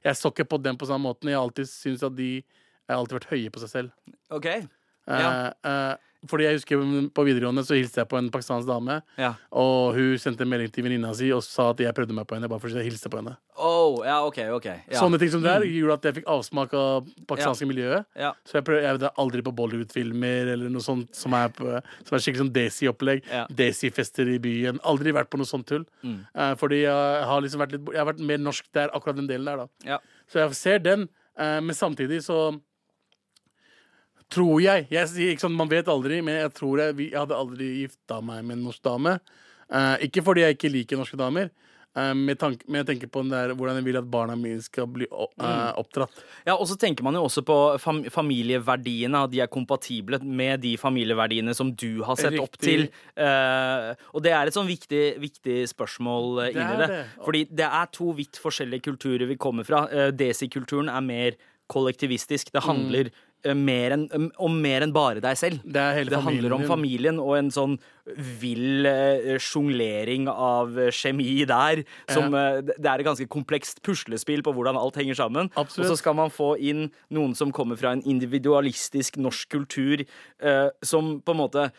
jeg 0.04 0.16
så 0.16 0.30
ikke 0.32 0.44
på 0.48 0.58
dem 0.62 0.76
på 0.80 0.86
samme 0.88 1.08
måten. 1.08 1.28
Jeg 1.28 1.36
har 1.38 1.44
alltid 1.46 1.68
syntes 1.68 2.02
at 2.06 2.16
de 2.16 2.30
Jeg 2.40 2.96
har 2.96 3.00
alltid 3.04 3.18
vært 3.20 3.30
høye 3.30 3.50
på 3.54 3.60
seg 3.62 3.70
selv. 3.70 3.90
Ok, 4.34 4.46
ja. 4.50 5.18
Ja. 5.20 5.28
eh, 5.64 5.96
fordi 6.28 6.44
jeg 6.44 6.58
husker 6.58 6.82
På 7.14 7.24
videregående 7.24 7.62
så 7.64 7.76
hilste 7.78 8.02
jeg 8.02 8.08
på 8.10 8.18
en 8.18 8.30
pakistansk 8.30 8.68
dame. 8.68 9.00
ja. 9.16 9.34
Og 9.56 9.94
hun 9.96 10.18
sendte 10.20 10.44
en 10.44 10.50
melding 10.50 10.72
til 10.72 10.84
venninna 10.84 11.14
si 11.16 11.30
og 11.32 11.42
sa 11.44 11.70
at 11.70 11.80
jeg 11.80 11.94
prøvde 11.96 12.12
meg 12.16 12.26
på 12.28 12.36
henne. 12.36 12.48
Bare 12.48 12.60
for 12.60 12.68
jeg 12.68 12.84
hilse 12.90 13.08
på 13.08 13.20
henne 13.20 13.36
Oh, 13.60 14.00
ja, 14.06 14.22
ok, 14.24 14.38
ok. 14.56 14.66
Ja. 14.88 15.00
Sånne 15.00 15.18
ting 15.20 15.28
som 15.32 15.42
det 15.44 15.50
her 15.52 15.64
gjorde 15.68 15.96
at 15.98 16.06
jeg 16.08 16.14
fikk 16.20 16.28
avsmak 16.32 16.72
av 16.78 17.08
pakistanske 17.28 17.66
miljøet. 17.68 18.06
Ja. 18.16 18.30
Så 18.48 18.56
jeg 18.56 18.64
prøvde, 18.64 18.86
jeg 18.86 18.96
vet, 18.96 19.18
aldri 19.20 19.42
på 19.44 19.52
Bollywood-filmer 19.58 20.54
eller 20.54 20.72
noe 20.72 20.84
sånt 20.84 21.12
som 21.16 21.36
er, 21.36 21.52
på, 21.52 21.74
som 22.08 22.16
er 22.16 22.24
skikkelig 22.24 22.40
sånn 22.46 22.54
Desi-opplegg. 22.54 23.20
Ja. 23.28 23.44
Desi-fester 23.52 24.30
i 24.32 24.38
byen. 24.40 24.80
Aldri 24.88 25.12
vært 25.12 25.28
på 25.32 25.40
noe 25.40 25.48
sånt 25.48 25.68
tull. 25.68 25.84
Mm. 26.00 26.22
Eh, 26.32 26.54
fordi 26.60 26.82
jeg 26.86 27.28
har 27.32 27.44
liksom 27.44 27.60
vært 27.60 27.76
litt 27.76 27.92
Jeg 27.92 28.00
har 28.00 28.08
vært 28.08 28.24
mer 28.32 28.40
norsk 28.40 28.70
der, 28.72 28.92
akkurat 28.96 29.20
den 29.20 29.28
delen 29.28 29.50
der, 29.50 29.66
da. 29.66 29.68
Ja. 29.96 30.00
Så 30.30 30.40
jeg 30.40 30.56
ser 30.56 30.78
den, 30.84 31.08
eh, 31.36 31.60
men 31.60 31.76
samtidig 31.76 32.22
så 32.24 32.40
tror 34.30 34.60
jeg, 34.62 34.86
jeg 34.90 35.08
sier 35.08 35.34
ikke 35.34 35.50
Man 35.50 35.68
vet 35.68 35.88
aldri, 35.88 36.20
men 36.22 36.40
jeg 36.44 36.52
tror 36.54 36.78
jeg, 36.84 36.96
jeg 37.10 37.18
hadde 37.18 37.36
aldri 37.36 37.72
gifta 37.82 38.20
meg 38.22 38.44
med 38.44 38.58
en 38.58 38.64
norsk 38.70 38.82
dame. 38.86 39.18
Uh, 39.70 39.96
ikke 40.06 40.22
fordi 40.26 40.42
jeg 40.46 40.56
ikke 40.58 40.72
liker 40.78 40.96
norske 41.02 41.18
damer, 41.20 41.50
Uh, 41.98 42.12
med 42.14 42.38
tanke, 42.38 42.62
men 42.70 42.84
jeg 42.84 42.86
tenker 42.86 43.08
på 43.10 43.24
der, 43.26 43.50
hvordan 43.58 43.80
jeg 43.80 43.84
vil 43.88 43.96
at 43.98 44.06
barna 44.06 44.36
mine 44.38 44.62
skal 44.62 44.86
bli 44.86 45.08
Mm. 45.10 45.42
eh, 45.42 45.72
oppdratt. 45.74 46.20
Ja, 46.46 46.54
og 46.54 46.68
så 46.70 46.76
tenker 46.78 47.02
man 47.02 47.14
jo 47.18 47.24
også 47.26 47.42
på 47.42 47.56
fam 47.82 48.04
familieverdiene, 48.04 49.24
at 49.24 49.32
de 49.32 49.40
er 49.42 49.48
kompatible 49.50 50.20
med 50.22 50.60
de 50.62 50.76
familieverdiene 50.78 51.52
som 51.52 51.72
du 51.74 52.02
har 52.06 52.14
sett 52.14 52.38
opp 52.38 52.54
til. 52.62 52.86
Riktig. 52.86 53.16
Eh, 53.18 53.94
og 54.14 54.22
det 54.22 54.30
er 54.30 54.46
et 54.46 54.54
sånn 54.54 54.70
viktig, 54.70 55.18
viktig 55.18 55.66
spørsmål 55.72 56.44
Det 56.44 56.54
inni 56.54 56.76
det. 56.78 56.88
det. 56.88 57.00
Fordi 57.24 57.44
det 57.50 57.66
er 57.66 57.86
to 57.90 58.12
vidt 58.12 58.38
forskjellige 58.38 58.86
kulturer 58.86 59.26
vi 59.26 59.34
kommer 59.36 59.64
fra. 59.66 59.88
Uh, 59.90 60.10
Desi-kulturen 60.12 60.88
er 60.88 61.00
mer 61.00 61.32
kollektivistisk. 61.70 62.52
Det 62.52 62.62
handler 62.62 63.06
eh, 63.10 63.12
mer 63.56 63.94
enn- 63.96 64.08
um, 64.14 64.30
om 64.38 64.60
mer 64.62 64.82
enn 64.84 64.92
bare 64.92 65.20
deg 65.20 65.36
selv. 65.36 65.62
Det 65.64 66.08
Det 66.10 66.22
handler 66.22 66.52
om 66.52 66.64
familien 66.68 67.18
og 67.18 67.36
en 67.38 67.50
sånn 67.50 67.78
vill 68.40 68.86
uh, 68.86 69.38
sjonglering 69.38 70.26
av 70.28 70.78
eh, 70.78 70.90
kjemi 70.90 71.44
der. 71.46 71.84
Som, 72.10 72.34
ja. 72.34 72.60
det 72.60 72.86
er 72.86 72.98
et 72.98 73.06
ganske 73.06 73.28
komplekst 73.30 73.82
puslespill 73.86 74.42
på 74.42 74.52
hvordan 74.56 74.76
alt 74.76 74.96
henger 74.96 75.14
sammen. 75.14 75.50
Absolutt. 75.54 75.86
Og 75.86 75.92
så 75.92 76.00
skal 76.00 76.16
man 76.18 76.32
få 76.34 76.56
inn 76.58 76.88
noen 77.14 77.36
som 77.38 77.52
kommer 77.52 77.78
fra 77.78 77.92
en 77.94 78.02
individualistisk 78.02 79.16
norsk 79.22 79.48
kultur, 79.48 80.02
eh, 80.42 80.68
som 80.82 81.20
på 81.22 81.36
en 81.36 81.40
måte 81.40 81.68
eh, 81.68 81.70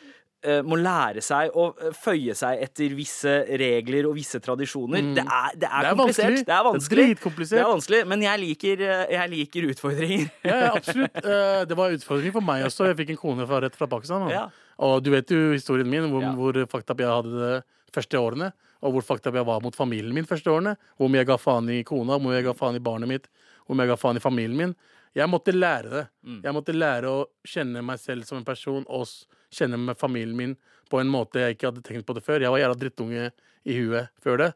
må 0.65 0.77
lære 0.81 1.21
seg 1.21 1.51
å 1.53 1.67
eh, 1.77 1.91
føye 1.93 2.33
seg 2.35 2.61
etter 2.65 2.95
visse 2.97 3.33
regler 3.61 4.07
og 4.09 4.15
visse 4.17 4.39
tradisjoner. 4.41 5.11
Det 5.15 5.25
er, 5.25 5.57
det 5.61 5.69
er, 5.69 5.81
Mm. 5.81 5.83
Det 5.83 5.91
er 5.91 5.95
komplisert. 5.95 6.25
vanskelig. 6.25 6.45
Det 6.45 6.55
er 6.55 6.59
er 6.59 6.69
vanskelig. 6.71 7.49
Det 7.51 7.59
er 7.61 7.69
vanskelig, 7.71 8.01
men 8.07 8.21
jeg 8.25 8.39
liker, 8.39 8.81
eh, 8.81 9.05
jeg 9.17 9.29
liker 9.35 9.69
utfordringer. 9.73 10.31
Ja, 10.51 10.55
ja, 10.65 10.71
absolutt. 10.75 11.15
Eh, 11.25 11.65
det 11.69 11.77
var 11.77 11.89
en 11.89 11.99
utfordring 12.01 12.33
for 12.33 12.41
meg 12.41 12.65
også. 12.65 12.87
Jeg 12.89 12.97
fikk 12.97 13.09
en 13.13 13.21
kone 13.21 13.45
fra, 13.47 13.61
rett 13.61 13.75
fra 13.77 13.87
Pakistan. 13.87 14.23
Og, 14.27 14.31
Ja. 14.31 14.47
Og 14.81 15.03
du 15.03 15.11
vet 15.13 15.29
jo 15.29 15.51
historien 15.53 15.85
min, 15.89 16.09
hvor, 16.09 16.21
Ja. 16.25 16.31
hvor 16.33 16.53
fucked 16.67 16.89
up 16.89 16.97
jeg 16.97 17.07
hadde 17.07 17.31
det 17.37 17.63
første 17.93 18.17
årene. 18.17 18.51
Og 18.81 18.93
hvor 18.95 19.03
fucked 19.05 19.27
up 19.29 19.35
jeg 19.37 19.45
var 19.45 19.61
mot 19.61 19.75
familien 19.77 20.13
min 20.13 20.25
første 20.25 20.49
årene. 20.49 20.73
Hvor 20.97 21.07
mye 21.07 21.21
jeg 21.21 21.27
ga 21.27 21.37
faen 21.37 21.69
i 21.69 21.83
kona, 21.85 22.17
hvor 22.17 22.31
mye 22.31 22.39
jeg 22.41 22.45
ga 22.49 22.53
faen 22.57 22.75
i 22.75 22.79
barnet 22.81 23.07
mitt, 23.07 23.27
hvor 23.67 23.75
mye 23.77 23.85
jeg 23.85 23.93
ga 23.93 23.99
faen 24.01 24.17
i 24.17 24.23
familien 24.23 24.57
min. 24.57 24.73
Jeg 25.13 25.27
måtte 25.29 25.53
lære 25.53 25.89
det. 25.91 26.07
Mm. 26.25 26.41
Jeg 26.47 26.53
måtte 26.55 26.73
lære 26.73 27.03
å 27.11 27.25
kjenne 27.45 27.83
meg 27.85 27.99
selv 27.99 28.25
som 28.25 28.39
en 28.39 28.45
person 28.47 28.85
og 28.89 29.03
s- 29.05 29.27
kjenne 29.53 29.79
med 29.79 29.99
familien 29.99 30.37
min 30.37 30.55
på 30.91 30.99
en 30.99 31.07
måte 31.11 31.39
jeg 31.39 31.55
ikke 31.55 31.69
hadde 31.69 31.83
tenkt 31.87 32.05
på 32.07 32.15
det 32.17 32.23
før. 32.25 32.41
Jeg 32.43 32.51
var 32.51 32.59
jævla 32.59 32.77
drittunge 32.81 33.29
i 33.63 33.77
huet 33.77 34.09
før 34.23 34.41
det. 34.45 34.51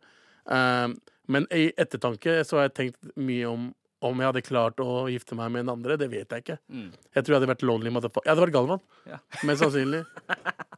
Um, 0.45 0.97
men 1.31 1.47
i 1.55 1.69
ettertanke 1.79 2.41
så 2.45 2.59
har 2.59 2.67
jeg 2.69 2.75
tenkt 2.81 3.11
mye 3.17 3.47
om 3.49 3.73
om 4.05 4.19
jeg 4.21 4.27
hadde 4.27 4.41
klart 4.45 4.81
å 4.83 5.07
gifte 5.09 5.33
meg 5.33 5.49
med 5.49 5.63
en 5.63 5.71
andre. 5.79 5.95
Det 5.97 6.05
vet 6.11 6.29
jeg 6.29 6.43
ikke. 6.43 6.57
Mm. 6.69 6.91
Jeg 7.15 7.23
tror 7.25 7.33
jeg 7.33 7.39
hadde 7.39 7.47
vært 7.49 7.63
lonely 7.65 7.89
motherfucker. 7.95 8.27
Jeg 8.27 8.35
hadde 8.35 8.43
vært 8.43 8.53
Galvan. 8.53 8.81
Ja. 9.09 9.17
Mest 9.47 9.63
sannsynlig. 9.63 10.03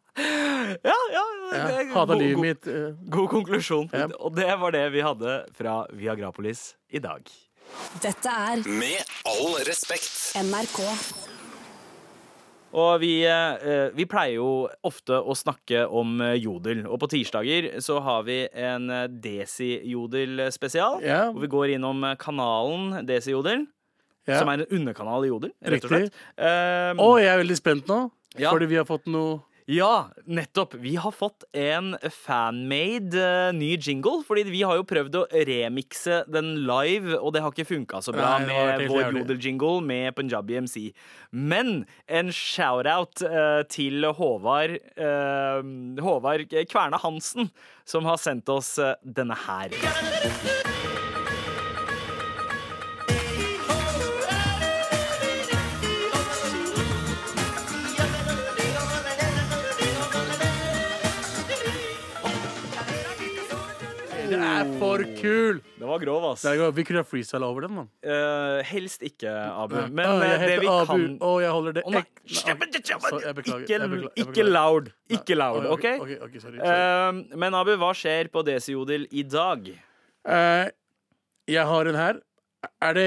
Ja, 0.84 0.96
ja, 1.14 1.24
Ja. 1.54 1.84
Hata 1.94 2.16
livet 2.18 2.40
mitt. 2.42 2.68
eh, 2.68 2.96
God 3.14 3.30
konklusjon. 3.30 3.90
Ja. 3.94 4.08
Og 4.20 4.34
det 4.36 4.48
var 4.60 4.72
det 4.76 4.90
vi 4.92 5.04
hadde 5.06 5.36
fra 5.56 5.86
Viagrapolis 5.94 6.76
i 6.90 7.00
dag. 7.00 7.30
Dette 8.02 8.28
er 8.32 8.64
Med 8.68 9.04
all 9.26 9.56
respekt. 9.68 10.34
NRK. 10.36 10.82
Og 12.78 13.00
vi, 13.02 13.24
eh, 13.26 13.88
vi 13.98 14.06
pleier 14.06 14.36
jo 14.38 14.68
ofte 14.86 15.18
å 15.18 15.34
snakke 15.38 15.86
om 15.90 16.20
eh, 16.22 16.36
jodel. 16.38 16.84
Og 16.86 17.00
på 17.02 17.08
tirsdager 17.10 17.72
så 17.82 17.98
har 18.06 18.22
vi 18.28 18.44
en 18.54 18.86
eh, 18.94 19.08
Desi-jodel-spesial. 19.24 21.02
Ja. 21.06 21.24
Hvor 21.32 21.42
vi 21.42 21.50
går 21.56 21.74
innom 21.78 22.06
kanalen 22.22 23.02
Desi-jodel. 23.08 23.66
Ja. 24.28 24.42
Som 24.42 24.50
er 24.52 24.60
en 24.60 24.70
underkanal 24.76 25.24
i 25.24 25.30
jodel, 25.32 25.54
rett 25.64 25.86
og 25.88 25.92
Riktig. 25.94 26.10
slett. 26.12 26.18
Um, 26.36 27.00
Og 27.00 27.14
jeg 27.22 27.30
er 27.32 27.38
veldig 27.40 27.56
spent 27.56 27.88
nå, 27.88 28.00
Ja. 28.38 28.52
fordi 28.52 28.68
vi 28.68 28.76
har 28.76 28.84
fått 28.84 29.08
noe 29.08 29.38
Ja, 29.70 30.10
nettopp. 30.26 30.74
Vi 30.80 30.96
har 30.96 31.12
fått 31.12 31.44
en 31.52 31.98
fanmade 32.12 33.50
uh, 33.50 33.54
ny 33.54 33.76
jingle. 33.76 34.22
Fordi 34.24 34.46
vi 34.48 34.62
har 34.64 34.78
jo 34.80 34.86
prøvd 34.88 35.18
å 35.20 35.24
remikse 35.50 36.22
den 36.32 36.54
live, 36.70 37.18
og 37.20 37.34
det 37.36 37.42
har 37.44 37.52
ikke 37.52 37.68
funka 37.68 38.00
så 38.06 38.16
bra 38.16 38.38
Nei, 38.40 38.48
med 38.48 38.86
vår 38.88 39.12
jodel-jingle 39.20 39.84
med 39.84 40.16
Punjabi 40.16 40.62
MC. 40.64 40.78
Men 41.36 41.82
en 42.08 42.32
shout-out 42.32 43.26
uh, 43.28 43.66
til 43.68 44.08
Håvard 44.08 44.78
uh, 44.96 45.60
Håvard 46.00 46.48
Kverne 46.72 47.04
Hansen, 47.04 47.52
som 47.84 48.08
har 48.08 48.24
sendt 48.24 48.48
oss 48.48 48.78
denne 49.04 49.36
her. 49.36 49.76
Er 64.58 64.74
for 64.82 65.04
kul! 65.18 65.62
Den 65.78 65.88
var 65.90 66.04
grov, 66.04 66.28
ass. 66.32 66.46
Det 66.46 66.54
er, 66.58 66.76
vi 66.76 66.86
kunne 66.88 67.04
ha 67.04 67.08
freestyle 67.08 67.48
over 67.48 67.68
den, 67.68 67.76
mann. 67.80 67.90
Uh, 68.06 68.60
helst 68.68 69.06
ikke, 69.06 69.32
Abu. 69.32 69.80
Men 69.88 70.06
uh, 70.10 70.26
jeg 70.26 70.38
eh, 70.38 70.46
det 70.52 70.60
vi 70.64 70.72
Abu, 70.74 70.94
kan 70.94 71.08
oh, 71.22 71.38
jeg 71.44 71.56
holder 71.58 71.80
det 71.80 71.88
oh, 71.88 71.98
nei. 71.98 72.06
Så 72.28 72.46
jeg 72.48 72.60
beklager. 72.62 73.18
Ikke, 73.18 73.74
jeg 73.74 73.90
beklager, 73.90 74.14
ikke 74.26 74.48
loud. 74.48 74.94
Ikke 75.18 75.40
loud, 75.40 75.68
OK? 75.72 75.86
okay, 76.02 76.22
okay 76.22 76.40
sorry, 76.44 76.62
sorry. 76.62 77.20
Uh, 77.28 77.38
men 77.40 77.58
Abu, 77.58 77.76
hva 77.80 77.92
skjer 77.98 78.32
på 78.34 78.46
DC-Jodel 78.48 79.08
i 79.12 79.26
dag? 79.28 79.70
Eh, 80.28 80.70
jeg 81.48 81.68
har 81.68 81.86
en 81.86 81.96
her. 81.96 82.24
Er 82.82 82.94
det, 82.94 83.06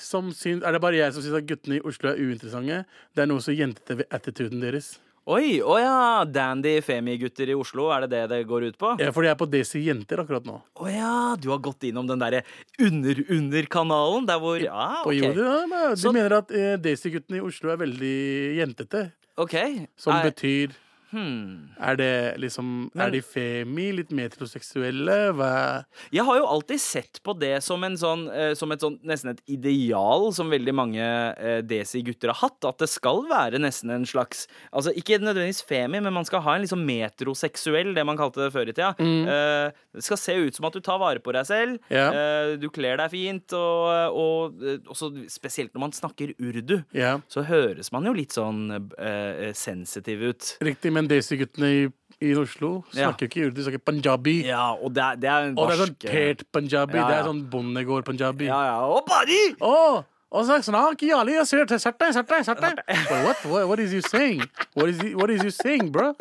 syns, 0.00 0.44
er 0.44 0.72
det 0.72 0.80
bare 0.80 0.96
jeg 0.96 1.12
som 1.12 1.22
syns 1.22 1.36
at 1.38 1.46
guttene 1.46 1.78
i 1.78 1.84
Oslo 1.86 2.10
er 2.10 2.18
uinteressante? 2.18 2.82
Det 3.14 3.22
er 3.22 3.28
noe 3.30 3.44
så 3.44 3.54
jentete 3.54 4.00
ved 4.00 4.08
attituden 4.10 4.64
deres. 4.64 4.96
Oi, 5.28 5.58
å 5.60 5.74
ja. 5.76 6.24
Dandy 6.24 6.78
Femi-gutter 6.80 7.50
i 7.52 7.56
Oslo, 7.58 7.90
er 7.92 8.06
det 8.06 8.14
det 8.14 8.20
det 8.30 8.38
går 8.48 8.64
ut 8.70 8.78
på? 8.80 8.94
Ja, 8.96 9.10
fordi 9.12 9.28
jeg 9.28 9.34
er 9.36 9.40
på 9.42 9.48
Desi 9.52 9.82
Jenter 9.84 10.22
akkurat 10.22 10.46
nå. 10.48 10.54
Å 10.80 10.86
ja, 10.88 11.10
du 11.36 11.50
har 11.52 11.60
gått 11.60 11.84
innom 11.84 12.06
den 12.08 12.22
derre 12.22 12.40
under-under-kanalen, 12.80 14.24
der 14.30 14.40
hvor 14.40 14.56
Ja, 14.62 15.02
På 15.04 15.10
OK. 15.12 15.18
jordet, 15.20 15.44
ja, 15.44 15.66
men 15.68 15.90
de 15.90 15.96
Så- 16.00 16.12
mener 16.16 16.32
at 16.38 16.50
eh, 16.50 16.76
Daisy-guttene 16.80 17.36
i 17.36 17.44
Oslo 17.44 17.70
er 17.70 17.76
veldig 17.76 18.56
jentete. 18.56 19.12
OK. 19.36 19.86
Som 19.96 20.14
Er- 20.14 20.30
betyr 20.30 20.72
hmm. 21.10 21.74
Er 21.78 21.98
det 21.98 22.12
liksom 22.42 22.90
Er 22.98 23.12
de 23.14 23.20
femi? 23.24 23.88
Litt 23.96 24.10
metroseksuelle? 24.14 25.16
Hva 25.36 25.84
Jeg 26.14 26.24
har 26.26 26.38
jo 26.40 26.46
alltid 26.46 26.80
sett 26.82 27.20
på 27.24 27.34
det 27.38 27.62
som, 27.64 27.82
en 27.84 27.96
sånn, 27.98 28.26
eh, 28.32 28.52
som 28.58 28.72
et 28.74 28.82
sånn, 28.82 28.98
nesten 29.06 29.32
et 29.32 29.42
ideal 29.50 30.28
som 30.36 30.50
veldig 30.52 30.74
mange 30.74 31.02
eh, 31.02 31.60
desi-gutter 31.66 32.32
har 32.32 32.40
hatt. 32.42 32.60
At 32.68 32.82
det 32.82 32.90
skal 32.92 33.24
være 33.30 33.60
nesten 33.62 33.92
en 33.94 34.06
slags 34.08 34.46
Altså 34.72 34.92
Ikke 34.96 35.18
nødvendigvis 35.20 35.62
femi, 35.66 36.00
men 36.00 36.12
man 36.14 36.26
skal 36.28 36.42
ha 36.44 36.56
en 36.56 36.64
liksom 36.64 36.84
metroseksuell, 36.88 37.94
det 37.96 38.04
man 38.06 38.18
kalte 38.18 38.44
det 38.44 38.52
før 38.54 38.68
i 38.70 38.74
tida. 38.74 38.92
Eh, 38.98 39.72
det 39.94 40.04
skal 40.04 40.20
se 40.20 40.34
ut 40.38 40.54
som 40.56 40.68
at 40.68 40.76
du 40.76 40.82
tar 40.84 40.98
vare 41.00 41.22
på 41.22 41.32
deg 41.34 41.46
selv. 41.48 41.78
Eh, 41.90 42.56
du 42.60 42.68
kler 42.74 42.98
deg 43.00 43.12
fint, 43.12 43.54
og, 43.56 44.18
og 44.18 44.62
også 44.92 45.10
spesielt 45.32 45.72
når 45.74 45.84
man 45.86 45.94
snakker 45.96 46.34
urdu. 46.38 46.78
Ja, 46.96 47.18
Så 47.32 47.44
høres 47.48 47.92
man 47.94 48.06
jo 48.08 48.14
litt 48.16 48.34
sånn 48.36 48.68
eh, 48.98 49.50
sensitiv 49.56 50.22
ut. 50.30 50.50
riktig. 50.64 50.92
Men 50.94 50.97
Desi-guttene 51.06 51.68
i, 51.70 51.86
i 52.26 52.34
Oslo 52.34 52.82
snakker 52.90 53.28
ikke 53.28 53.46
urdu, 53.46 53.60
de 53.60 53.66
snakker 53.68 53.84
punjabi. 53.86 54.40
Ja, 54.48 54.72
og 54.74 54.90
det 54.96 55.04
er, 55.04 55.18
det 55.22 55.30
er 55.30 55.50
en 55.50 55.58
Og 55.58 55.68
det 55.70 55.76
er 55.76 55.82
sånn 55.84 55.96
pert 56.02 56.46
punjabi. 56.50 56.98
Ja, 56.98 57.06
Det 57.06 57.18
er 57.20 57.28
sånn 57.30 57.42
bondegård-punjabi. 57.52 58.48
Ja, 58.50 58.62
ja. 58.72 58.78
Og 58.90 59.04
bari! 59.06 59.42
Oh! 59.60 60.02
Og 60.28 60.44
så 60.44 60.58
snakker 60.60 61.14
alle, 61.16 61.38
jeg. 61.38 61.46
Sett 61.46 61.70
deg, 61.70 61.80
sett 62.12 62.28
deg, 62.28 62.44
sett 62.44 62.60
deg. 62.60 62.82
What, 63.24 63.44
what, 63.46 63.68
what 63.70 63.78
is 63.80 63.94
you 63.94 64.02
saying? 64.02 64.42
What 64.74 64.90
is, 64.90 65.00
he, 65.00 65.14
what 65.14 65.30
is 65.30 65.42
you 65.42 65.50
saying, 65.50 65.92
bro? 65.92 66.14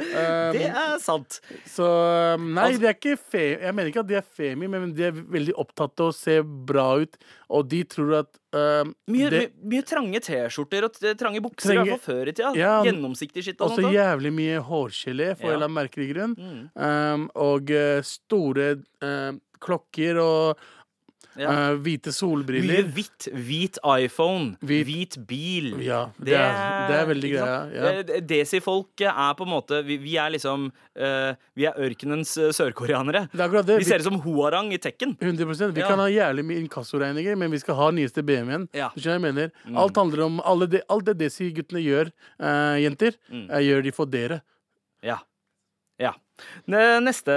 Um, 0.00 0.52
Det 0.56 0.66
er 0.70 0.94
sant. 1.02 1.40
Så 1.68 1.86
um, 2.34 2.46
Nei, 2.54 2.64
Altså- 2.70 2.80
de 2.80 2.88
er 2.90 2.96
ikke 2.96 3.16
fe 3.18 3.44
jeg 3.60 3.74
mener 3.74 3.90
ikke 3.92 4.00
at 4.04 4.08
de 4.10 4.16
er 4.20 4.26
femi, 4.26 4.68
men 4.70 4.92
de 4.96 5.04
er 5.08 5.12
veldig 5.12 5.54
opptatt 5.60 6.00
av 6.00 6.10
å 6.10 6.14
se 6.16 6.40
bra 6.42 6.86
ut. 7.02 7.16
Og 7.50 7.68
de 7.68 7.82
tror 7.84 8.12
at 8.20 8.38
um, 8.54 8.94
Mye, 9.10 9.28
det, 9.30 9.40
mye, 9.54 9.68
mye 9.74 9.86
trange 9.90 10.20
T-skjorter 10.22 10.86
og 10.86 10.98
trange 11.18 11.42
bukser, 11.42 11.72
i 11.72 11.76
Trange- 11.76 11.90
hvert 11.90 12.00
fall 12.04 12.14
før 12.16 12.28
i 12.30 12.32
tida. 12.32 12.52
Ja, 12.58 12.72
Gjennomsiktig 12.86 13.42
skitt 13.46 13.60
og 13.66 13.74
så 13.76 13.90
jævlig 13.90 14.32
mye 14.36 14.60
hårgelé, 14.62 15.32
for 15.36 15.50
Ja. 15.50 15.54
en 15.54 15.56
eller 15.58 15.68
annen 15.68 15.78
merkelig 15.80 16.08
grunn. 16.14 16.34
Mm. 16.38 16.64
Um, 16.74 17.30
og 17.34 17.70
eh, 17.70 18.00
store 18.06 18.68
eh, 19.02 19.32
klokker 19.60 20.16
og 20.22 20.56
Ja. 21.38 21.50
Uh, 21.72 21.76
hvite 21.84 22.10
Mye 22.10 22.16
solbriller. 22.16 22.82
hvitt. 22.94 23.28
Hvit 23.32 23.78
iPhone. 23.86 24.56
Hvit- 24.66 24.86
Hvit 24.88 25.16
bil. 25.28 25.68
Ja, 25.84 26.06
det 26.18 26.34
er, 26.34 26.88
det 26.90 26.96
er 26.98 27.06
veldig 27.06 27.30
greia. 27.32 27.58
Ja. 27.70 27.92
Eh, 28.00 28.20
Desi-folket 28.26 29.06
er 29.12 29.34
på 29.38 29.46
en 29.46 29.52
måte 29.52 29.82
Vi, 29.86 29.96
vi 30.02 30.16
er 30.18 30.30
liksom 30.34 30.66
uh, 30.98 31.32
Vi 31.56 31.66
er 31.70 31.78
ørkenens 31.78 32.34
sørkoreanere. 32.56 33.28
Det 33.32 33.40
er 33.46 33.62
det. 33.62 33.78
Vi 33.78 33.84
ser 33.88 34.02
ut 34.02 34.08
som 34.10 34.18
Hoarang 34.24 34.72
i 34.74 34.78
Tekken. 34.82 35.16
100% 35.20 35.72
Vi 35.76 35.80
kan 35.86 35.98
ha 36.02 36.08
jævlig 36.10 36.44
mye 36.44 36.60
inkassoregninger, 36.64 37.36
men 37.38 37.50
vi 37.54 37.58
skal 37.62 37.74
ha 37.78 37.90
nyeste 37.94 38.22
BMW-en. 38.26 38.68
Mm. 38.74 39.76
Alt 39.76 39.96
handler 39.96 40.24
om 40.26 40.40
alle 40.44 40.66
det, 40.66 40.82
Alt 40.90 41.04
det 41.06 41.18
Desi-guttene 41.22 41.82
gjør, 41.84 42.10
uh, 42.42 42.76
jenter, 42.82 43.14
Mm. 43.30 43.46
gjør 43.62 43.82
de 43.86 43.90
for 43.94 44.06
dere. 44.06 44.40
Ja. 45.02 45.18
Neste, 46.70 47.34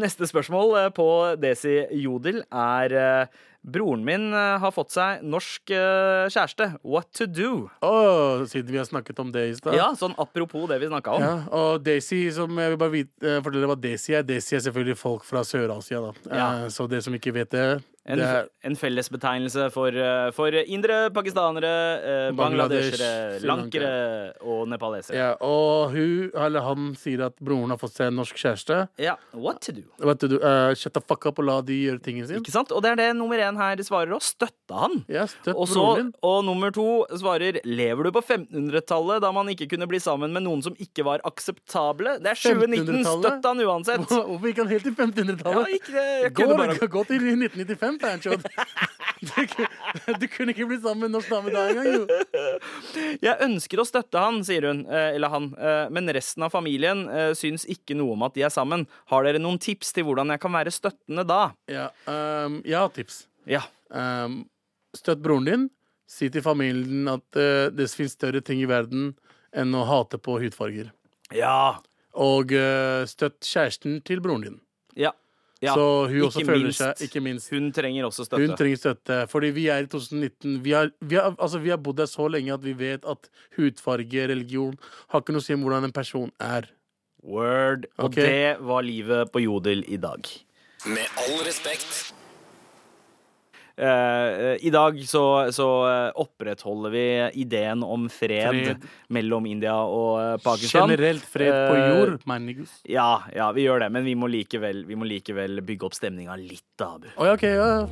neste 0.00 0.28
spørsmål 0.28 0.76
eh, 0.82 0.92
på 0.94 1.08
Desi 1.40 1.80
Jodel 2.02 2.42
er 2.50 2.94
eh, 2.98 3.42
Broren 3.64 4.02
min 4.04 4.26
eh, 4.36 4.58
har 4.60 4.74
fått 4.76 4.92
seg 4.92 5.22
norsk 5.24 5.72
kjæreste. 5.72 6.66
What 6.84 7.08
to 7.16 7.24
do? 7.30 7.70
Åh, 7.86 8.44
siden 8.50 8.74
vi 8.74 8.80
har 8.80 8.88
snakket 8.88 9.22
om 9.22 9.32
det 9.32 9.46
i 9.48 9.54
stad. 9.56 9.76
Ja, 9.78 9.88
sånn 9.96 10.12
apropos 10.20 10.68
det 10.68 10.78
vi 10.82 10.90
snakka 10.90 11.16
om. 11.16 11.24
Ja, 11.24 11.32
og 11.56 11.86
Desi, 11.86 12.26
som 12.36 12.52
jeg 12.60 12.74
vil 12.74 12.80
bare 12.82 12.92
vite, 12.92 13.38
fortelle 13.46 13.70
hva 13.70 13.78
Desi 13.80 14.18
er 14.18 14.26
Desi 14.28 14.58
er 14.58 14.66
selvfølgelig 14.66 15.00
folk 15.00 15.24
fra 15.28 15.44
Sør-Asia. 15.48 16.02
da 16.04 16.36
Ja. 16.36 16.48
Så 16.68 16.88
det 16.90 17.02
som 17.06 17.16
ikke 17.16 17.32
vet 17.38 17.50
det, 17.56 17.66
En, 18.06 18.18
det 18.20 18.48
en 18.68 18.74
fellesbetegnelse 18.76 19.70
for, 19.72 19.88
eh, 19.96 20.30
for 20.36 20.52
indre 20.52 21.08
pakistanere, 21.14 21.70
eh, 22.04 22.32
bangladeshere, 22.36 23.40
lankere 23.48 24.34
og 24.44 24.66
nepalesere. 24.68 25.16
ja, 25.16 25.30
Og 25.40 25.90
hun, 25.94 26.30
eller 26.36 26.60
han 26.60 26.90
sier 27.00 27.24
at 27.26 27.36
broren 27.40 27.70
har 27.72 27.78
fått 27.80 27.96
seg 27.96 28.10
en 28.10 28.18
norsk 28.20 28.36
kjæreste. 28.36 28.88
Ja, 29.00 29.14
what 29.32 29.62
to 29.64 29.72
do? 29.72 29.82
Vet 30.04 30.18
du, 30.20 30.34
Uh, 30.44 30.74
Shut 30.74 30.92
the 30.92 31.00
fuck 31.00 31.24
up 31.26 31.38
og 31.38 31.46
la 31.46 31.60
de 31.62 31.72
gjøre 31.86 32.02
tingene 32.02 32.26
sine. 32.28 32.40
Ikke 32.42 32.52
sant? 32.52 32.70
Og 32.74 32.82
det 32.84 32.90
er 32.92 32.96
det 32.96 33.16
nummer 33.16 33.38
én 33.40 33.56
her 33.56 33.76
svarer 33.86 34.12
òg. 34.12 34.20
Støtta 34.20 34.74
han. 34.82 35.04
Ja, 35.08 35.24
støtt 35.30 35.54
Også, 35.56 35.78
broren 35.80 35.96
din. 36.02 36.12
og 36.22 36.44
nummer 36.44 36.70
to 36.74 37.06
svarer 37.16 37.60
Lever 37.64 38.04
du 38.04 38.10
på 38.12 38.20
1500-tallet 38.22 39.22
da 39.24 39.30
man 39.32 39.46
ikke 39.48 39.68
kunne 39.70 39.86
bli 39.88 39.98
sammen 40.02 40.32
med 40.34 40.42
noen 40.44 40.62
som 40.62 40.74
ikke 40.76 41.04
var 41.06 41.20
akseptable? 41.24 42.18
Det 42.20 42.26
er 42.34 42.34
2019. 42.34 43.04
1500-tallet? 43.04 43.24
Støtt 43.24 43.48
han 43.48 43.62
uansett. 43.64 44.06
Hvorfor 44.10 44.46
gikk 44.50 44.58
han 44.58 44.68
helt 44.74 44.84
til 44.84 44.94
1500-tallet? 44.94 45.68
Ja, 45.70 45.78
ikke 45.78 45.92
det. 45.94 46.06
Jeg 46.24 46.34
Gå, 46.34 46.48
bare 46.56 46.88
gå 46.98 47.04
til 47.08 47.24
1995, 47.24 47.93
Panchod. 48.02 48.44
Du, 49.24 49.46
kunne- 49.48 50.16
du 50.20 50.26
kunne 50.28 50.52
ikke 50.52 50.66
blitt 50.68 50.82
sammen 50.84 51.00
med 51.00 51.08
en 51.08 51.14
norsk 51.16 51.30
dame 51.32 51.52
da 51.54 51.62
engang, 51.70 51.86
jo. 51.94 52.58
Jeg 53.24 53.38
ønsker 53.46 53.80
å 53.80 53.86
støtte 53.88 54.20
han, 54.20 54.42
sier 54.44 54.66
hun, 54.68 54.82
eh, 54.86 55.14
eller 55.16 55.32
han, 55.32 55.46
eh, 55.56 55.86
men 55.94 56.10
resten 56.12 56.44
av 56.44 56.52
familien 56.52 57.06
eh, 57.08 57.30
syns 57.38 57.64
ikke 57.72 57.96
noe 57.96 58.16
om 58.18 58.26
at 58.26 58.34
de 58.36 58.44
er 58.44 58.52
sammen. 58.52 58.84
Har 59.12 59.24
dere 59.24 59.40
noen 59.40 59.56
tips 59.64 59.94
til 59.96 60.04
hvordan 60.08 60.34
jeg 60.34 60.42
kan 60.44 60.52
være 60.56 60.74
støttende 60.74 61.24
da? 61.30 61.38
Ja, 61.72 61.86
um, 62.10 62.58
jeg 62.66 62.76
har 62.76 62.92
tips. 62.96 63.22
Ja. 63.48 63.62
Um, 63.88 64.42
støtt 64.96 65.22
broren 65.24 65.48
din. 65.48 65.64
Si 66.10 66.28
til 66.28 66.44
familien 66.44 67.08
at 67.08 67.24
uh, 67.40 67.70
det 67.72 67.88
finnes 67.96 68.12
større 68.18 68.42
ting 68.44 68.60
i 68.60 68.68
verden 68.68 69.14
enn 69.56 69.72
å 69.78 69.86
hate 69.88 70.20
på 70.20 70.36
hudfarger. 70.42 70.92
Ja. 71.32 71.78
Og 72.14 72.52
uh, 72.52 73.06
støtt 73.08 73.40
kjæresten 73.48 74.02
til 74.06 74.20
broren 74.22 74.44
din. 74.50 74.60
Ja. 75.64 75.74
Så 75.76 75.86
hun 76.10 76.26
også 76.28 76.44
føler 76.44 76.66
minst. 76.68 76.82
seg 76.82 77.04
Ikke 77.06 77.22
minst. 77.24 77.50
Hun 77.54 77.70
trenger 77.74 78.08
også 78.08 78.26
støtte. 78.28 78.42
Hun 78.42 78.56
trenger 78.58 78.80
støtte. 78.80 79.18
Fordi 79.32 79.52
vi 79.56 79.66
er 79.72 79.86
i 79.86 79.90
2019. 79.90 80.58
Vi 80.64 80.74
har, 80.76 80.90
vi 81.00 81.18
har, 81.20 81.34
altså, 81.38 81.60
vi 81.64 81.72
har 81.72 81.80
bodd 81.80 82.02
der 82.02 82.10
så 82.10 82.28
lenge 82.28 82.52
at 82.54 82.64
vi 82.64 82.74
vet 82.78 83.06
at 83.08 83.30
hudfarge, 83.56 84.28
religion, 84.30 84.76
har 85.12 85.24
ikke 85.24 85.36
noe 85.36 85.44
å 85.44 85.46
si 85.46 85.56
om 85.56 85.64
hvordan 85.64 85.88
en 85.88 85.96
person 85.96 86.32
er. 86.42 86.68
Word. 87.24 87.88
Og 87.98 88.12
det 88.14 88.58
var 88.60 88.84
livet 88.84 89.32
på 89.32 89.40
Jodel 89.46 89.84
i 89.88 89.96
dag. 89.96 90.28
Med 90.84 91.08
all 91.24 91.40
respekt. 91.46 92.12
Eh, 93.76 94.66
I 94.66 94.70
dag 94.70 94.98
så, 95.08 95.52
så 95.52 95.66
eh, 95.90 96.10
opprettholder 96.22 96.90
vi 96.94 97.30
ideen 97.42 97.82
om 97.82 98.08
fred, 98.12 98.48
Fred. 98.54 98.84
mellom 99.08 99.46
India 99.50 99.74
og 99.82 100.20
eh, 100.22 100.36
Pakistan. 100.44 100.86
Generelt 100.92 101.24
fred 101.26 101.50
på 101.70 101.80
jord, 101.80 102.20
mener 102.30 102.54
jeg 102.54 102.68
Ja, 102.94 103.22
ja, 103.34 103.48
vi 103.56 103.66
gjør 103.66 103.82
det, 103.82 103.90
men 103.96 104.06
vi 104.06 104.14
må 104.14 104.30
likevel, 104.30 104.84
vi 104.86 104.94
må 104.94 105.08
likevel 105.10 105.58
bygge 105.66 105.88
opp 105.90 105.98
stemninga 105.98 106.38
litt, 106.38 106.66
da, 106.78 106.94
Abu. 106.94 107.10
Oh, 107.16 107.32
okay, 107.34 107.58
ok, 107.58 107.64
ja. 107.66 107.88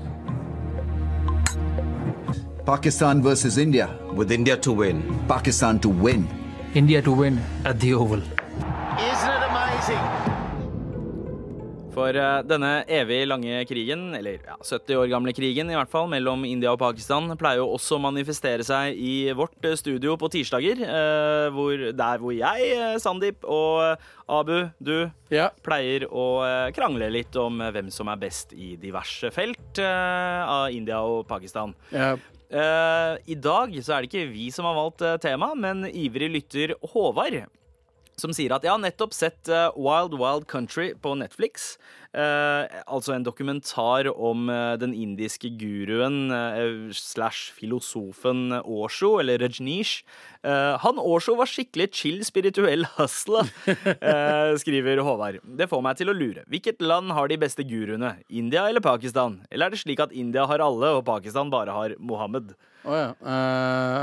Pakistan 2.63 3.23
versus 3.23 3.59
India. 3.59 3.89
With 4.15 4.31
India 4.31 4.57
to 4.57 4.73
win. 4.73 5.03
Pakistan 5.27 5.81
to 5.81 5.89
win. 5.89 6.29
India 6.75 7.03
to 7.03 7.11
win 7.13 7.41
at 7.65 7.81
the 7.81 7.93
Oval. 7.95 8.21
Isn't 8.21 9.35
it 9.35 9.43
amazing? 9.51 10.12
For 11.93 12.17
eh, 12.17 12.39
denne 12.49 12.71
evig 12.89 13.21
lange 13.29 13.61
krigen, 13.69 14.07
eller 14.17 14.39
ja, 14.41 14.57
70 14.65 14.97
år 14.97 15.11
gamle 15.13 15.35
krigen 15.37 15.69
i 15.69 15.77
hvert 15.77 15.91
fall, 15.93 16.09
mellom 16.09 16.47
India 16.49 16.73
og 16.73 16.81
Pakistan, 16.81 17.29
pleier 17.41 17.61
jo 17.61 17.69
også 17.75 17.99
å 17.99 18.03
manifestere 18.07 18.65
seg 18.65 18.97
i 18.97 19.29
vårt 19.37 19.69
eh, 19.69 19.77
studio 19.77 20.17
på 20.21 20.31
tirsdager. 20.33 20.81
eh, 20.87 21.49
hvor, 21.53 21.87
der 21.93 22.23
hvor 22.23 22.33
jeg, 22.33 22.99
Sandeep 23.03 23.45
og 23.45 24.01
Abu, 24.25 24.57
du, 24.81 25.11
pleier 25.65 26.09
å 26.09 26.27
krangle 26.73 27.11
litt 27.13 27.37
om 27.41 27.61
hvem 27.61 27.93
som 27.93 28.09
er 28.13 28.21
best 28.21 28.57
i 28.57 28.75
diverse 28.81 29.29
felt 29.33 29.81
av 29.83 30.73
India 30.73 31.03
og 31.05 31.27
Pakistan. 31.29 31.75
Ja. 31.93 32.15
Eh, 32.53 33.15
I 33.33 33.37
dag 33.37 33.73
så 33.81 33.97
er 33.97 34.05
det 34.05 34.13
ikke 34.13 34.31
vi 34.33 34.49
som 34.53 34.69
har 34.69 34.77
valgt 34.77 35.05
tema, 35.25 35.53
men 35.57 35.85
ivrig 35.89 36.33
lytter 36.33 36.77
Håvard. 36.95 37.43
Som 38.23 38.31
sier 38.37 38.53
at 38.55 38.63
jeg 38.63 38.71
har 38.71 38.79
nettopp 38.79 39.15
sett 39.17 39.51
eh, 39.51 39.73
Wild 39.75 40.15
Wild 40.21 40.47
Country 40.51 40.93
på 41.03 41.17
Netflix. 41.19 41.75
Eh, 42.15 42.69
altså 42.87 43.15
en 43.17 43.25
dokumentar 43.27 44.07
om 44.13 44.51
eh, 44.53 44.75
den 44.79 44.93
indiske 44.95 45.49
guruen 45.59 46.31
eh, 46.31 46.93
slash 46.95 47.51
filosofen 47.57 48.53
Osho, 48.61 49.17
eller 49.19 49.43
Rajneesh. 49.43 50.05
Eh, 50.47 50.75
han 50.85 51.01
Osho 51.03 51.35
var 51.41 51.51
skikkelig 51.51 51.89
chill 51.99 52.21
spirituell 52.29 52.87
hustler, 52.99 53.51
eh, 53.97 54.53
skriver 54.61 55.03
Håvard. 55.03 55.41
Det 55.43 55.67
får 55.73 55.83
meg 55.83 55.99
til 55.99 56.13
å 56.13 56.17
lure. 56.17 56.45
Hvilket 56.53 56.85
land 56.85 57.11
har 57.17 57.33
de 57.33 57.41
beste 57.43 57.67
guruene? 57.67 58.13
India 58.31 58.69
eller 58.69 58.85
Pakistan? 58.85 59.41
Eller 59.51 59.67
er 59.67 59.75
det 59.75 59.81
slik 59.83 60.05
at 60.05 60.15
India 60.15 60.45
har 60.47 60.63
alle, 60.63 60.93
og 61.01 61.07
Pakistan 61.09 61.51
bare 61.51 61.75
har 61.75 61.97
Mohammed? 61.99 62.55
Å 62.87 62.99
ja. 62.99 63.11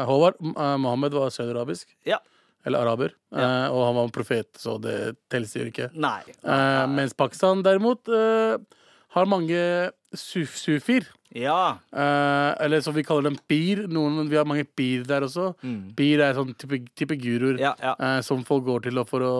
Håvard 0.07 0.37
Mohammed 0.43 1.15
var 1.15 1.31
saudarabisk? 1.35 1.95
Ja. 2.07 2.19
Eller 2.65 2.79
araber. 2.83 3.13
Eh, 3.31 3.67
og 3.71 3.85
han 3.87 3.95
var 3.95 4.03
en 4.09 4.11
profet, 4.15 4.49
så 4.59 4.75
det 4.81 5.15
telles 5.31 5.53
ikke. 5.55 5.89
Nei. 5.95 6.19
Eh, 6.43 6.87
mens 6.91 7.13
Pakistan 7.15 7.61
derimot 7.63 8.09
eh, 8.11 8.57
har 9.15 9.25
mange 9.31 9.61
suf 10.13 10.57
sufier. 10.59 11.07
Ja. 11.35 11.77
Eh, 11.93 12.51
eller 12.65 12.81
som 12.81 12.95
vi 12.97 13.03
kaller 13.05 13.29
dem 13.29 13.37
pir. 13.47 13.83
Noen, 13.87 14.27
vi 14.29 14.35
har 14.35 14.45
mange 14.49 14.65
pir 14.65 15.03
der 15.07 15.21
også. 15.27 15.51
Pir 15.95 16.23
er 16.25 16.33
sånn 16.33 16.51
type, 16.57 16.81
type 16.97 17.15
guruer 17.21 17.61
eh, 17.61 18.19
som 18.25 18.43
folk 18.43 18.65
går 18.65 18.87
til 18.89 19.03
for 19.07 19.21
å 19.23 19.33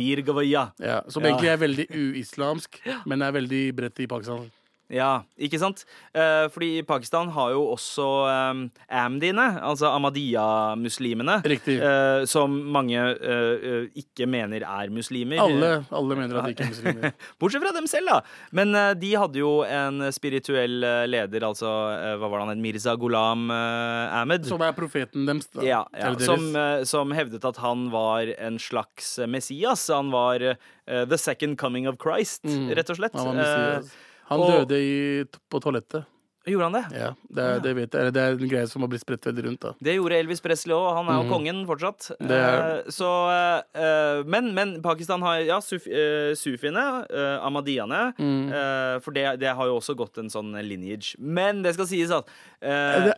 Bir 0.00 0.22
gavaya. 0.24 0.70
ja, 0.80 1.02
Som 1.08 1.22
Ja. 1.22 1.30
egentlig 1.30 1.52
er 1.52 1.62
veldig 1.62 1.86
uislamsk, 2.16 2.80
men 3.06 3.22
er 3.22 3.32
veldig 3.36 3.64
bredt 3.76 4.00
i 4.00 4.06
Pakistan. 4.10 4.50
Ja, 4.92 5.22
ikke 5.40 5.58
sant? 5.58 5.84
Eh, 6.12 6.44
fordi 6.52 6.82
Pakistan 6.86 7.30
har 7.32 7.50
jo 7.54 7.62
også 7.72 8.04
eh, 8.28 8.58
Amdiene, 9.00 9.46
altså 9.64 9.88
Ahmadiyya-muslimene. 9.94 11.38
Eh, 11.44 12.24
som 12.28 12.52
mange 12.74 12.98
eh, 13.00 13.64
eh, 13.64 13.86
ikke 14.02 14.26
mener 14.30 14.62
er 14.66 14.92
muslimer. 14.92 15.40
Alle, 15.40 15.70
alle 15.90 16.18
mener 16.18 16.36
at 16.40 16.46
de 16.50 16.54
ikke 16.54 16.66
er 16.66 16.72
muslimer. 16.74 17.14
Bortsett 17.40 17.64
fra 17.64 17.72
dem 17.76 17.88
selv, 17.90 18.10
da. 18.12 18.20
Men 18.52 18.74
eh, 18.76 18.92
de 19.00 19.14
hadde 19.18 19.40
jo 19.40 19.54
en 19.66 20.04
spirituell 20.14 20.76
leder, 21.10 21.46
altså 21.48 21.70
hva 22.20 22.28
var 22.28 22.38
det 22.38 22.44
han 22.46 22.54
het? 22.54 22.62
Mirza 22.64 22.94
Ghulam 23.00 23.48
Ahmed. 23.50 24.46
Som 24.48 24.62
er 24.64 24.76
profeten 24.76 25.26
deres. 25.28 25.48
da. 25.54 25.64
Ja, 25.66 25.82
ja. 25.96 26.12
Som, 26.22 26.50
som 26.88 27.12
hevdet 27.16 27.44
at 27.48 27.58
han 27.64 27.88
var 27.94 28.28
en 28.38 28.60
slags 28.62 29.16
Messias. 29.28 29.88
Han 29.92 30.12
var 30.14 30.44
the 30.86 31.18
second 31.18 31.56
coming 31.58 31.88
of 31.88 31.96
Christ, 32.02 32.42
Mm. 32.44 32.68
rett 32.76 32.90
og 32.92 32.96
slett. 32.98 33.14
Han 33.16 33.26
var 33.30 33.36
Messias. 33.38 33.92
Eh, 34.24 34.28
Han 34.32 34.40
og- 34.40 34.50
døde 34.68 34.80
i, 34.80 35.24
på 35.52 35.60
toalettet. 35.60 36.04
Gjorde 36.44 36.66
han 36.68 36.74
det? 36.76 36.84
Ja, 37.00 37.06
det, 37.32 37.40
er- 37.42 37.60
det 37.64 37.70
vet 37.74 37.94
jeg. 37.96 38.12
Det 38.12 38.20
er 38.20 38.34
en 38.36 38.48
greie 38.50 38.66
som 38.68 38.82
har 38.84 38.88
blitt 38.92 39.00
spredt 39.00 39.24
veldig 39.24 39.44
rundt. 39.46 39.60
da 39.64 39.70
Det 39.80 39.94
gjorde 39.96 40.18
Elvis 40.20 40.42
Presley 40.44 40.74
òg. 40.76 40.90
Han 40.98 41.08
er 41.08 41.16
jo 41.16 41.24
mm. 41.24 41.30
kongen 41.32 41.66
fortsatt. 41.66 42.10
Det 42.20 42.36
er- 42.36 42.82
Eh, 42.84 42.90
så, 42.92 43.08
eh, 43.74 44.22
men, 44.28 44.52
men 44.54 44.82
Pakistan 44.82 45.22
har 45.22 45.38
ja, 45.40 45.58
suf, 45.60 45.86
eh, 45.88 46.34
sufiene, 46.36 47.06
uh. 47.08 48.12
Mm. 48.18 48.52
eh, 48.52 48.98
for 49.00 49.10
det, 49.12 49.40
det 49.40 49.54
har 49.56 49.64
jo 49.66 49.78
også 49.80 49.96
gått 49.96 50.18
en 50.18 50.28
sånn 50.28 50.52
lineage. 50.68 51.16
Men 51.18 51.62
det 51.62 51.72
skal 51.74 51.86
sies 51.86 52.10
at 52.10 52.28
uh, 52.60 53.08
Det- 53.08 53.16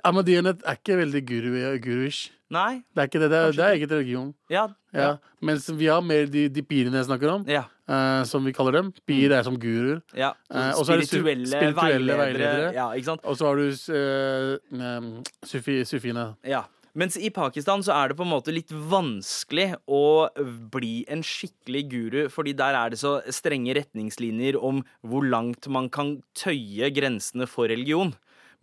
er 0.64 0.76
ikke 0.78 0.96
veldig 1.02 1.26
guru, 1.26 1.78
guruish. 1.82 2.30
Nei. 2.52 2.82
Det 2.94 3.02
er 3.02 3.08
ikke 3.10 3.20
det. 3.24 3.30
Det 3.32 3.38
er, 3.38 3.54
det 3.56 3.64
er 3.64 3.72
eget 3.74 3.90
religion. 3.96 4.28
Ja. 4.52 4.68
Ja. 4.94 5.08
Mens 5.42 5.66
vi 5.74 5.88
har 5.90 6.04
mer 6.06 6.28
de, 6.30 6.44
de 6.52 6.62
pirene 6.62 7.00
jeg 7.00 7.08
snakker 7.08 7.32
om, 7.32 7.46
Ja. 7.50 7.64
uh, 7.90 8.22
som 8.28 8.44
vi 8.46 8.52
kaller 8.54 8.72
dem. 8.78 8.92
Pir 9.06 9.34
er 9.34 9.42
som 9.42 9.58
guruer. 9.58 10.00
ja. 10.14 10.30
Uh, 10.52 10.70
og 10.78 10.86
så 10.86 10.96
det 11.00 11.08
spirituelle, 11.08 11.50
spirituelle 11.50 12.20
veiledere. 12.20 12.70
Ja, 12.76 12.92
ikke 12.94 13.10
sant? 13.10 13.26
Og 13.26 13.36
så 13.36 13.50
har 13.50 13.58
du 13.58 13.66
uh, 13.66 14.96
um, 14.98 15.10
sufi, 15.44 15.80
sufine. 15.84 16.34
Ja. 16.46 16.62
Mens 16.96 17.18
i 17.20 17.28
Pakistan 17.28 17.82
så 17.84 17.92
er 17.92 18.08
det 18.08 18.16
på 18.16 18.24
en 18.24 18.30
måte 18.30 18.54
litt 18.54 18.70
vanskelig 18.72 19.74
å 19.84 20.30
bli 20.72 21.02
en 21.12 21.20
skikkelig 21.26 21.82
guru, 21.92 22.20
fordi 22.32 22.54
der 22.56 22.78
er 22.78 22.94
det 22.94 23.00
så 23.02 23.18
strenge 23.28 23.74
retningslinjer 23.76 24.56
om 24.56 24.80
hvor 25.04 25.26
langt 25.28 25.68
man 25.68 25.90
kan 25.92 26.14
tøye 26.38 26.88
grensene 26.96 27.44
for 27.50 27.68
religion. 27.68 28.14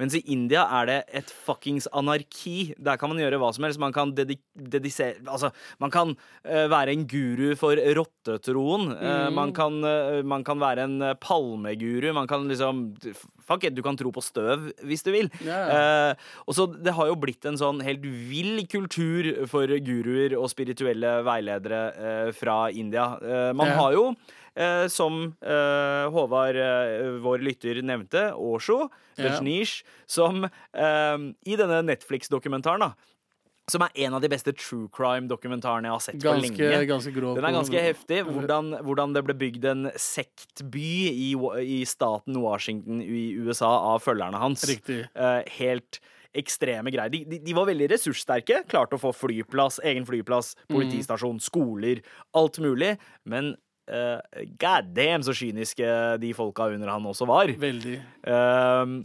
Mens 0.02 0.16
i 0.18 0.24
India 0.34 0.66
er 0.80 0.90
det 0.90 0.98
et 1.22 1.30
fuckings 1.46 1.88
anarki. 1.94 2.74
Der 2.82 3.00
kan 3.00 3.12
man 3.12 3.22
gjøre 3.22 3.40
hva 3.42 3.52
som 3.56 3.68
helst. 3.68 3.82
Man 3.82 3.96
kan 3.96 4.14
dedisere 4.16 5.22
Altså, 5.30 5.52
man 5.82 5.92
kan 5.94 6.14
uh, 6.16 6.66
være 6.72 6.94
en 6.94 7.06
guru 7.10 7.54
for 7.60 7.80
rottetroen. 7.98 8.92
Mm. 8.94 9.34
man, 9.36 9.54
kan, 9.56 9.80
uh, 9.84 10.22
man 10.26 10.44
kan 10.46 10.62
være 10.62 10.88
en 10.88 10.98
palmeguru. 11.22 12.12
Man 12.14 12.30
kan 12.30 12.48
liksom 12.50 12.86
Fuck 13.44 13.66
it, 13.68 13.76
du 13.76 13.82
kan 13.84 13.98
tro 14.00 14.08
på 14.16 14.22
støv 14.24 14.70
hvis 14.88 15.04
du 15.04 15.10
vil. 15.12 15.28
Eh, 15.44 16.14
og 16.48 16.56
så 16.56 16.64
Det 16.72 16.94
har 16.96 17.10
jo 17.10 17.18
blitt 17.20 17.44
en 17.50 17.58
sånn 17.60 17.82
helt 17.84 18.00
vill 18.00 18.62
kultur 18.72 19.28
for 19.52 19.68
guruer 19.84 20.38
og 20.38 20.48
spirituelle 20.48 21.18
veiledere 21.28 22.32
fra 22.38 22.70
India. 22.72 23.10
Man 23.52 23.68
yeah. 23.68 23.82
har 23.82 23.98
jo 23.98 24.06
Eh, 24.56 24.88
som 24.88 25.34
eh, 25.42 26.10
Håvard, 26.14 26.56
eh, 26.56 27.20
vår 27.24 27.42
lytter, 27.42 27.82
nevnte, 27.82 28.28
Osho, 28.38 28.90
Ja. 29.18 29.40
Niche, 29.42 29.84
som 30.06 30.44
eh, 30.46 31.18
i 31.46 31.56
denne 31.58 31.82
Netflix-dokumentaren, 31.88 32.80
da 32.80 32.94
som 33.72 33.80
er 33.86 33.94
en 34.04 34.14
av 34.18 34.20
de 34.20 34.28
beste 34.28 34.52
true 34.60 34.90
crime-dokumentarene 34.92 35.88
jeg 35.88 35.94
har 35.94 36.02
sett 36.04 36.18
på 36.20 36.34
lenge. 36.36 36.86
ganske 36.86 37.14
grov. 37.16 37.38
Den 37.38 37.46
er 37.48 37.54
ganske 37.56 37.80
heftig. 37.80 38.18
Hvordan, 38.28 38.74
hvordan 38.84 39.14
det 39.16 39.22
ble 39.24 39.34
bygd 39.40 39.64
en 39.72 39.86
sektby 39.96 41.08
i, 41.08 41.30
i 41.64 41.78
staten 41.88 42.36
Washington 42.44 43.00
i 43.02 43.22
USA 43.40 43.70
av 43.94 44.02
følgerne 44.04 44.36
hans. 44.42 44.66
Riktig. 44.68 45.06
Eh, 45.16 45.44
helt 45.62 46.02
ekstreme 46.36 46.92
greier. 46.92 47.08
De, 47.14 47.24
de, 47.24 47.40
de 47.40 47.54
var 47.56 47.70
veldig 47.72 47.88
ressurssterke. 47.94 48.66
Klarte 48.68 48.98
å 48.98 49.02
få 49.02 49.14
flyplass, 49.16 49.80
egen 49.88 50.04
flyplass, 50.12 50.58
Mm. 50.68 50.76
politistasjon, 50.76 51.40
skoler, 51.40 52.02
alt 52.36 52.60
mulig. 52.60 52.98
Men 53.24 53.54
uh, 53.92 54.20
god 54.62 54.94
damn 54.96 55.24
så 55.26 55.34
kyniske 55.36 56.20
de 56.22 56.34
folka 56.38 56.70
under 56.74 56.88
han 56.94 57.04
også 57.10 57.28
var. 57.28 57.48
Veldig. 57.48 57.98
Uh, 58.28 59.04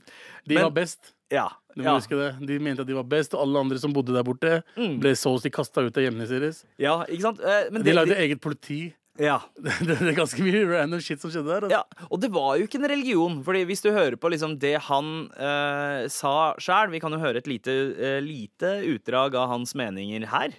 De 0.49 0.55
men- 0.55 0.63
var 0.69 0.71
best. 0.83 1.15
Ja. 1.31 1.49
Du 1.77 1.83
må 1.85 1.91
ja. 1.93 1.97
huske 1.99 2.17
det. 2.19 2.47
De 2.49 2.59
mente 2.59 2.81
at 2.83 2.89
de 2.89 2.95
var 2.97 3.05
best, 3.07 3.35
og 3.37 3.43
alle 3.45 3.61
andre 3.61 3.79
som 3.79 3.93
bodde 3.93 4.15
der 4.17 4.25
borte, 4.25 4.63
Mm. 4.77 4.99
ble 5.01 5.13
så 5.15 5.35
å 5.37 5.41
si 5.41 5.51
kasta 5.51 5.83
ut 5.85 5.97
av 5.97 6.03
hjemmene 6.03 6.27
deres. 6.27 6.65
ja, 6.79 7.05
ikke 7.05 7.23
sant? 7.23 7.39
Uh, 7.41 7.69
men 7.71 7.83
De 7.83 7.91
det- 7.91 7.95
lagde 7.95 8.15
de... 8.15 8.23
eget 8.25 8.41
politi. 8.41 8.95
Ja. 9.19 9.41
Det 9.83 9.97
er 9.99 10.15
ganske 10.15 10.39
mye 10.47 10.63
random 10.71 11.01
shit 11.03 11.19
som 11.21 11.31
skjedde 11.31 11.51
der. 11.51 11.65
Altså. 11.67 11.75
Ja, 11.75 12.07
og 12.09 12.21
det 12.23 12.31
var 12.31 12.57
jo 12.57 12.67
ikke 12.69 12.79
en 12.79 12.87
religion. 12.89 13.41
Fordi 13.43 13.65
hvis 13.67 13.83
du 13.83 13.91
hører 13.91 14.15
på 14.17 14.31
liksom 14.31 14.57
det 14.63 14.77
han 14.87 15.09
eh, 15.35 16.07
sa 16.07 16.55
sjøl 16.63 16.93
Vi 16.95 17.01
kan 17.03 17.11
jo 17.11 17.19
høre 17.19 17.37
et 17.43 17.49
lite, 17.51 17.75
eh, 17.99 18.21
lite 18.23 18.71
utdrag 18.95 19.35
av 19.35 19.49
hans 19.51 19.75
meninger 19.75 20.25
her. 20.31 20.55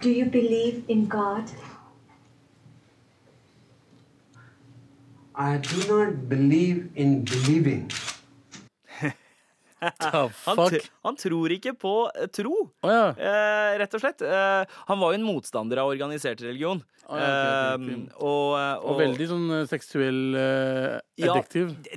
Do 0.00 0.08
you 0.08 0.24
believe 0.32 0.82
in 0.88 1.04
God? 1.12 1.52
I 5.38 5.58
do 5.58 5.86
not 5.86 6.30
believe 6.30 6.88
in 6.94 7.24
believing. 7.24 7.90
Han, 9.80 10.58
tr- 10.72 10.88
han 11.04 11.16
tror 11.20 11.52
ikke 11.56 11.74
på 11.76 11.94
eh, 12.16 12.26
tro, 12.32 12.54
oh, 12.82 12.90
ja. 12.90 13.10
eh, 13.12 13.76
rett 13.82 13.94
og 13.98 14.00
slett. 14.02 14.22
Eh, 14.24 14.76
han 14.88 15.00
var 15.02 15.12
jo 15.12 15.20
en 15.20 15.26
motstander 15.26 15.82
av 15.82 15.90
organisert 15.92 16.40
religion. 16.44 16.80
Oh, 17.06 17.14
ja, 17.14 17.26
okay, 17.76 17.84
okay. 17.86 17.94
ok. 17.94 18.08
Eh, 18.10 18.14
og, 18.18 18.54
og, 18.56 18.86
Og 18.90 18.96
veldig 18.98 19.26
sånn 19.30 19.44
eh, 19.54 19.66
seksuell 19.70 20.16
uh, 20.34 20.96
Ja, 21.22 21.36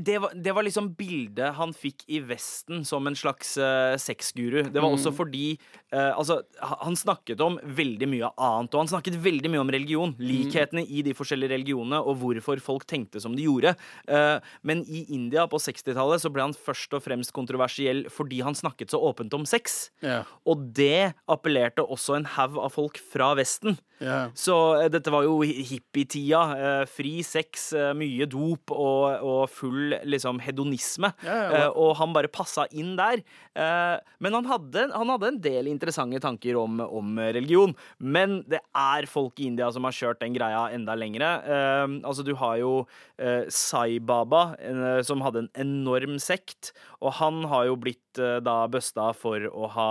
det 0.06 0.18
var, 0.22 0.36
det 0.38 0.54
var 0.54 0.66
liksom 0.68 0.92
bildet 1.00 1.56
han 1.58 1.72
fikk 1.74 2.04
i 2.14 2.20
Vesten 2.30 2.84
som 2.86 3.10
en 3.10 3.18
slags 3.18 3.56
sexguru. 4.04 4.60
Det 4.70 4.78
var 4.78 4.90
Mm. 4.90 4.98
også 5.00 5.12
fordi 5.14 5.48
eh, 5.92 6.12
Altså, 6.14 6.40
han 6.62 6.96
snakket 6.98 7.42
om 7.42 7.58
veldig 7.64 8.08
mye 8.10 8.30
annet, 8.38 8.74
og 8.76 8.84
han 8.84 8.92
snakket 8.92 9.18
veldig 9.22 9.50
mye 9.54 9.62
om 9.64 9.72
religion. 9.74 10.14
Mm. 10.18 10.24
Likhetene 10.30 10.84
i 10.86 11.02
de 11.06 11.14
forskjellige 11.18 11.54
religionene, 11.56 12.00
og 12.06 12.18
hvorfor 12.22 12.62
folk 12.62 12.86
tenkte 12.90 13.22
som 13.22 13.34
de 13.38 13.46
gjorde. 13.48 13.74
Eh, 14.10 14.38
men 14.66 14.84
i 14.86 15.04
India 15.16 15.46
på 15.50 15.58
60-tallet 15.62 16.22
så 16.22 16.30
ble 16.34 16.46
han 16.48 16.54
først 16.58 16.94
og 16.98 17.04
fremst 17.06 17.34
kontroversiell 17.70 18.09
fordi 18.11 18.41
han 18.43 18.55
snakket 18.55 18.91
så 18.91 18.99
åpent 18.99 19.34
om 19.34 19.45
sex. 19.45 19.91
Yeah. 20.03 20.26
Og 20.45 20.72
det 20.76 21.13
appellerte 21.30 21.84
også 21.86 22.17
en 22.17 22.26
haug 22.26 22.57
av 22.59 22.72
folk 22.74 22.97
fra 22.99 23.34
Vesten. 23.38 23.78
Yeah. 24.01 24.30
Så 24.34 24.55
eh, 24.82 24.89
dette 24.89 25.11
var 25.11 25.24
jo 25.26 25.41
hi- 25.43 25.63
hippietida. 25.67 26.41
Eh, 26.57 26.86
fri 26.88 27.22
sex, 27.24 27.74
eh, 27.74 27.91
mye 27.93 28.26
dop 28.32 28.72
og, 28.72 29.20
og 29.22 29.49
full 29.51 29.93
liksom 30.07 30.39
hedonisme. 30.39 31.11
Yeah, 31.26 31.70
og 31.76 31.95
han 31.99 32.13
bare 32.15 32.28
passa 32.32 32.65
inn 32.72 32.95
der. 32.97 33.22
Men 34.20 34.34
han 34.36 34.45
hadde, 34.47 34.86
han 34.93 35.09
hadde 35.11 35.28
en 35.34 35.39
del 35.43 35.67
interessante 35.67 36.20
tanker 36.24 36.55
om, 36.59 36.80
om 36.80 37.17
religion. 37.20 37.74
Men 37.99 38.39
det 38.49 38.61
er 38.78 39.07
folk 39.09 39.39
i 39.39 39.49
India 39.49 39.67
som 39.72 39.84
har 39.88 39.95
kjørt 39.95 40.22
den 40.24 40.34
greia 40.38 40.70
enda 40.74 40.95
lengre. 40.97 41.28
Altså, 42.05 42.24
du 42.24 42.34
har 42.39 42.57
jo 42.61 42.74
Sai 43.51 43.99
Baba, 43.99 44.53
som 45.03 45.22
hadde 45.26 45.43
en 45.45 45.51
enorm 45.59 46.15
sekt. 46.24 46.72
Og 47.03 47.17
han 47.20 47.43
har 47.51 47.59
jo 47.68 47.76
blitt 47.76 48.20
eh, 48.20 48.39
da 48.39 48.68
busta 48.68 49.14
for 49.16 49.39
å 49.49 49.70
ha 49.70 49.89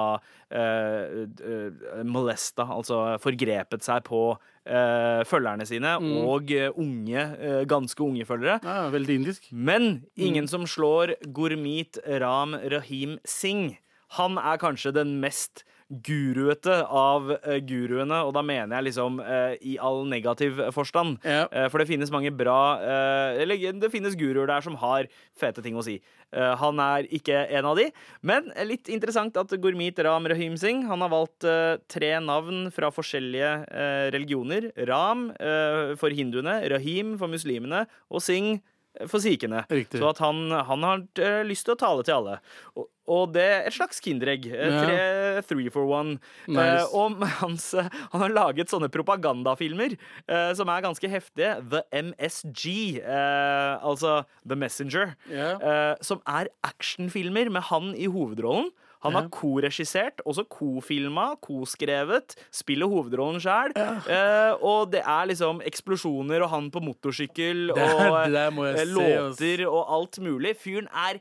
eh, 0.50 1.26
eh, 1.26 2.02
molesta, 2.04 2.64
altså 2.68 3.18
forgrepet 3.22 3.82
seg 3.84 4.04
på 4.08 4.22
eh, 4.66 5.22
følgerne 5.28 5.66
sine, 5.68 5.94
Mm. 6.00 6.16
og 6.28 6.50
eh, 6.52 6.70
unge, 6.76 7.22
eh, 7.40 7.64
ganske 7.64 8.00
unge 8.04 8.24
følgere. 8.28 8.58
Ja, 8.62 8.88
veldig 8.92 9.14
indisk. 9.20 9.48
Men 9.52 10.04
ingen 10.16 10.44
Mm. 10.44 10.48
som 10.48 10.66
slår 10.66 11.14
Gurmeet 11.32 11.98
Ram 12.20 12.54
Rahim 12.54 13.18
Singh. 13.24 13.76
Han 14.18 14.38
er 14.38 14.56
kanskje 14.58 14.92
den 14.94 15.20
mest 15.20 15.64
guruete 15.88 16.82
av 16.84 17.30
eh, 17.38 17.58
guruene, 17.64 18.20
og 18.26 18.34
da 18.36 18.42
mener 18.44 18.76
jeg 18.76 18.88
liksom 18.90 19.18
eh, 19.24 19.54
i 19.64 19.78
all 19.80 20.02
negativ 20.08 20.60
forstand. 20.76 21.16
Eh, 21.24 21.66
for 21.72 21.80
det 21.80 21.88
finnes 21.88 22.12
mange 22.12 22.32
bra 22.34 22.58
eh, 22.84 23.40
Eller 23.42 23.72
det 23.80 23.90
finnes 23.92 24.16
guruer 24.18 24.48
der 24.50 24.64
som 24.64 24.76
har 24.82 25.08
fete 25.38 25.64
ting 25.64 25.78
å 25.78 25.84
si. 25.84 25.98
Eh, 26.36 26.54
han 26.60 26.80
er 26.84 27.08
ikke 27.14 27.40
en 27.56 27.70
av 27.70 27.78
de. 27.80 27.88
Men 28.20 28.52
eh, 28.54 28.66
litt 28.68 28.90
interessant 28.92 29.36
at 29.40 29.54
Gurmeet 29.56 30.00
Ram 30.04 30.28
Rahim 30.28 30.58
Singh 30.60 30.84
Han 30.90 31.00
har 31.04 31.12
valgt 31.12 31.46
eh, 31.48 31.78
tre 31.88 32.12
navn 32.20 32.68
fra 32.74 32.92
forskjellige 32.92 33.52
eh, 33.68 34.08
religioner. 34.12 34.70
Ram 34.90 35.30
eh, 35.32 35.94
for 36.00 36.12
hinduene, 36.12 36.60
Rahim 36.68 37.16
for 37.20 37.32
muslimene 37.32 37.86
og 38.12 38.24
Singh 38.24 38.60
for 39.06 39.20
sikene. 39.22 39.64
Riktig. 39.70 40.00
Så 40.00 40.08
at 40.10 40.18
han, 40.24 40.46
han 40.50 40.82
har 40.86 41.02
uh, 41.22 41.42
lyst 41.46 41.66
til 41.68 41.76
å 41.76 41.80
tale 41.80 42.02
til 42.06 42.16
alle. 42.16 42.38
Og, 42.74 42.88
og 43.08 43.30
det 43.32 43.44
er 43.44 43.66
et 43.70 43.72
slags 43.76 44.02
kinderegg. 44.04 44.48
Eh, 44.52 44.66
Ja. 44.68 44.80
Tre 44.84 45.42
three 45.48 45.70
for 45.72 45.86
one. 45.88 46.18
Nice. 46.50 46.82
Eh, 46.82 46.96
og 46.98 47.22
hans, 47.40 47.68
eh, 47.78 47.86
han 48.12 48.24
har 48.24 48.34
laget 48.34 48.68
sånne 48.72 48.90
propagandafilmer 48.92 49.94
uh, 50.28 50.50
som 50.58 50.68
er 50.72 50.84
ganske 50.84 51.08
heftige. 51.08 51.54
The 51.72 51.84
MSG, 52.02 53.00
eh, 53.00 53.78
altså 53.86 54.18
The 54.44 54.58
Messenger. 54.60 55.14
yeah. 55.30 55.56
eh, 55.62 55.94
som 56.04 56.20
er 56.28 56.50
actionfilmer 56.68 57.48
med 57.54 57.62
han 57.70 57.94
i 57.96 58.10
hovedrollen. 58.12 58.70
Han 59.00 59.12
har 59.14 59.22
Ja. 59.22 59.28
koregissert, 59.28 60.20
også 60.26 60.44
kofilma, 60.48 61.36
koskrevet, 61.40 62.34
spiller 62.50 62.86
hovedrollen 62.90 63.40
sjøl. 63.40 63.70
Eh, 63.76 64.54
og 64.60 64.90
det 64.90 65.02
er 65.04 65.26
liksom 65.30 65.60
eksplosjoner 65.62 66.42
og 66.42 66.50
han 66.50 66.70
på 66.70 66.80
motorsykkel 66.82 67.68
Det 67.74 67.78
er- 67.78 68.10
og 68.10 68.32
det 68.32 68.80
eh, 68.80 68.86
låter 68.86 69.66
og 69.68 69.86
alt 69.88 70.18
mulig. 70.18 70.56
Fyren 70.56 70.88
er 70.92 71.20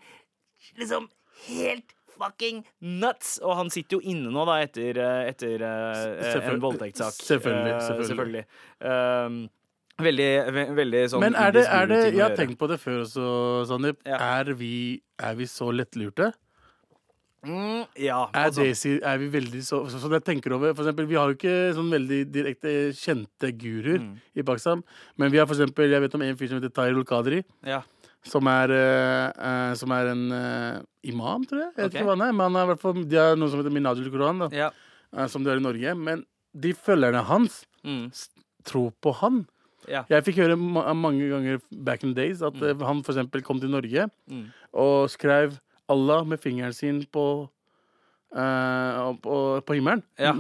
liksom 0.77 1.07
helt 1.47 1.93
fucking 2.17 2.63
nuts! 2.81 3.37
Og 3.43 3.55
han 3.59 3.69
sitter 3.69 3.99
jo 3.99 4.01
inne 4.01 4.31
nå, 4.33 4.45
da, 4.49 4.57
etter, 4.65 4.97
eh, 4.97 5.29
etter 5.29 5.61
uh, 5.61 6.49
en 6.49 6.59
voldtektssak. 6.63 7.13
Selvfølgelig, 7.13 7.77
selvfølgelig. 7.85 8.07
selvfølgelig. 8.07 8.45
Um, 8.81 9.49
veldig, 10.01 10.53
ve 10.53 10.65
veldig 10.77 11.03
sånn 11.13 11.23
Men 11.25 11.35
er 11.35 11.51
det, 11.55 11.65
er 11.67 11.85
det 11.89 12.01
Jeg 12.15 12.23
har 12.23 12.35
tenkt 12.37 12.57
på 12.57 12.69
det 12.69 12.79
før 12.81 13.03
også, 13.05 13.27
Sandeep. 13.69 14.01
Er, 14.05 14.51
vi, 14.57 15.01
er 15.19 15.37
vi 15.37 15.45
så 15.45 15.69
lettlurte? 15.73 16.33
Mm, 17.45 17.85
ja, 18.01 18.23
Er, 18.33 18.47
altså. 18.49 18.63
det, 18.65 18.77
si- 18.77 18.99
er 19.03 19.17
vi 19.21 19.27
veldig 19.29 19.61
så, 19.63 19.83
så, 19.87 19.99
så 20.01 20.09
jeg 20.11 20.23
tenker 20.25 20.51
over 20.55 20.73
For 20.73 20.83
eksempel, 20.83 21.05
Vi 21.07 21.15
har 21.15 21.29
jo 21.29 21.35
ikke 21.37 21.73
sånn 21.77 21.91
veldig 21.93 22.31
direkte 22.33 22.71
kjente 22.97 23.51
guruer 23.55 23.99
Mm. 24.01 24.15
i 24.35 24.41
Pakistan. 24.43 24.81
Men 25.17 25.31
vi 25.31 25.37
har 25.37 25.45
for 25.45 25.53
eksempel, 25.55 25.89
jeg 25.91 26.01
vet 26.01 26.15
om 26.15 26.21
en 26.25 26.35
fyr 26.35 26.47
som 26.49 26.59
heter 26.59 26.73
Tahir 26.73 26.97
Qadri. 27.05 27.43
Ja. 27.63 27.83
Som 28.25 28.47
er, 28.47 28.73
uh, 28.73 29.73
som 29.75 29.91
er 29.91 30.07
en 30.11 30.31
uh, 30.31 30.81
imam, 31.03 31.45
tror 31.45 31.61
jeg. 31.61 31.71
Jeg 31.77 31.83
vet 31.83 31.85
Ok. 31.85 31.93
ikke 32.01 32.07
hva 32.09 32.17
han 32.17 32.25
er, 32.27 32.33
men 32.33 32.51
han 32.51 32.57
er 32.63 32.73
de 33.07 33.15
har 33.15 33.35
noe 33.37 33.49
som 33.49 33.61
heter 33.61 33.71
Minajul 33.71 34.09
Quran, 34.11 34.39
da, 34.39 34.49
Ja. 34.51 34.71
uh, 35.15 35.27
som 35.27 35.43
de 35.45 35.49
har 35.53 35.57
i 35.61 35.63
Norge. 35.63 35.93
Men 35.95 36.25
de 36.57 36.73
følgerne 36.73 37.23
hans 37.23 37.65
Mm. 37.85 38.09
tror 38.65 38.91
på 38.99 39.13
han. 39.21 39.45
Ja. 39.87 40.03
Jeg 40.09 40.25
fikk 40.25 40.41
høre 40.41 40.57
ma 40.59 40.91
mange 40.93 41.29
ganger 41.29 41.61
back 41.71 42.03
in 42.03 42.13
the 42.13 42.21
days 42.25 42.41
at 42.41 42.55
eh, 42.61 42.73
han 42.83 43.03
eksempel 43.15 43.41
kom 43.45 43.59
til 43.61 43.69
Norge 43.69 44.09
Mm. 44.29 44.51
og 44.73 45.07
skrev 45.07 45.57
Allah 45.89 46.25
med 46.27 46.41
fingeren 46.43 46.75
sin 46.75 47.01
på 47.11 47.25
eh, 48.35 49.15
på, 49.23 49.61
på 49.65 49.77
himmelen. 49.77 50.03
Ja. 50.19 50.35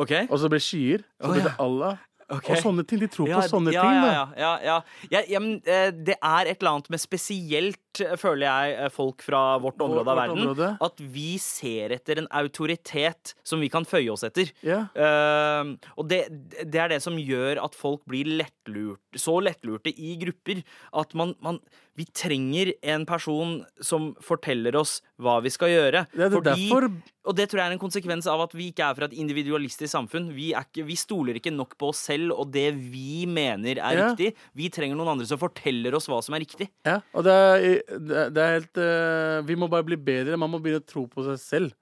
OK? 0.00 0.12
Og 0.28 0.38
så 0.40 0.50
ble 0.52 0.60
skyer. 0.62 1.04
Så 1.20 1.28
Å, 1.28 1.34
ble 1.34 1.42
ja. 1.42 1.50
det 1.50 1.56
Allah. 1.62 1.98
Okay. 2.30 2.54
Og 2.54 2.62
sånne 2.62 2.84
ting. 2.86 3.00
De 3.02 3.08
tror 3.10 3.26
på 3.26 3.42
sånne 3.50 3.72
ja, 3.74 3.82
ting. 3.82 3.96
ja, 3.96 4.02
da. 4.04 4.10
ja, 4.12 4.26
ja, 4.38 4.50
ja. 4.66 4.76
Ja, 5.10 5.22
ja, 5.34 5.40
men, 5.42 5.56
eh, 5.66 5.88
det 5.90 6.14
er 6.16 6.52
et 6.52 6.60
eller 6.60 6.76
annet 6.76 6.90
med 6.94 7.02
spesielt, 7.02 7.80
føler 7.98 8.46
jeg, 8.46 8.76
eh, 8.84 8.88
folk 8.88 9.22
fra 9.22 9.58
vårt 9.58 9.78
område 9.80 10.08
av 10.08 10.16
verden. 10.16 10.38
område. 10.48 10.78
At 10.80 10.96
vi 11.00 11.38
ser 11.38 11.90
etter 11.90 12.18
en 12.18 12.28
autoritet 12.30 13.34
som 13.44 13.60
vi 13.60 13.68
kan 13.68 13.84
føye 13.84 14.10
oss 14.12 14.22
etter. 14.24 14.52
Yeah. 14.62 14.86
Uh, 14.94 15.76
og 15.96 16.08
det, 16.08 16.24
det 16.64 16.80
er 16.80 16.88
det 16.88 17.02
som 17.02 17.16
gjør 17.18 17.62
at 17.64 17.74
folk 17.74 18.04
blir 18.06 18.24
lettlurt, 18.26 19.00
så 19.16 19.40
lettlurte 19.42 19.92
i 19.96 20.16
grupper. 20.20 20.62
At 20.94 21.14
man, 21.14 21.34
man 21.42 21.60
Vi 21.98 22.04
trenger 22.16 22.70
en 22.82 23.04
person 23.04 23.58
som 23.82 24.14
forteller 24.24 24.76
oss 24.78 25.02
hva 25.20 25.42
vi 25.42 25.50
skal 25.52 25.68
gjøre. 25.68 26.06
Det 26.14 26.30
er 26.32 26.40
derfor- 26.40 26.86
og 27.26 27.36
det 27.36 27.50
tror 27.50 27.60
jeg 27.60 27.68
er 27.68 27.72
en 27.72 27.78
konsekvens 27.82 28.26
av 28.26 28.40
at 28.40 28.54
vi 28.56 28.70
ikke 28.72 28.80
er 28.88 28.94
fra 28.96 29.04
et 29.04 29.12
individualistisk 29.12 29.92
samfunn. 29.92 30.32
Vi, 30.32 30.54
er 30.54 30.64
ikke, 30.64 30.86
vi 30.86 30.96
stoler 30.96 31.36
ikke 31.36 31.52
nok 31.52 31.76
på 31.76 31.90
oss 31.90 31.98
selv 32.08 32.32
og 32.32 32.50
det 32.54 32.72
vi 32.74 33.26
mener 33.26 33.76
er 33.76 33.92
Ja. 33.98 34.08
riktig. 34.14 34.34
Vi 34.56 34.70
trenger 34.70 34.96
noen 34.96 35.12
andre 35.18 35.26
som 35.26 35.36
forteller 35.36 35.92
oss 35.94 36.06
hva 36.08 36.22
som 36.24 36.34
er 36.34 36.40
riktig. 36.40 36.70
Ja, 36.86 37.02
og 37.12 37.24
det 37.24 37.32
er, 37.32 37.79
det 37.88 38.42
er- 38.42 38.56
helt 38.58 38.80
uh, 38.80 39.40
Vi 39.46 39.56
må 39.56 39.68
bare 39.70 39.86
bli 39.86 39.96
bedre. 39.96 40.36
Man 40.40 40.50
må 40.50 40.60
begynne 40.62 40.82
å 40.82 40.86
tro 40.86 41.06
på 41.10 41.24
seg 41.26 41.38
selv. 41.42 41.76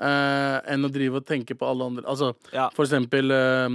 Uh, 0.00 0.60
enn 0.72 0.86
å 0.86 0.88
drive 0.88 1.20
og 1.20 1.26
tenke 1.28 1.52
på 1.58 1.66
alle 1.68 1.84
andre. 1.90 2.04
Altså, 2.08 2.32
For 2.72 2.86
eksempel 2.86 3.30
eh, 3.36 3.74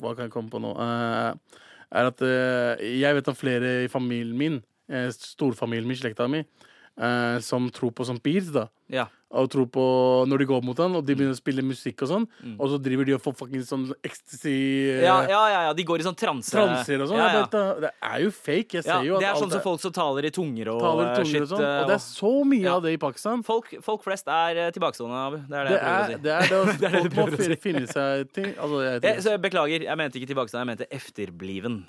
Hva 0.00 0.14
kan 0.14 0.24
jeg 0.24 0.32
komme 0.32 0.48
på 0.48 0.60
nå? 0.64 0.70
Er 0.78 2.08
at 2.08 2.20
Jeg 2.80 3.14
vet 3.18 3.28
om 3.28 3.36
flere 3.36 3.74
i 3.84 3.90
familien 3.92 4.36
min, 4.38 4.56
storfamilien 5.12 5.88
min, 5.88 5.96
slekta 6.00 6.24
mi, 6.28 6.40
eh, 6.98 7.38
som 7.44 7.70
tror 7.70 7.92
på 7.94 8.04
sånn 8.08 8.20
beats, 8.22 8.50
da. 8.54 8.68
Ja. 8.88 9.06
Og 9.28 9.50
tror 9.52 9.66
på 9.68 9.82
Når 10.24 10.40
de 10.40 10.44
går 10.48 10.62
mot 10.64 10.78
han, 10.80 10.94
og 10.96 11.02
de 11.04 11.12
begynner 11.12 11.34
å 11.34 11.36
spille 11.36 11.60
musikk 11.60 12.00
og 12.06 12.08
sånn, 12.08 12.22
og 12.56 12.70
så 12.72 12.78
driver 12.80 13.04
de 13.04 13.12
og 13.12 13.20
får 13.20 13.34
fucking 13.36 13.60
sånn 13.68 13.82
ecstasy 14.00 14.54
eh, 14.88 15.02
Ja, 15.04 15.18
ja, 15.28 15.42
ja, 15.52 15.58
ja. 15.66 15.74
De 15.76 15.84
går 15.84 16.00
i 16.00 16.06
sånn 16.06 16.16
transe. 16.16 16.48
transer 16.54 17.04
og 17.04 17.10
sånn. 17.10 17.20
Ja, 17.20 17.42
vet 17.42 17.52
Det 17.84 17.90
er 18.08 18.22
jo 18.24 18.30
fake. 18.32 18.78
Jeg 18.78 18.86
ser 18.86 19.04
jo 19.04 19.18
at 19.18 19.26
det 19.26 19.28
er 19.28 19.36
sånn 19.42 19.52
som 19.52 19.60
folk 19.66 19.82
som 19.84 19.92
taler 19.92 20.24
i 20.24 20.32
tunger 20.32 20.70
og 20.72 20.80
taler 20.80 21.10
i 21.10 21.18
tunger 21.18 21.28
shit. 21.34 21.44
og 21.44 21.50
sånn. 21.52 21.66
Og 21.66 21.92
det 21.92 21.96
er 21.98 22.04
så 22.06 22.32
mye 22.54 22.72
av 22.72 22.80
det 22.88 22.94
i 22.96 23.00
Pakistan. 23.04 23.44
Folk, 23.44 23.68
folk 23.84 24.08
flest 24.08 24.32
er 24.32 24.62
eh, 24.64 24.70
tilbakestående. 24.72 25.20
Abu. 25.28 25.38
Det 25.44 25.60
er 25.60 25.68
det, 25.68 25.76
Det 25.76 25.76
jeg 25.76 25.84
prøver 25.84 25.92
er 25.92 26.00
å 26.00 26.08
si. 26.08 26.22
det, 26.24 26.32
er 26.32 26.48
det, 26.48 26.64
Det 26.80 26.92
det 26.96 27.14
Folk 27.20 27.36
må 27.52 27.60
finne 27.68 27.86
seg 27.92 28.32
ting. 28.32 28.50
Altså, 28.56 28.80
jeg, 28.88 29.04
Eh, 29.12 29.20
så 29.20 29.36
jeg 29.36 29.44
beklager, 29.44 29.84
jeg 29.92 30.00
mente 30.00 30.16
ikke 30.22 30.32
tilbakestående, 30.32 30.64
jeg 30.64 30.72
mente 30.72 30.88
efterbliven. 30.96 31.82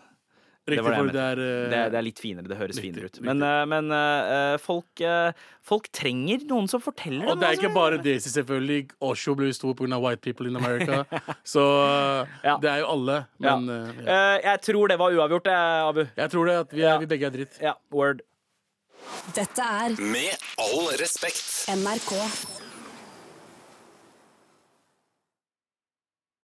Riktig, 0.74 0.84
var 0.86 0.96
det 0.96 1.00
for 1.00 1.12
det 1.16 1.24
er, 1.24 1.42
eh, 1.44 1.64
det, 1.72 1.80
er, 1.80 1.94
det 1.94 2.00
er 2.00 2.06
litt 2.06 2.22
finere. 2.22 2.50
Det 2.50 2.58
høres 2.60 2.80
finere 2.82 3.10
ut. 3.10 3.20
Men, 3.26 3.44
eh, 3.46 3.64
men 3.72 3.92
uh, 3.94 4.56
folk, 4.62 5.04
uh, 5.04 5.50
folk 5.66 5.90
trenger 5.96 6.46
noen 6.50 6.70
som 6.72 6.84
forteller 6.84 7.26
Og 7.28 7.36
dem 7.36 7.44
det 7.44 7.50
er 7.50 7.56
hva 7.56 7.60
ikke 7.60 7.72
som 7.72 7.78
bare 7.78 8.00
Daisy, 8.04 8.30
selvfølgelig. 8.34 8.80
Osho 9.10 9.36
ble 9.40 9.52
stor 9.56 9.76
pga. 9.80 10.00
white 10.00 10.22
people 10.22 10.48
in 10.48 10.56
America. 10.60 11.04
Så 11.54 11.66
uh, 11.66 12.56
det 12.62 12.72
er 12.72 12.84
jo 12.84 12.90
alle. 12.96 13.20
Ja. 13.40 13.58
Men 13.58 13.70
uh, 13.70 13.92
ja. 14.04 14.08
Eh, 14.16 14.40
jeg 14.48 14.62
tror 14.70 14.88
det 14.94 15.00
var 15.00 15.20
uavgjort, 15.20 15.48
Abu. 15.48 16.06
jeg 16.16 16.32
tror 16.32 16.46
det 16.46 16.58
at 16.64 16.74
vi, 16.74 16.82
er, 16.82 16.98
vi 17.00 17.10
begge 17.10 17.30
er 17.30 17.38
dritt. 17.40 17.62
Ja, 17.64 17.76
word. 17.92 18.24
Dette 19.36 19.62
er 19.64 19.96
Med 20.02 20.50
all 20.60 20.90
respekt. 21.02 21.70
NRK. 21.74 22.69